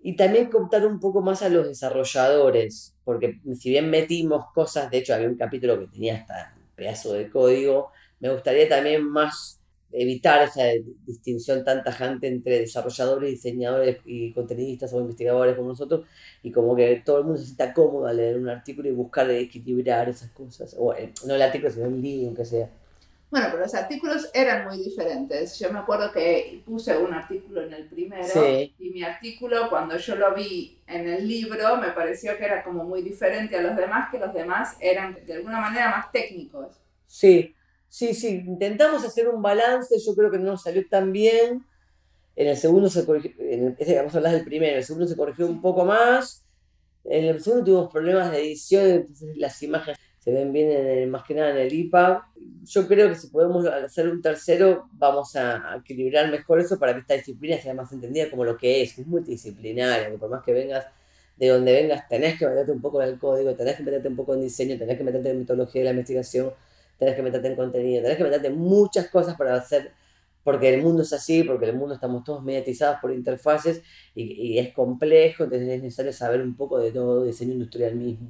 Y 0.03 0.17
también 0.17 0.51
contar 0.51 0.87
un 0.87 0.99
poco 0.99 1.21
más 1.21 1.43
a 1.43 1.51
los 1.51 1.67
desarrolladores, 1.67 2.97
porque 3.05 3.39
si 3.59 3.69
bien 3.69 3.91
metimos 3.91 4.47
cosas, 4.55 4.91
de 4.91 4.99
hecho 4.99 5.15
había 5.15 5.29
un 5.29 5.37
capítulo 5.37 5.79
que 5.79 5.89
tenía 5.89 6.17
hasta 6.17 6.55
un 6.57 6.75
pedazo 6.75 7.13
de 7.13 7.29
código, 7.29 7.91
me 8.21 8.33
gustaría 8.33 8.69
también 8.69 9.05
más 9.05 9.61
evitar 9.93 10.43
esa 10.43 10.63
distinción 11.05 11.65
tan 11.65 11.83
tajante 11.83 12.29
entre 12.29 12.61
desarrolladores, 12.61 13.31
diseñadores 13.31 13.99
y 14.05 14.33
contenidistas 14.33 14.93
o 14.93 15.01
investigadores 15.01 15.57
como 15.57 15.71
nosotros, 15.71 16.07
y 16.43 16.53
como 16.53 16.77
que 16.77 17.03
todo 17.05 17.19
el 17.19 17.25
mundo 17.25 17.41
se 17.41 17.47
sienta 17.47 17.75
cómodo 17.75 18.07
al 18.07 18.17
leer 18.17 18.39
un 18.39 18.49
artículo 18.49 18.89
y 18.89 18.93
buscar 18.93 19.29
equilibrar 19.31 20.09
esas 20.09 20.31
cosas, 20.31 20.77
o 20.79 20.95
eh, 20.95 21.13
no 21.27 21.35
el 21.35 21.43
artículo, 21.43 21.71
sino 21.71 21.87
el 21.87 22.01
libro, 22.01 22.29
aunque 22.29 22.45
sea. 22.45 22.71
Bueno, 23.31 23.47
pero 23.51 23.63
los 23.63 23.75
artículos 23.75 24.29
eran 24.35 24.67
muy 24.67 24.83
diferentes. 24.83 25.57
Yo 25.57 25.73
me 25.73 25.79
acuerdo 25.79 26.11
que 26.11 26.63
puse 26.65 26.97
un 26.99 27.15
artículo 27.15 27.63
en 27.63 27.73
el 27.73 27.87
primero 27.87 28.25
y 28.77 28.91
mi 28.91 29.05
artículo 29.05 29.71
cuando 29.71 29.97
yo 29.97 30.17
lo 30.17 30.35
vi 30.35 30.81
en 30.89 31.09
el 31.09 31.29
libro 31.29 31.77
me 31.77 31.91
pareció 31.91 32.37
que 32.37 32.45
era 32.45 32.65
como 32.65 32.83
muy 32.83 33.03
diferente 33.03 33.57
a 33.57 33.63
los 33.63 33.77
demás, 33.77 34.11
que 34.11 34.19
los 34.19 34.35
demás 34.35 34.77
eran 34.81 35.17
de 35.25 35.35
alguna 35.35 35.61
manera 35.61 35.91
más 35.91 36.11
técnicos. 36.11 36.81
Sí, 37.07 37.55
sí, 37.91 38.15
sí. 38.15 38.43
Intentamos 38.47 39.05
hacer 39.05 39.29
un 39.29 39.43
balance, 39.43 39.95
yo 39.99 40.15
creo 40.15 40.31
que 40.31 40.39
no 40.39 40.53
nos 40.53 40.63
salió 40.63 40.89
tan 40.89 41.13
bien. 41.13 41.67
En 42.37 42.49
el 42.49 42.57
segundo 42.57 42.89
se 42.89 43.05
corrigió, 43.05 43.33
en 43.39 43.77
el, 43.79 43.97
vamos 43.97 44.15
a 44.15 44.17
hablar 44.17 44.33
del 44.33 44.45
primero, 44.45 44.73
en 44.73 44.79
el 44.79 44.85
segundo 44.85 45.07
se 45.07 45.17
corrigió 45.17 45.47
un 45.47 45.61
poco 45.61 45.85
más. 45.85 46.47
En 47.05 47.25
el 47.25 47.43
segundo 47.43 47.65
tuvimos 47.65 47.93
problemas 47.93 48.31
de 48.31 48.39
edición, 48.39 48.87
entonces 48.87 49.37
las 49.37 49.63
imágenes 49.63 49.99
se 50.21 50.33
ven 50.33 50.53
bien 50.53 51.11
más 51.11 51.25
que 51.25 51.35
nada 51.35 51.51
en 51.51 51.57
el 51.59 51.73
IPA. 51.73 52.31
Yo 52.65 52.87
creo 52.87 53.09
que 53.09 53.15
si 53.17 53.29
podemos 53.29 53.67
hacer 53.67 54.09
un 54.09 54.23
tercero, 54.23 54.89
vamos 54.93 55.35
a, 55.37 55.77
equilibrar 55.77 56.31
mejor 56.31 56.61
eso 56.61 56.79
para 56.79 56.95
que 56.95 57.01
esta 57.01 57.15
disciplina 57.15 57.59
sea 57.59 57.75
más 57.75 57.91
entendida 57.93 58.31
como 58.31 58.45
lo 58.45 58.57
que 58.57 58.83
es, 58.83 58.99
es 58.99 59.07
multidisciplinaria, 59.07 60.11
que 60.11 60.19
por 60.19 60.31
más 60.31 60.45
que 60.45 60.53
vengas 60.53 60.87
de 61.37 61.49
donde 61.49 61.73
vengas, 61.73 62.07
tenés 62.07 62.39
que 62.39 62.47
meterte 62.47 62.71
un 62.71 62.83
poco 62.83 63.03
en 63.03 63.09
el 63.09 63.19
código, 63.19 63.55
tenés 63.55 63.77
que 63.77 63.83
meterte 63.83 64.09
un 64.09 64.17
poco 64.17 64.35
en 64.35 64.43
diseño, 64.43 64.77
tenés 64.79 64.99
que 64.99 65.05
meterte 65.05 65.31
en 65.31 65.39
metodología 65.39 65.81
de 65.81 65.85
la 65.87 65.91
investigación, 65.93 66.53
tenés 67.01 67.17
que 67.17 67.23
meterte 67.23 67.49
en 67.49 67.57
contenido, 67.57 68.03
tenés 68.03 68.19
que 68.19 68.25
meterte 68.25 68.47
en 68.49 68.59
muchas 68.59 69.09
cosas 69.09 69.37
para 69.37 69.55
hacer, 69.55 69.91
porque 70.45 70.73
el 70.73 70.83
mundo 70.83 71.03
es 71.03 71.13
así, 71.13 71.43
porque 71.43 71.65
el 71.65 71.75
mundo 71.75 71.95
estamos 71.95 72.23
todos 72.23 72.45
mediatizados 72.45 73.01
por 73.01 73.13
interfaces 73.13 73.83
y, 74.15 74.23
y 74.23 74.59
es 74.59 74.73
complejo, 74.73 75.45
entonces 75.45 75.69
es 75.69 75.83
necesario 75.83 76.13
saber 76.13 76.43
un 76.43 76.55
poco 76.55 76.79
de 76.79 76.93
todo 76.93 77.25
diseño 77.25 77.55
industrial 77.55 77.97
mismo. 77.97 78.29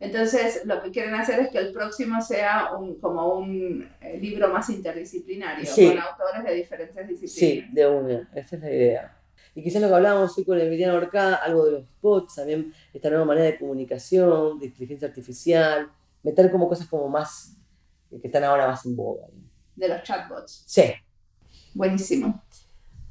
Entonces, 0.00 0.62
lo 0.64 0.80
que 0.82 0.90
quieren 0.90 1.14
hacer 1.14 1.40
es 1.40 1.48
que 1.50 1.58
el 1.58 1.72
próximo 1.72 2.20
sea 2.20 2.72
un, 2.76 3.00
como 3.00 3.38
un 3.38 3.88
eh, 4.00 4.18
libro 4.20 4.48
más 4.48 4.70
interdisciplinario, 4.70 5.68
con 5.74 5.98
autores 5.98 6.44
de 6.44 6.54
diferentes 6.54 7.08
disciplinas. 7.08 7.66
Sí, 7.66 7.66
de 7.72 7.86
una, 7.86 8.30
esa 8.34 8.56
es 8.56 8.62
la 8.62 8.70
idea. 8.70 9.16
Y 9.56 9.62
quizás 9.62 9.82
lo 9.82 9.88
que 9.88 9.94
hablábamos 9.94 10.38
hoy 10.38 10.44
con 10.44 10.60
Emiliano 10.60 10.94
Orcada, 10.94 11.36
algo 11.36 11.64
de 11.64 11.72
los 11.72 11.84
bots, 12.00 12.36
también 12.36 12.72
esta 12.94 13.10
nueva 13.10 13.24
manera 13.24 13.46
de 13.46 13.58
comunicación, 13.58 14.60
de 14.60 14.66
inteligencia 14.66 15.08
artificial, 15.08 15.90
meter 16.22 16.48
como 16.52 16.68
cosas 16.68 16.86
como 16.86 17.08
más, 17.08 17.56
que 18.10 18.26
están 18.28 18.44
ahora 18.44 18.66
más 18.66 18.84
en 18.86 18.96
boga. 18.96 19.26
De 19.76 19.88
los 19.88 20.02
chatbots. 20.02 20.64
Sí. 20.66 20.92
Buenísimo. 21.74 22.42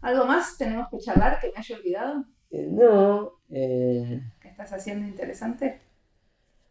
¿Algo 0.01 0.25
más 0.25 0.57
tenemos 0.57 0.89
que 0.89 0.99
charlar 0.99 1.39
que 1.39 1.47
me 1.47 1.53
haya 1.57 1.75
olvidado? 1.75 2.25
Eh, 2.51 2.67
no. 2.69 3.33
Eh... 3.49 4.21
¿Qué 4.41 4.49
estás 4.49 4.73
haciendo 4.73 5.07
interesante? 5.07 5.81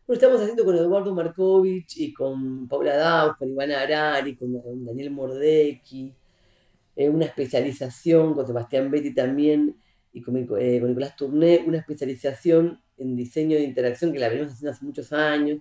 Lo 0.07 0.15
estamos 0.15 0.41
haciendo 0.41 0.65
con 0.65 0.77
Eduardo 0.77 1.15
Markovich 1.15 1.97
y 1.97 2.15
con 2.15 2.69
Paula 2.69 2.97
Daus, 2.97 3.37
con 3.37 3.49
Ivana 3.49 3.81
Arari, 3.81 4.37
con 4.37 4.85
Daniel 4.85 5.11
Mordecki, 5.11 6.15
eh, 6.95 7.09
una 7.09 7.25
especialización 7.25 8.35
con 8.35 8.47
Sebastián 8.47 8.91
Betty 8.91 9.13
también 9.13 9.77
y 10.13 10.23
con, 10.23 10.37
eh, 10.37 10.81
Nicolás 10.81 11.17
Tourné, 11.17 11.65
una 11.67 11.79
especialización 11.79 12.81
en 12.97 13.17
diseño 13.17 13.57
de 13.57 13.65
interacción 13.65 14.13
que 14.13 14.21
la 14.21 14.29
venimos 14.29 14.53
haciendo 14.53 14.71
hace 14.71 14.85
muchos 14.85 15.13
años. 15.13 15.59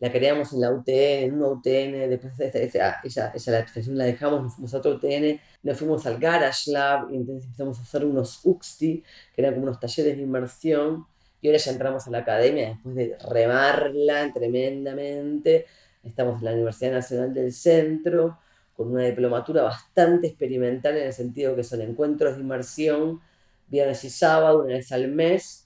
La 0.00 0.10
creamos 0.10 0.52
en 0.52 0.60
la 0.60 0.70
UTN, 0.70 1.24
en 1.24 1.34
una 1.34 1.48
UTN, 1.48 2.10
después 2.10 2.38
esa, 2.38 2.58
esa, 2.58 3.00
esa, 3.04 3.28
esa 3.28 3.50
la 3.52 3.58
especialización 3.60 3.96
la 3.96 4.04
dejamos, 4.04 4.42
nos 4.42 4.54
fuimos 4.54 4.74
a 4.74 4.78
otro 4.78 4.92
UTN, 4.92 5.40
nos 5.62 5.78
fuimos 5.78 6.06
al 6.06 6.18
Garage 6.18 6.70
Lab 6.70 7.10
y 7.10 7.16
entonces 7.16 7.44
empezamos 7.44 7.78
a 7.78 7.82
hacer 7.82 8.04
unos 8.04 8.40
UXTI, 8.44 9.02
que 9.34 9.42
eran 9.42 9.54
como 9.54 9.66
unos 9.66 9.80
talleres 9.80 10.16
de 10.16 10.22
inmersión 10.22 11.06
y 11.40 11.48
ahora 11.48 11.58
ya 11.58 11.72
entramos 11.72 12.06
a 12.06 12.10
la 12.10 12.18
academia 12.18 12.68
después 12.70 12.94
de 12.94 13.16
remarla 13.30 14.32
tremendamente. 14.32 15.66
Estamos 16.02 16.38
en 16.38 16.44
la 16.46 16.52
Universidad 16.52 16.92
Nacional 16.92 17.32
del 17.32 17.52
Centro 17.52 18.38
con 18.76 18.90
una 18.90 19.04
diplomatura 19.04 19.62
bastante 19.62 20.26
experimental 20.26 20.96
en 20.96 21.06
el 21.06 21.12
sentido 21.12 21.54
que 21.54 21.62
son 21.62 21.82
encuentros 21.82 22.36
de 22.36 22.42
inmersión 22.42 23.20
viernes 23.68 24.04
y 24.04 24.10
sábado, 24.10 24.62
una 24.62 24.74
vez 24.74 24.92
al 24.92 25.08
mes, 25.08 25.63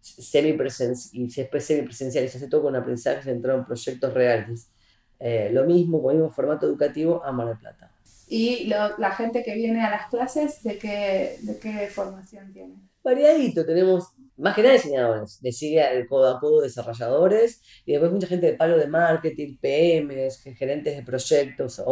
semipresencial, 0.00 1.22
y 1.22 1.26
es 1.26 1.64
semipresencial, 1.64 2.28
se 2.28 2.38
hace 2.38 2.48
todo 2.48 2.62
con 2.62 2.76
aprendizaje 2.76 3.22
centrado 3.22 3.58
en 3.58 3.64
proyectos 3.64 4.14
reales. 4.14 4.70
Eh, 5.18 5.50
lo 5.52 5.64
mismo, 5.64 6.02
con 6.02 6.12
el 6.12 6.18
mismo 6.18 6.32
formato 6.32 6.66
educativo 6.66 7.22
a 7.24 7.32
Mar 7.32 7.48
del 7.48 7.58
Plata. 7.58 7.92
¿Y 8.28 8.66
la 8.66 9.10
gente 9.16 9.42
que 9.42 9.54
viene 9.54 9.84
a 9.84 9.90
las 9.90 10.08
clases, 10.08 10.62
de 10.62 10.78
qué, 10.78 11.36
de 11.42 11.58
qué 11.58 11.88
formación 11.88 12.52
tiene? 12.52 12.76
Variadito, 13.02 13.64
tenemos 13.64 14.12
más 14.36 14.54
que 14.54 14.62
nada 14.62 14.74
diseñadores, 14.74 15.38
le 15.42 15.52
sigue 15.52 15.82
el 15.92 16.06
codo 16.06 16.34
a 16.34 16.40
codo 16.40 16.62
desarrolladores 16.62 17.62
y 17.84 17.92
después 17.92 18.12
mucha 18.12 18.26
gente 18.26 18.46
de 18.46 18.52
palo 18.54 18.78
de 18.78 18.86
marketing, 18.86 19.56
PMs, 19.58 20.42
gerentes 20.56 20.96
de 20.96 21.02
proyectos, 21.02 21.82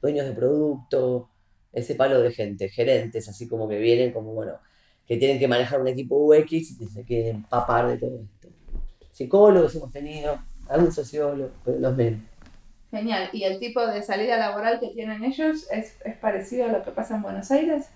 dueños 0.00 0.26
de 0.26 0.32
producto, 0.32 1.30
ese 1.72 1.94
palo 1.94 2.20
de 2.20 2.32
gente, 2.32 2.68
gerentes, 2.68 3.28
así 3.28 3.46
como 3.48 3.68
que 3.68 3.78
vienen 3.78 4.12
como, 4.12 4.32
bueno, 4.32 4.58
que 5.06 5.16
tienen 5.16 5.38
que 5.38 5.48
manejar 5.48 5.80
un 5.80 5.88
equipo 5.88 6.16
UX 6.16 6.52
y 6.52 6.86
se 6.86 7.04
quieren 7.04 7.44
papar 7.44 7.88
de 7.88 7.98
todo 7.98 8.20
esto. 8.20 8.48
Psicólogos 9.12 9.74
hemos 9.74 9.92
tenido, 9.92 10.38
algún 10.68 10.92
sociólogo, 10.92 11.50
pero 11.64 11.78
los 11.78 11.96
menos. 11.96 12.20
Genial. 12.90 13.30
¿Y 13.32 13.44
el 13.44 13.58
tipo 13.58 13.86
de 13.86 14.02
salida 14.02 14.36
laboral 14.36 14.80
que 14.80 14.88
tienen 14.88 15.24
ellos 15.24 15.66
es, 15.70 15.96
es 16.04 16.16
parecido 16.18 16.66
a 16.66 16.68
lo 16.68 16.82
que 16.82 16.90
pasa 16.90 17.16
en 17.16 17.22
Buenos 17.22 17.50
Aires? 17.50 17.86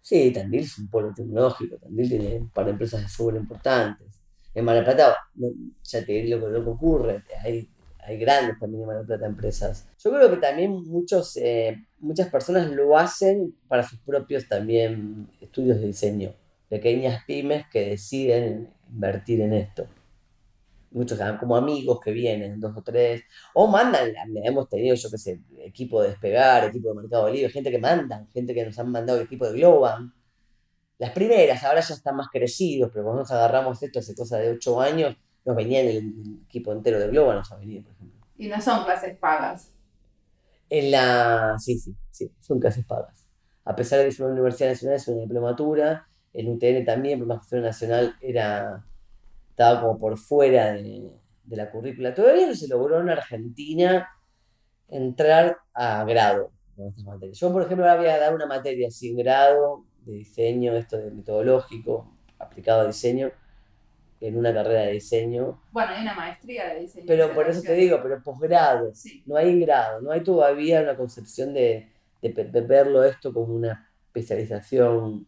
Sí, 0.00 0.30
Tandil 0.32 0.60
es 0.60 0.78
un 0.78 0.88
polo 0.88 1.12
tecnológico, 1.14 1.76
Tandil 1.76 2.08
tiene 2.08 2.36
un 2.38 2.50
par 2.50 2.64
de 2.64 2.70
empresas 2.72 3.12
súper 3.12 3.36
importantes. 3.36 4.06
En 4.54 4.64
Mar 4.64 4.76
del 4.76 4.84
Plata, 4.84 5.16
ya 5.84 6.04
te 6.04 6.12
digo 6.12 6.48
lo 6.48 6.64
que, 6.64 6.70
ocurre, 6.70 7.24
hay, 7.44 7.68
hay 7.98 8.18
grandes 8.18 8.58
también 8.58 8.82
en 8.82 8.86
Mar 8.86 8.96
del 8.96 9.06
Plata 9.06 9.26
empresas. 9.26 9.86
Yo 10.02 10.10
creo 10.10 10.30
que 10.30 10.38
también 10.38 10.72
muchos, 10.72 11.36
eh, 11.36 11.76
muchas 12.00 12.28
personas 12.28 12.70
lo 12.70 12.96
hacen 12.96 13.54
para 13.68 13.82
sus 13.82 13.98
propios 14.00 14.48
también 14.48 15.28
estudios 15.40 15.80
de 15.80 15.86
diseño, 15.86 16.34
pequeñas 16.68 17.24
pymes 17.26 17.66
que 17.70 17.90
deciden 17.90 18.70
invertir 18.90 19.40
en 19.40 19.52
esto 19.52 19.88
muchos 20.90 21.18
como 21.38 21.56
amigos 21.56 22.00
que 22.02 22.12
vienen, 22.12 22.60
dos 22.60 22.76
o 22.76 22.82
tres, 22.82 23.22
o 23.54 23.66
mandan, 23.66 24.08
hemos 24.44 24.68
tenido, 24.68 24.94
yo 24.94 25.10
qué 25.10 25.18
sé, 25.18 25.40
equipo 25.58 26.02
de 26.02 26.10
despegar, 26.10 26.64
equipo 26.64 26.88
de 26.88 26.94
Mercado 26.94 27.30
Libre, 27.30 27.50
gente 27.50 27.70
que 27.70 27.78
mandan, 27.78 28.28
gente 28.28 28.54
que 28.54 28.64
nos 28.64 28.78
han 28.78 28.90
mandado 28.90 29.20
equipo 29.20 29.46
de 29.46 29.58
Globan. 29.58 30.12
Las 30.98 31.10
primeras, 31.10 31.62
ahora 31.64 31.80
ya 31.80 31.94
están 31.94 32.16
más 32.16 32.28
crecidos, 32.28 32.90
pero 32.92 33.04
cuando 33.04 33.22
nos 33.22 33.30
agarramos 33.30 33.82
esto 33.82 33.98
hace 33.98 34.14
cosa 34.14 34.38
de 34.38 34.50
ocho 34.50 34.80
años, 34.80 35.16
nos 35.44 35.56
venía 35.56 35.80
el, 35.80 36.42
equipo 36.46 36.72
entero 36.72 36.98
de 36.98 37.08
Globan, 37.08 37.36
nos 37.36 37.52
ha 37.52 37.56
venido, 37.56 37.84
por 37.84 37.92
ejemplo. 37.92 38.26
Y 38.36 38.48
no 38.48 38.60
son 38.60 38.84
clases 38.84 39.16
pagas. 39.16 39.72
En 40.70 40.90
la. 40.90 41.56
Sí, 41.58 41.78
sí, 41.78 41.94
sí, 42.10 42.30
son 42.40 42.60
clases 42.60 42.84
pagas. 42.84 43.26
A 43.64 43.76
pesar 43.76 43.98
de 43.98 44.06
que 44.06 44.10
es 44.10 44.20
una 44.20 44.32
universidad 44.32 44.70
nacional, 44.70 44.96
es 44.96 45.08
una 45.08 45.22
diplomatura. 45.22 46.08
El 46.32 46.48
UTN 46.48 46.84
también, 46.84 47.18
por 47.18 47.28
más 47.28 47.48
que 47.48 47.56
nacional, 47.56 48.14
era 48.20 48.84
estaba 49.58 49.80
como 49.80 49.98
por 49.98 50.16
fuera 50.16 50.72
de, 50.72 51.10
la 51.48 51.68
currícula. 51.68 52.14
Todavía 52.14 52.46
no 52.46 52.54
se 52.54 52.68
logró 52.68 53.00
en 53.00 53.10
Argentina 53.10 54.08
entrar 54.88 55.56
a 55.74 56.04
grado 56.04 56.52
con 56.76 56.86
estas 56.86 57.04
materias. 57.04 57.38
Yo, 57.40 57.52
por 57.52 57.62
ejemplo, 57.62 57.84
ahora 57.84 58.00
voy 58.00 58.08
a 58.08 58.18
dar 58.18 58.32
una 58.32 58.46
materia 58.46 58.88
sin 58.88 59.16
grado 59.16 59.84
de 60.04 60.12
diseño, 60.12 60.76
esto 60.76 60.96
de 60.96 61.10
metodológico, 61.10 62.16
aplicado 62.38 62.82
a 62.82 62.86
diseño, 62.86 63.32
en 64.20 64.36
una 64.36 64.52
carrera 64.52 64.82
de 64.82 64.92
diseño. 64.92 65.62
Bueno, 65.72 65.92
hay 65.92 66.02
una 66.02 66.14
maestría 66.14 66.74
de 66.74 66.80
diseño. 66.80 67.04
Pero 67.06 67.32
por 67.34 67.48
eso 67.48 67.62
te 67.62 67.74
digo, 67.74 68.00
pero 68.02 68.22
posgrado. 68.22 68.92
No 69.26 69.36
hay 69.36 69.60
grado, 69.60 70.00
no 70.00 70.10
hay 70.10 70.22
todavía 70.22 70.82
una 70.82 70.96
concepción 70.96 71.54
de, 71.54 71.90
de 72.20 72.60
verlo 72.60 73.04
esto 73.04 73.32
como 73.32 73.54
una 73.54 73.90
especialización 74.06 75.26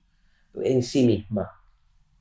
en 0.55 0.82
sí 0.82 1.07
misma 1.07 1.51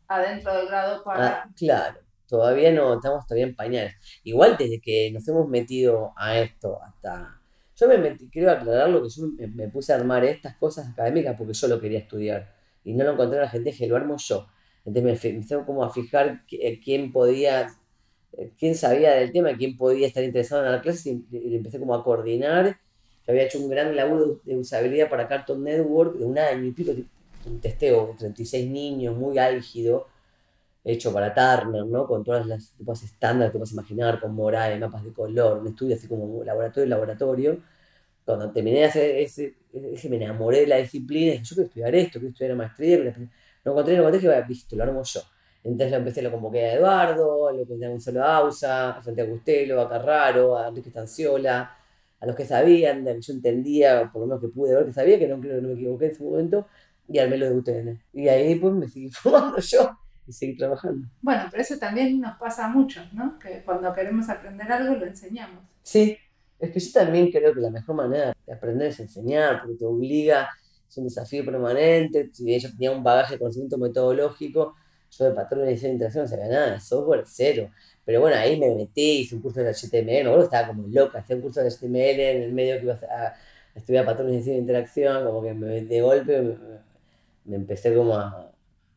adentro 0.09 0.53
del 0.55 0.67
grado 0.67 1.03
para... 1.03 1.27
Ah, 1.27 1.49
claro, 1.55 1.99
todavía 2.27 2.71
no, 2.71 2.95
estamos 2.95 3.25
todavía 3.25 3.45
en 3.45 3.55
pañales. 3.55 3.95
Igual 4.23 4.57
desde 4.57 4.81
que 4.81 5.11
nos 5.11 5.25
hemos 5.27 5.47
metido 5.47 6.13
a 6.17 6.37
esto 6.37 6.81
hasta... 6.83 7.39
Yo 7.75 7.87
me 7.87 7.97
metí, 7.97 8.27
quiero 8.29 8.51
aclararlo 8.51 9.01
que 9.01 9.09
yo 9.09 9.23
me, 9.53 9.69
puse 9.69 9.93
a 9.93 9.95
armar 9.95 10.25
estas 10.25 10.57
cosas 10.57 10.89
académicas 10.89 11.37
porque 11.37 11.53
yo 11.53 11.67
lo 11.69 11.79
quería 11.79 11.99
estudiar 11.99 12.53
y 12.83 12.93
no 12.93 13.05
lo 13.05 13.13
encontré 13.13 13.37
en 13.37 13.43
la 13.43 13.49
gente, 13.49 13.71
que 13.71 13.87
lo 13.87 13.95
armo 13.95 14.17
yo. 14.17 14.47
Entonces 14.85 15.23
me 15.23 15.29
empecé 15.31 15.63
como 15.65 15.83
a 15.83 15.91
fijar 15.91 16.43
eh, 16.51 16.79
quién 16.83 17.11
podía, 17.11 17.67
eh, 18.37 18.51
quién 18.57 18.75
sabía 18.75 19.11
del 19.11 19.31
tema, 19.31 19.55
quién 19.57 19.77
podía 19.77 20.07
estar 20.07 20.23
interesado 20.23 20.65
en 20.65 20.71
la 20.71 20.81
clase 20.81 21.19
y, 21.31 21.55
empecé 21.55 21.79
como 21.79 21.93
a 21.95 22.03
coordinar. 22.03 22.77
Yo 23.25 23.31
había 23.31 23.43
hecho 23.43 23.59
un 23.59 23.69
gran 23.69 23.95
laburo 23.95 24.39
de 24.43 24.57
usabilidad 24.57 25.09
para 25.09 25.27
Cartoon 25.27 25.63
Network 25.63 26.17
de 26.17 26.25
un 26.25 26.37
año 26.39 26.65
y 26.65 26.71
pico, 26.71 26.91
un 27.45 27.59
testeo 27.59 28.07
de 28.07 28.13
36 28.15 28.69
niños, 28.69 29.15
muy 29.15 29.37
álgido, 29.37 30.07
hecho 30.83 31.13
para 31.13 31.33
Turner, 31.33 31.85
¿no? 31.85 32.07
Con 32.07 32.23
todas 32.23 32.47
las 32.47 32.71
tipos 32.73 33.03
estándar 33.03 33.51
que 33.51 33.57
puedes 33.57 33.73
imaginar, 33.73 34.19
con 34.19 34.33
morales, 34.33 34.79
mapas 34.79 35.03
de 35.03 35.13
color, 35.13 35.59
un 35.59 35.67
estudio 35.67 35.95
así 35.95 36.07
como 36.07 36.43
laboratorio 36.43 36.89
laboratorio. 36.89 37.59
cuando 38.25 38.51
terminé 38.51 38.79
de 38.79 38.85
hacer 38.85 39.15
ese, 39.17 39.55
ese 39.73 40.09
me 40.09 40.17
enamoré 40.17 40.61
de 40.61 40.67
la 40.67 40.77
disciplina, 40.77 41.33
dije, 41.33 41.43
yo 41.43 41.55
quiero 41.55 41.67
estudiar 41.67 41.95
esto, 41.95 42.19
quiero 42.19 42.29
estudiar 42.29 42.55
maestría, 42.55 43.15
no 43.65 43.71
encontré, 43.71 43.95
no 43.95 44.07
encontré, 44.07 44.21
que 44.21 44.47
visto, 44.47 44.75
lo 44.75 44.83
armo 44.83 45.03
yo. 45.03 45.21
Entonces 45.63 45.91
lo 45.91 45.97
empecé, 45.97 46.21
lo 46.21 46.31
convoqué 46.31 46.65
a 46.65 46.73
Eduardo, 46.75 47.51
lo 47.51 47.65
convoqué 47.65 47.85
a 47.85 47.89
Gonzalo 47.89 48.23
Ausa, 48.23 48.97
a 48.97 49.01
Santiago 49.01 49.31
Gustelo, 49.31 49.81
a 49.81 49.89
Carraro, 49.89 50.57
a 50.57 50.69
Enrique 50.69 50.89
Estanciola, 50.89 51.75
a 52.19 52.25
los 52.25 52.35
que 52.35 52.45
sabían, 52.45 53.03
de 53.03 53.15
que 53.15 53.21
yo 53.21 53.33
entendía, 53.33 54.09
por 54.11 54.21
lo 54.21 54.27
menos 54.27 54.41
que 54.41 54.47
pude 54.47 54.75
ver 54.75 54.85
que 54.85 54.93
sabía, 54.93 55.19
que 55.19 55.27
no 55.27 55.39
creo 55.39 55.55
que 55.55 55.61
no 55.61 55.67
me 55.69 55.73
equivoqué 55.73 56.05
en 56.05 56.11
ese 56.11 56.23
momento, 56.23 56.67
y 57.07 57.19
armé 57.19 57.37
lo 57.37 57.47
de 57.47 57.55
UTN. 57.57 58.01
Y 58.13 58.27
ahí 58.27 58.55
pues 58.55 58.73
me 58.73 58.87
seguí 58.87 59.09
formando 59.11 59.59
yo 59.59 59.97
y 60.27 60.31
seguí 60.31 60.55
trabajando. 60.55 61.07
Bueno, 61.21 61.43
pero 61.49 61.63
eso 61.63 61.77
también 61.77 62.19
nos 62.19 62.37
pasa 62.37 62.65
a 62.65 62.69
muchos, 62.69 63.11
¿no? 63.13 63.37
Que 63.39 63.63
cuando 63.63 63.93
queremos 63.93 64.29
aprender 64.29 64.71
algo 64.71 64.95
lo 64.95 65.05
enseñamos. 65.05 65.63
Sí, 65.81 66.17
es 66.59 66.71
que 66.71 66.79
yo 66.79 66.91
también 66.93 67.31
creo 67.31 67.53
que 67.53 67.61
la 67.61 67.71
mejor 67.71 67.95
manera 67.95 68.33
de 68.45 68.53
aprender 68.53 68.89
es 68.89 68.99
enseñar, 68.99 69.61
porque 69.61 69.77
te 69.77 69.85
obliga, 69.85 70.49
es 70.89 70.97
un 70.97 71.03
desafío 71.05 71.45
permanente. 71.45 72.29
Si 72.33 72.43
bien 72.43 72.59
yo 72.59 72.69
tenía 72.71 72.91
un 72.91 73.03
bagaje 73.03 73.33
de 73.33 73.39
conocimiento 73.39 73.77
metodológico, 73.77 74.75
yo 75.11 75.25
de 75.25 75.31
patrón 75.31 75.65
de 75.65 75.71
diseño 75.71 75.89
de 75.89 75.93
interacción 75.93 76.23
no 76.23 76.29
sabía 76.29 76.47
nada, 76.47 76.71
de 76.73 76.79
software 76.79 77.23
cero. 77.25 77.69
Pero 78.05 78.21
bueno, 78.21 78.37
ahí 78.37 78.59
me 78.59 78.73
metí, 78.73 79.21
hice 79.21 79.35
un 79.35 79.41
curso 79.41 79.61
de 79.61 79.71
HTML, 79.73 80.23
no, 80.23 80.41
estaba 80.41 80.67
como 80.67 80.87
loca, 80.87 81.19
hacía 81.19 81.35
un 81.35 81.41
curso 81.43 81.61
de 81.61 81.69
HTML 81.69 82.19
en 82.19 82.43
el 82.43 82.53
medio 82.53 82.77
que 82.77 82.83
iba 82.83 82.93
a, 82.93 83.33
estudiar 83.75 84.05
patrones 84.05 84.33
de 84.33 84.37
diseño 84.39 84.55
de 84.55 84.61
interacción, 84.61 85.25
como 85.25 85.41
que 85.43 85.53
me, 85.53 85.81
de 85.81 86.01
golpe 86.01 86.41
me, 86.41 86.57
me 87.45 87.55
empecé 87.55 87.93
como 87.93 88.15
a... 88.17 88.51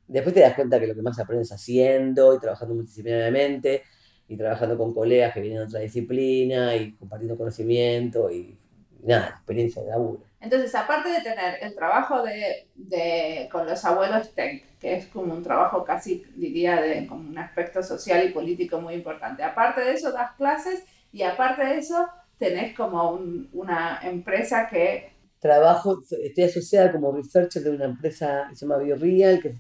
Después 0.09 0.35
te 0.35 0.41
das 0.41 0.55
cuenta 0.55 0.81
que 0.81 0.87
lo 0.87 0.95
que 0.95 1.03
más 1.03 1.19
aprendes 1.19 1.53
haciendo 1.53 2.35
y 2.35 2.41
trabajando 2.41 2.75
multidisciplinariamente 2.75 3.83
y 4.29 4.37
trabajando 4.37 4.77
con 4.77 4.93
colegas 4.95 5.33
que 5.35 5.41
vienen 5.41 5.61
de 5.61 5.65
otra 5.67 5.81
disciplina 5.81 6.75
y 6.77 6.93
compartiendo 6.95 7.37
conocimiento 7.37 8.31
y, 8.31 8.59
nada, 9.03 9.29
experiencia 9.37 9.83
de 9.83 9.89
laburo. 9.91 10.32
Entonces, 10.43 10.75
aparte 10.75 11.09
de 11.09 11.21
tener 11.21 11.59
el 11.61 11.73
trabajo 11.73 12.23
de, 12.25 12.67
de, 12.75 13.49
con 13.53 13.65
los 13.65 13.85
abuelos 13.85 14.35
Tech, 14.35 14.65
que 14.81 14.97
es 14.97 15.07
como 15.07 15.33
un 15.33 15.43
trabajo 15.43 15.85
casi, 15.85 16.25
diría, 16.35 16.83
de 16.83 17.07
como 17.07 17.29
un 17.29 17.39
aspecto 17.39 17.81
social 17.81 18.29
y 18.29 18.33
político 18.33 18.81
muy 18.81 18.95
importante, 18.95 19.45
aparte 19.45 19.83
de 19.83 19.93
eso 19.93 20.11
das 20.11 20.33
clases 20.33 20.83
y 21.13 21.23
aparte 21.23 21.65
de 21.65 21.79
eso 21.79 22.09
tenés 22.39 22.77
como 22.77 23.21
una 23.53 24.01
empresa 24.03 24.67
que... 24.69 25.13
Trabajo, 25.39 26.03
estoy 26.23 26.45
asociada 26.45 26.91
como 26.91 27.13
researcher 27.13 27.63
de 27.63 27.71
una 27.71 27.85
empresa 27.85 28.47
que 28.51 28.57
se 28.57 28.67
llama 28.67 28.79
BioReal, 28.79 29.41
que 29.41 29.55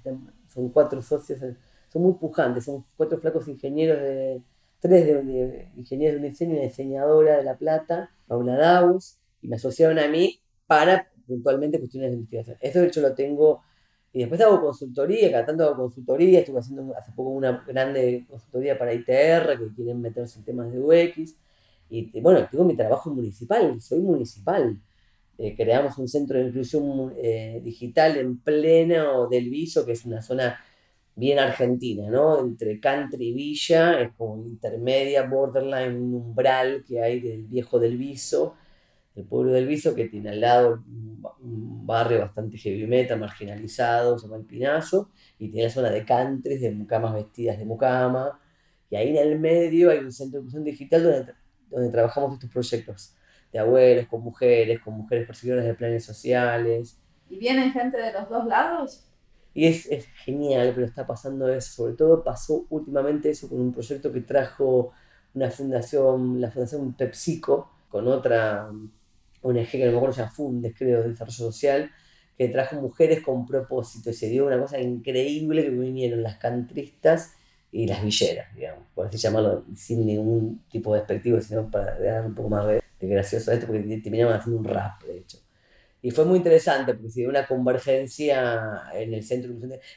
son 0.48 0.68
cuatro 0.70 1.00
socios, 1.00 1.38
son 1.92 2.02
muy 2.02 2.14
pujantes, 2.14 2.64
son 2.64 2.84
cuatro 2.96 3.18
flacos 3.18 3.46
ingenieros 3.46 4.00
de, 4.00 4.42
tres 4.80 5.06
de, 5.06 5.68
ingenieros 5.76 6.20
de 6.20 6.28
diseño 6.28 6.54
y 6.54 6.56
una 6.56 6.62
diseñadora 6.64 7.36
de 7.36 7.44
La 7.44 7.56
Plata, 7.56 8.10
Paula 8.26 8.56
Daus, 8.56 9.18
y 9.40 9.48
me 9.48 9.56
asociaron 9.56 10.00
a 10.00 10.08
mí 10.08 10.40
para 10.66 11.10
puntualmente 11.26 11.78
cuestiones 11.78 12.10
de 12.10 12.16
investigación. 12.16 12.56
Eso 12.60 12.80
de 12.80 12.86
hecho 12.88 13.00
lo 13.00 13.14
tengo, 13.14 13.62
y 14.12 14.20
después 14.20 14.40
hago 14.40 14.60
consultoría, 14.60 15.30
cada 15.30 15.46
tanto 15.46 15.64
hago 15.64 15.76
consultoría, 15.76 16.40
estuve 16.40 16.58
haciendo 16.58 16.94
hace 16.96 17.12
poco 17.12 17.30
una 17.30 17.64
grande 17.66 18.26
consultoría 18.28 18.78
para 18.78 18.92
ITR, 18.94 19.58
que 19.58 19.74
quieren 19.74 20.00
meterse 20.00 20.38
en 20.38 20.44
temas 20.44 20.72
de 20.72 20.80
UX, 20.80 21.36
y 21.88 22.20
bueno, 22.20 22.48
tengo 22.50 22.64
mi 22.64 22.74
trabajo 22.74 23.10
municipal, 23.10 23.78
soy 23.80 24.00
municipal. 24.00 24.80
Eh, 25.38 25.54
creamos 25.56 25.98
un 25.98 26.08
centro 26.08 26.38
de 26.38 26.46
inclusión 26.46 27.12
eh, 27.16 27.60
digital 27.64 28.16
en 28.16 28.38
pleno 28.38 29.28
del 29.28 29.50
Viso, 29.50 29.84
que 29.84 29.92
es 29.92 30.04
una 30.04 30.22
zona 30.22 30.58
bien 31.14 31.38
argentina, 31.38 32.08
¿no? 32.10 32.40
Entre 32.40 32.80
country 32.80 33.28
y 33.28 33.32
villa, 33.32 34.00
es 34.00 34.12
como 34.16 34.42
intermedia, 34.46 35.24
borderline, 35.24 35.96
un 35.96 36.14
umbral 36.14 36.84
que 36.86 37.02
hay 37.02 37.20
del 37.20 37.44
viejo 37.44 37.78
del 37.78 37.98
Viso, 37.98 38.54
el 39.14 39.24
pueblo 39.24 39.52
del 39.52 39.66
Viso, 39.66 39.94
que 39.94 40.08
tiene 40.08 40.30
al 40.30 40.40
lado 40.40 40.84
un 41.40 41.86
barrio 41.86 42.20
bastante 42.20 42.56
heavy 42.56 42.86
metal, 42.86 43.18
marginalizado, 43.18 44.18
se 44.18 44.26
llama 44.26 44.38
El 44.38 44.44
Pinazo, 44.44 45.10
y 45.38 45.48
tiene 45.48 45.68
la 45.68 45.72
zona 45.72 45.90
de 45.90 46.04
country, 46.04 46.58
de 46.58 46.70
mucamas 46.70 47.14
vestidas 47.14 47.58
de 47.58 47.64
mucama, 47.64 48.40
y 48.90 48.96
ahí 48.96 49.10
en 49.10 49.16
el 49.16 49.38
medio 49.38 49.90
hay 49.90 49.98
un 49.98 50.12
centro 50.12 50.38
de 50.38 50.42
inclusión 50.42 50.64
digital 50.64 51.02
donde, 51.02 51.32
donde 51.70 51.90
trabajamos 51.90 52.34
estos 52.34 52.50
proyectos 52.50 53.16
de 53.52 53.58
abuelos, 53.58 54.06
con 54.06 54.22
mujeres, 54.22 54.80
con 54.80 54.94
mujeres 54.94 55.26
perseguidoras 55.26 55.64
de 55.64 55.74
planes 55.74 56.04
sociales. 56.04 56.98
¿Y 57.28 57.38
vienen 57.38 57.72
gente 57.72 57.98
de 57.98 58.12
los 58.12 58.28
dos 58.28 58.46
lados? 58.46 59.06
Y 59.54 59.66
es, 59.66 59.86
es, 59.86 60.06
genial, 60.24 60.72
pero 60.74 60.86
está 60.86 61.06
pasando 61.06 61.48
eso. 61.48 61.72
Sobre 61.72 61.94
todo 61.94 62.24
pasó 62.24 62.66
últimamente 62.70 63.30
eso 63.30 63.48
con 63.48 63.60
un 63.60 63.72
proyecto 63.72 64.12
que 64.12 64.20
trajo 64.20 64.92
una 65.34 65.50
fundación, 65.50 66.40
la 66.40 66.50
Fundación 66.50 66.92
PepsiCo, 66.94 67.70
con 67.88 68.08
otra 68.08 68.70
ONG 69.42 69.70
que 69.70 69.84
no 69.84 69.90
me 69.90 69.96
acuerdo, 69.96 70.14
se 70.14 70.20
llama 70.22 70.32
Fundes, 70.32 70.74
creo, 70.76 71.02
de 71.02 71.10
Desarrollo 71.10 71.36
Social, 71.36 71.90
que 72.36 72.48
trajo 72.48 72.76
mujeres 72.76 73.20
con 73.20 73.46
propósito. 73.46 74.10
Y 74.10 74.14
se 74.14 74.28
dio 74.28 74.46
una 74.46 74.58
cosa 74.58 74.80
increíble 74.80 75.62
que 75.62 75.70
vinieron 75.70 76.22
las 76.22 76.36
cantristas 76.36 77.34
y 77.70 77.86
las 77.86 78.02
villeras, 78.04 78.54
digamos, 78.54 78.84
por 78.94 79.06
así 79.06 79.16
llamarlo, 79.16 79.64
sin 79.74 80.04
ningún 80.06 80.62
tipo 80.70 80.92
de 80.92 81.00
despectivo, 81.00 81.40
sino 81.40 81.70
para 81.70 81.98
dar 81.98 82.26
un 82.26 82.34
poco 82.34 82.50
más 82.50 82.66
de, 82.66 82.82
gracioso 83.00 83.50
a 83.50 83.54
esto, 83.54 83.66
porque 83.66 83.82
terminaban 84.02 84.38
haciendo 84.38 84.60
un 84.60 84.64
rap, 84.64 85.02
de 85.02 85.18
hecho. 85.18 85.38
Y 86.02 86.10
fue 86.10 86.24
muy 86.24 86.38
interesante 86.38 86.94
porque 86.94 87.10
se 87.10 87.20
dio 87.20 87.30
una 87.30 87.46
convergencia 87.46 88.82
en 88.92 89.14
el 89.14 89.24
centro 89.24 89.52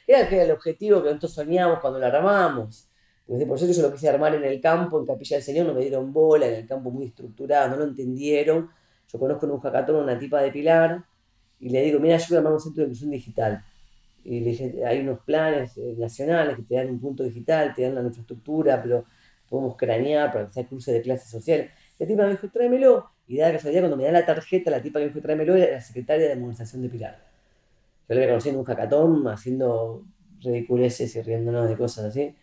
Era 0.06 0.28
que 0.28 0.36
era 0.36 0.44
el 0.44 0.52
objetivo 0.52 1.02
que 1.02 1.08
nosotros 1.08 1.34
soñamos 1.34 1.80
cuando 1.80 1.98
la 1.98 2.06
armamos. 2.06 2.88
Porque 3.26 3.44
por 3.44 3.56
eso 3.56 3.66
yo 3.66 3.82
lo 3.82 3.92
quise 3.92 4.08
armar 4.08 4.34
en 4.36 4.44
el 4.44 4.60
campo, 4.60 5.00
en 5.00 5.06
Capilla 5.06 5.36
del 5.36 5.44
Señor, 5.44 5.66
no 5.66 5.74
me 5.74 5.80
dieron 5.80 6.12
bola, 6.12 6.46
en 6.46 6.54
el 6.54 6.66
campo 6.66 6.90
muy 6.90 7.06
estructurado, 7.06 7.70
no 7.70 7.76
lo 7.76 7.84
entendieron. 7.84 8.70
Yo 9.08 9.18
conozco 9.18 9.46
en 9.46 9.52
un 9.52 9.60
hackathon 9.60 9.96
una 9.96 10.18
tipa 10.18 10.40
de 10.42 10.50
Pilar 10.50 11.04
y 11.58 11.70
le 11.70 11.82
digo, 11.82 12.00
mira, 12.00 12.16
yo 12.16 12.26
quiero 12.26 12.38
armar 12.38 12.52
un 12.54 12.60
centro 12.60 12.82
de 12.82 12.88
inclusión 12.88 13.10
digital. 13.10 13.64
Y 14.24 14.40
le 14.40 14.50
dije, 14.50 14.84
hay 14.84 15.00
unos 15.00 15.20
planes 15.20 15.76
eh, 15.76 15.94
nacionales 15.96 16.56
que 16.56 16.62
te 16.62 16.74
dan 16.74 16.90
un 16.90 17.00
punto 17.00 17.22
digital, 17.22 17.72
te 17.74 17.82
dan 17.82 17.94
la 17.94 18.02
infraestructura, 18.02 18.82
pero 18.82 19.04
podemos 19.48 19.76
cranear 19.76 20.32
para 20.32 20.46
hacer 20.46 20.66
cursos 20.66 20.92
de 20.92 21.00
clases 21.00 21.30
sociales. 21.30 21.70
La 21.98 22.06
tipa 22.06 22.24
me 22.24 22.30
dijo, 22.30 22.48
tráemelo. 22.48 23.10
Y 23.28 23.38
da 23.38 23.46
la 23.48 23.54
casualidad, 23.54 23.82
cuando 23.82 23.96
me 23.96 24.04
da 24.04 24.12
la 24.12 24.26
tarjeta, 24.26 24.70
la 24.70 24.82
tipa 24.82 24.98
que 24.98 25.06
me 25.06 25.08
dijo, 25.10 25.20
tráemelo, 25.20 25.56
era 25.56 25.72
la 25.72 25.80
secretaria 25.80 26.26
de 26.26 26.32
administración 26.32 26.82
de 26.82 26.88
Pilar. 26.88 27.18
Yo 28.08 28.14
la 28.14 28.20
había 28.20 28.28
conocido 28.28 28.54
en 28.54 28.58
un 28.60 28.64
hackathon, 28.64 29.28
haciendo 29.28 30.04
ridiculeces 30.40 31.14
y 31.16 31.22
riéndonos 31.22 31.68
de 31.68 31.76
cosas 31.76 32.06
así. 32.06 32.34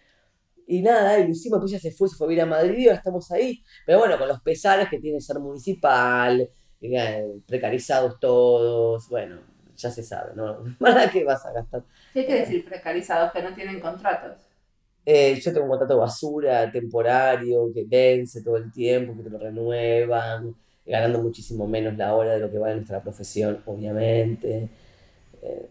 Y 0.68 0.82
nada, 0.82 1.20
y 1.20 1.24
lo 1.26 1.30
hicimos, 1.30 1.59
pues 1.59 1.72
ya 1.72 1.80
se 1.80 1.91
fue, 1.91 2.07
se 2.07 2.16
fue 2.16 2.30
a 2.30 2.34
ir 2.34 2.41
a 2.41 2.45
Madrid 2.45 2.78
y 2.78 2.88
ahora 2.88 2.97
estamos 2.97 3.32
ahí. 3.32 3.64
Pero 3.86 3.99
bueno, 3.99 4.18
con 4.18 4.28
los 4.28 4.41
pesares 4.41 4.89
que 4.89 4.99
tiene 4.99 5.20
ser 5.22 5.39
municipal, 5.39 6.49
eh, 6.82 7.26
precarizados 7.45 8.20
todos, 8.20 9.09
bueno, 9.09 9.39
ya 9.78 9.91
se 9.91 10.03
sabe, 10.03 10.34
¿no? 10.36 10.64
¿Para 10.80 11.09
qué 11.09 11.24
vas 11.24 11.45
a 11.45 11.53
gastar? 11.53 11.84
¿Qué 12.14 12.26
quiere 12.26 12.41
decir 12.41 12.66
precarizados? 12.66 13.32
Que 13.32 13.41
no 13.41 13.53
tienen 13.53 13.80
contratos. 13.80 14.38
Eh, 15.05 15.39
yo 15.41 15.51
tengo 15.51 15.66
un 15.66 15.70
contrato 15.70 15.97
basura, 15.97 16.72
temporario, 16.72 17.72
que 17.74 17.84
vence 17.86 18.41
todo 18.41 18.57
el 18.57 18.72
tiempo, 18.72 19.16
que 19.18 19.24
te 19.24 19.30
lo 19.30 19.38
renuevan, 19.38 20.55
ganando 20.86 21.22
muchísimo 21.22 21.68
menos 21.68 21.97
la 21.97 22.16
hora 22.16 22.34
de 22.34 22.39
lo 22.39 22.49
que 22.49 22.57
vale 22.57 22.76
nuestra 22.76 23.01
profesión, 23.01 23.61
obviamente. 23.66 24.70
Eh, 25.41 25.70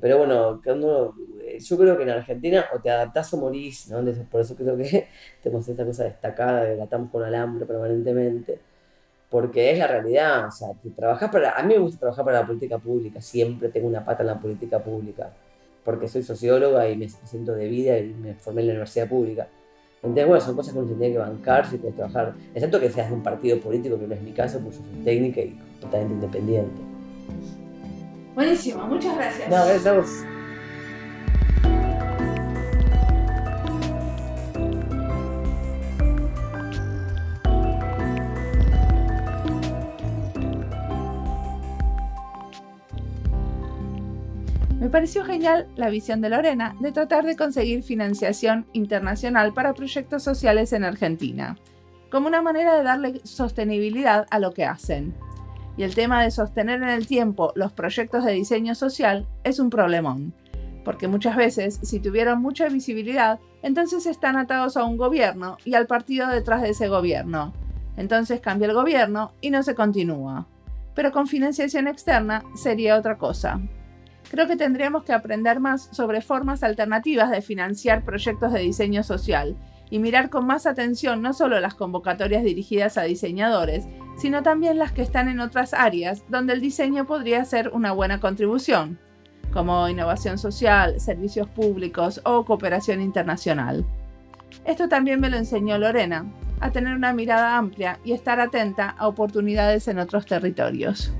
pero 0.00 0.18
bueno, 0.18 0.60
eh, 0.64 1.58
yo 1.58 1.76
creo 1.76 1.96
que 1.96 2.02
en 2.02 2.10
Argentina 2.10 2.64
o 2.74 2.80
te 2.80 2.90
adaptás 2.90 3.32
o 3.34 3.36
morís, 3.36 3.90
¿no? 3.90 4.02
por 4.30 4.40
eso 4.40 4.56
creo 4.56 4.76
que 4.76 5.08
tenemos 5.42 5.68
esta 5.68 5.84
cosa 5.84 6.04
destacada 6.04 6.64
de 6.64 6.76
gatamos 6.76 7.10
con 7.10 7.22
alambre 7.22 7.66
permanentemente, 7.66 8.58
porque 9.30 9.70
es 9.70 9.78
la 9.78 9.86
realidad, 9.86 10.48
o 10.48 10.50
sea, 10.50 10.68
trabajas 10.96 11.30
para, 11.30 11.52
a 11.52 11.62
mí 11.62 11.74
me 11.74 11.80
gusta 11.80 12.00
trabajar 12.00 12.24
para 12.24 12.40
la 12.40 12.46
política 12.46 12.78
pública, 12.78 13.20
siempre 13.20 13.68
tengo 13.68 13.86
una 13.86 14.04
pata 14.04 14.22
en 14.22 14.28
la 14.28 14.40
política 14.40 14.78
pública, 14.78 15.30
porque 15.84 16.08
soy 16.08 16.22
socióloga 16.22 16.88
y 16.88 16.96
me 16.96 17.08
siento 17.08 17.54
de 17.54 17.68
vida 17.68 17.98
y 17.98 18.14
me 18.14 18.34
formé 18.34 18.62
en 18.62 18.68
la 18.68 18.72
universidad 18.74 19.08
pública. 19.08 19.48
Entonces, 19.96 20.26
bueno, 20.26 20.40
son 20.40 20.56
cosas 20.56 20.72
que 20.72 20.78
uno 20.80 20.88
se 20.88 20.94
tiene 20.94 21.12
que 21.12 21.18
bancar 21.18 21.66
si 21.66 21.78
quieres 21.78 21.96
trabajar, 21.96 22.34
excepto 22.54 22.80
que 22.80 22.90
seas 22.90 23.08
de 23.08 23.14
un 23.14 23.22
partido 23.22 23.60
político, 23.60 23.98
que 23.98 24.06
no 24.06 24.14
es 24.14 24.22
mi 24.22 24.32
caso, 24.32 24.58
porque 24.58 24.78
yo 24.78 24.84
soy 24.84 25.04
técnica 25.04 25.40
y 25.42 25.56
totalmente 25.80 26.14
independiente. 26.14 26.91
Buenísimo, 28.34 28.86
muchas 28.86 29.14
gracias. 29.14 29.48
No, 29.48 29.56
gracias 29.56 29.86
a 29.86 29.92
vos. 29.92 30.24
Me 44.80 44.88
pareció 44.88 45.24
genial 45.24 45.68
la 45.76 45.90
visión 45.90 46.20
de 46.20 46.28
Lorena 46.28 46.74
de 46.80 46.90
tratar 46.90 47.24
de 47.24 47.36
conseguir 47.36 47.82
financiación 47.82 48.66
internacional 48.72 49.54
para 49.54 49.74
proyectos 49.74 50.24
sociales 50.24 50.72
en 50.72 50.84
Argentina, 50.84 51.56
como 52.10 52.26
una 52.26 52.42
manera 52.42 52.74
de 52.76 52.82
darle 52.82 53.20
sostenibilidad 53.24 54.26
a 54.30 54.38
lo 54.38 54.52
que 54.52 54.64
hacen. 54.64 55.14
Y 55.76 55.84
el 55.84 55.94
tema 55.94 56.22
de 56.22 56.30
sostener 56.30 56.82
en 56.82 56.90
el 56.90 57.06
tiempo 57.06 57.52
los 57.54 57.72
proyectos 57.72 58.24
de 58.24 58.32
diseño 58.32 58.74
social 58.74 59.26
es 59.42 59.58
un 59.58 59.70
problemón, 59.70 60.34
porque 60.84 61.08
muchas 61.08 61.36
veces, 61.36 61.80
si 61.82 62.00
tuvieron 62.00 62.42
mucha 62.42 62.68
visibilidad, 62.68 63.40
entonces 63.62 64.06
están 64.06 64.36
atados 64.36 64.76
a 64.76 64.84
un 64.84 64.96
gobierno 64.96 65.56
y 65.64 65.74
al 65.74 65.86
partido 65.86 66.28
detrás 66.28 66.62
de 66.62 66.70
ese 66.70 66.88
gobierno. 66.88 67.52
Entonces 67.96 68.40
cambia 68.40 68.68
el 68.68 68.74
gobierno 68.74 69.32
y 69.40 69.50
no 69.50 69.62
se 69.62 69.74
continúa. 69.74 70.46
pero 70.94 71.10
con 71.10 71.26
financiación 71.26 71.88
externa 71.88 72.44
sería 72.54 72.98
otra 72.98 73.16
cosa. 73.16 73.60
Creo 74.30 74.46
que 74.46 74.56
tendríamos 74.56 75.04
que 75.04 75.12
aprender 75.12 75.60
más 75.60 75.88
sobre 75.92 76.20
formas 76.20 76.62
alternativas 76.62 77.30
de 77.30 77.42
financiar 77.42 78.04
proyectos 78.04 78.52
de 78.52 78.60
diseño 78.60 79.02
social 79.02 79.56
y 79.90 79.98
mirar 79.98 80.30
con 80.30 80.46
más 80.46 80.66
atención 80.66 81.20
no 81.20 81.32
solo 81.32 81.60
las 81.60 81.74
convocatorias 81.74 82.42
dirigidas 82.42 82.96
a 82.96 83.02
diseñadores, 83.02 83.86
sino 84.16 84.42
también 84.42 84.78
las 84.78 84.92
que 84.92 85.02
están 85.02 85.28
en 85.28 85.40
otras 85.40 85.74
áreas 85.74 86.22
donde 86.28 86.52
el 86.52 86.60
diseño 86.60 87.06
podría 87.06 87.44
ser 87.44 87.70
una 87.70 87.92
buena 87.92 88.20
contribución, 88.20 88.98
como 89.52 89.88
innovación 89.88 90.38
social, 90.38 91.00
servicios 91.00 91.48
públicos 91.48 92.20
o 92.24 92.44
cooperación 92.44 93.00
internacional. 93.00 93.84
Esto 94.64 94.88
también 94.88 95.20
me 95.20 95.30
lo 95.30 95.36
enseñó 95.36 95.78
Lorena, 95.78 96.26
a 96.60 96.70
tener 96.70 96.94
una 96.94 97.12
mirada 97.12 97.56
amplia 97.56 97.98
y 98.04 98.12
estar 98.12 98.40
atenta 98.40 98.90
a 98.90 99.08
oportunidades 99.08 99.88
en 99.88 99.98
otros 99.98 100.26
territorios. 100.26 101.12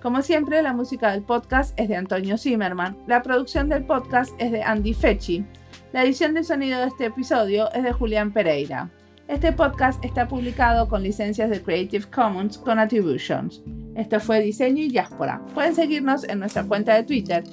Como 0.00 0.22
siempre, 0.22 0.62
la 0.62 0.72
música 0.72 1.10
del 1.10 1.22
podcast 1.22 1.78
es 1.78 1.88
de 1.88 1.96
Antonio 1.96 2.38
Zimmerman, 2.38 2.96
la 3.08 3.22
producción 3.22 3.68
del 3.68 3.84
podcast 3.84 4.32
es 4.38 4.52
de 4.52 4.62
Andy 4.62 4.94
Fechi, 4.94 5.44
la 5.92 6.04
edición 6.04 6.34
de 6.34 6.44
sonido 6.44 6.80
de 6.80 6.86
este 6.86 7.06
episodio 7.06 7.72
es 7.72 7.82
de 7.82 7.92
Julián 7.92 8.32
Pereira. 8.32 8.90
Este 9.28 9.52
podcast 9.52 10.02
está 10.02 10.26
publicado 10.26 10.88
con 10.88 11.02
licencias 11.02 11.50
de 11.50 11.62
Creative 11.62 12.06
Commons 12.06 12.56
con 12.56 12.78
Attributions. 12.78 13.62
Esto 13.94 14.20
fue 14.20 14.40
Diseño 14.40 14.82
y 14.82 14.88
Diáspora. 14.88 15.42
Pueden 15.52 15.74
seguirnos 15.74 16.24
en 16.24 16.38
nuestra 16.38 16.64
cuenta 16.64 16.94
de 16.94 17.02
Twitter, 17.02 17.44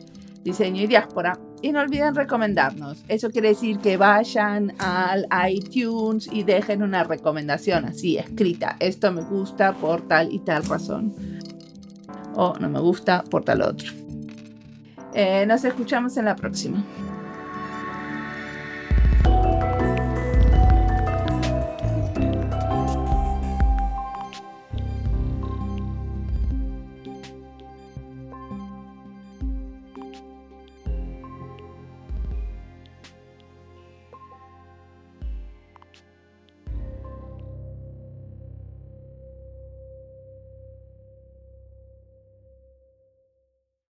Diseño 0.45 0.83
y 0.83 0.87
Diáspora, 0.87 1.37
y 1.61 1.73
no 1.73 1.81
olviden 1.81 2.15
recomendarnos. 2.15 3.03
Eso 3.09 3.29
quiere 3.29 3.49
decir 3.49 3.79
que 3.79 3.97
vayan 3.97 4.73
al 4.79 5.27
iTunes 5.49 6.29
y 6.31 6.43
dejen 6.43 6.81
una 6.81 7.03
recomendación 7.03 7.83
así 7.83 8.17
escrita. 8.17 8.77
Esto 8.79 9.11
me 9.11 9.23
gusta 9.23 9.73
por 9.73 10.07
tal 10.07 10.31
y 10.31 10.39
tal 10.39 10.63
razón 10.63 11.13
o 12.35 12.53
no 12.57 12.69
me 12.69 12.79
gusta 12.79 13.21
por 13.23 13.43
tal 13.43 13.61
otro. 13.61 13.91
Eh, 15.13 15.45
nos 15.45 15.65
escuchamos 15.65 16.15
en 16.15 16.25
la 16.25 16.37
próxima. 16.37 16.83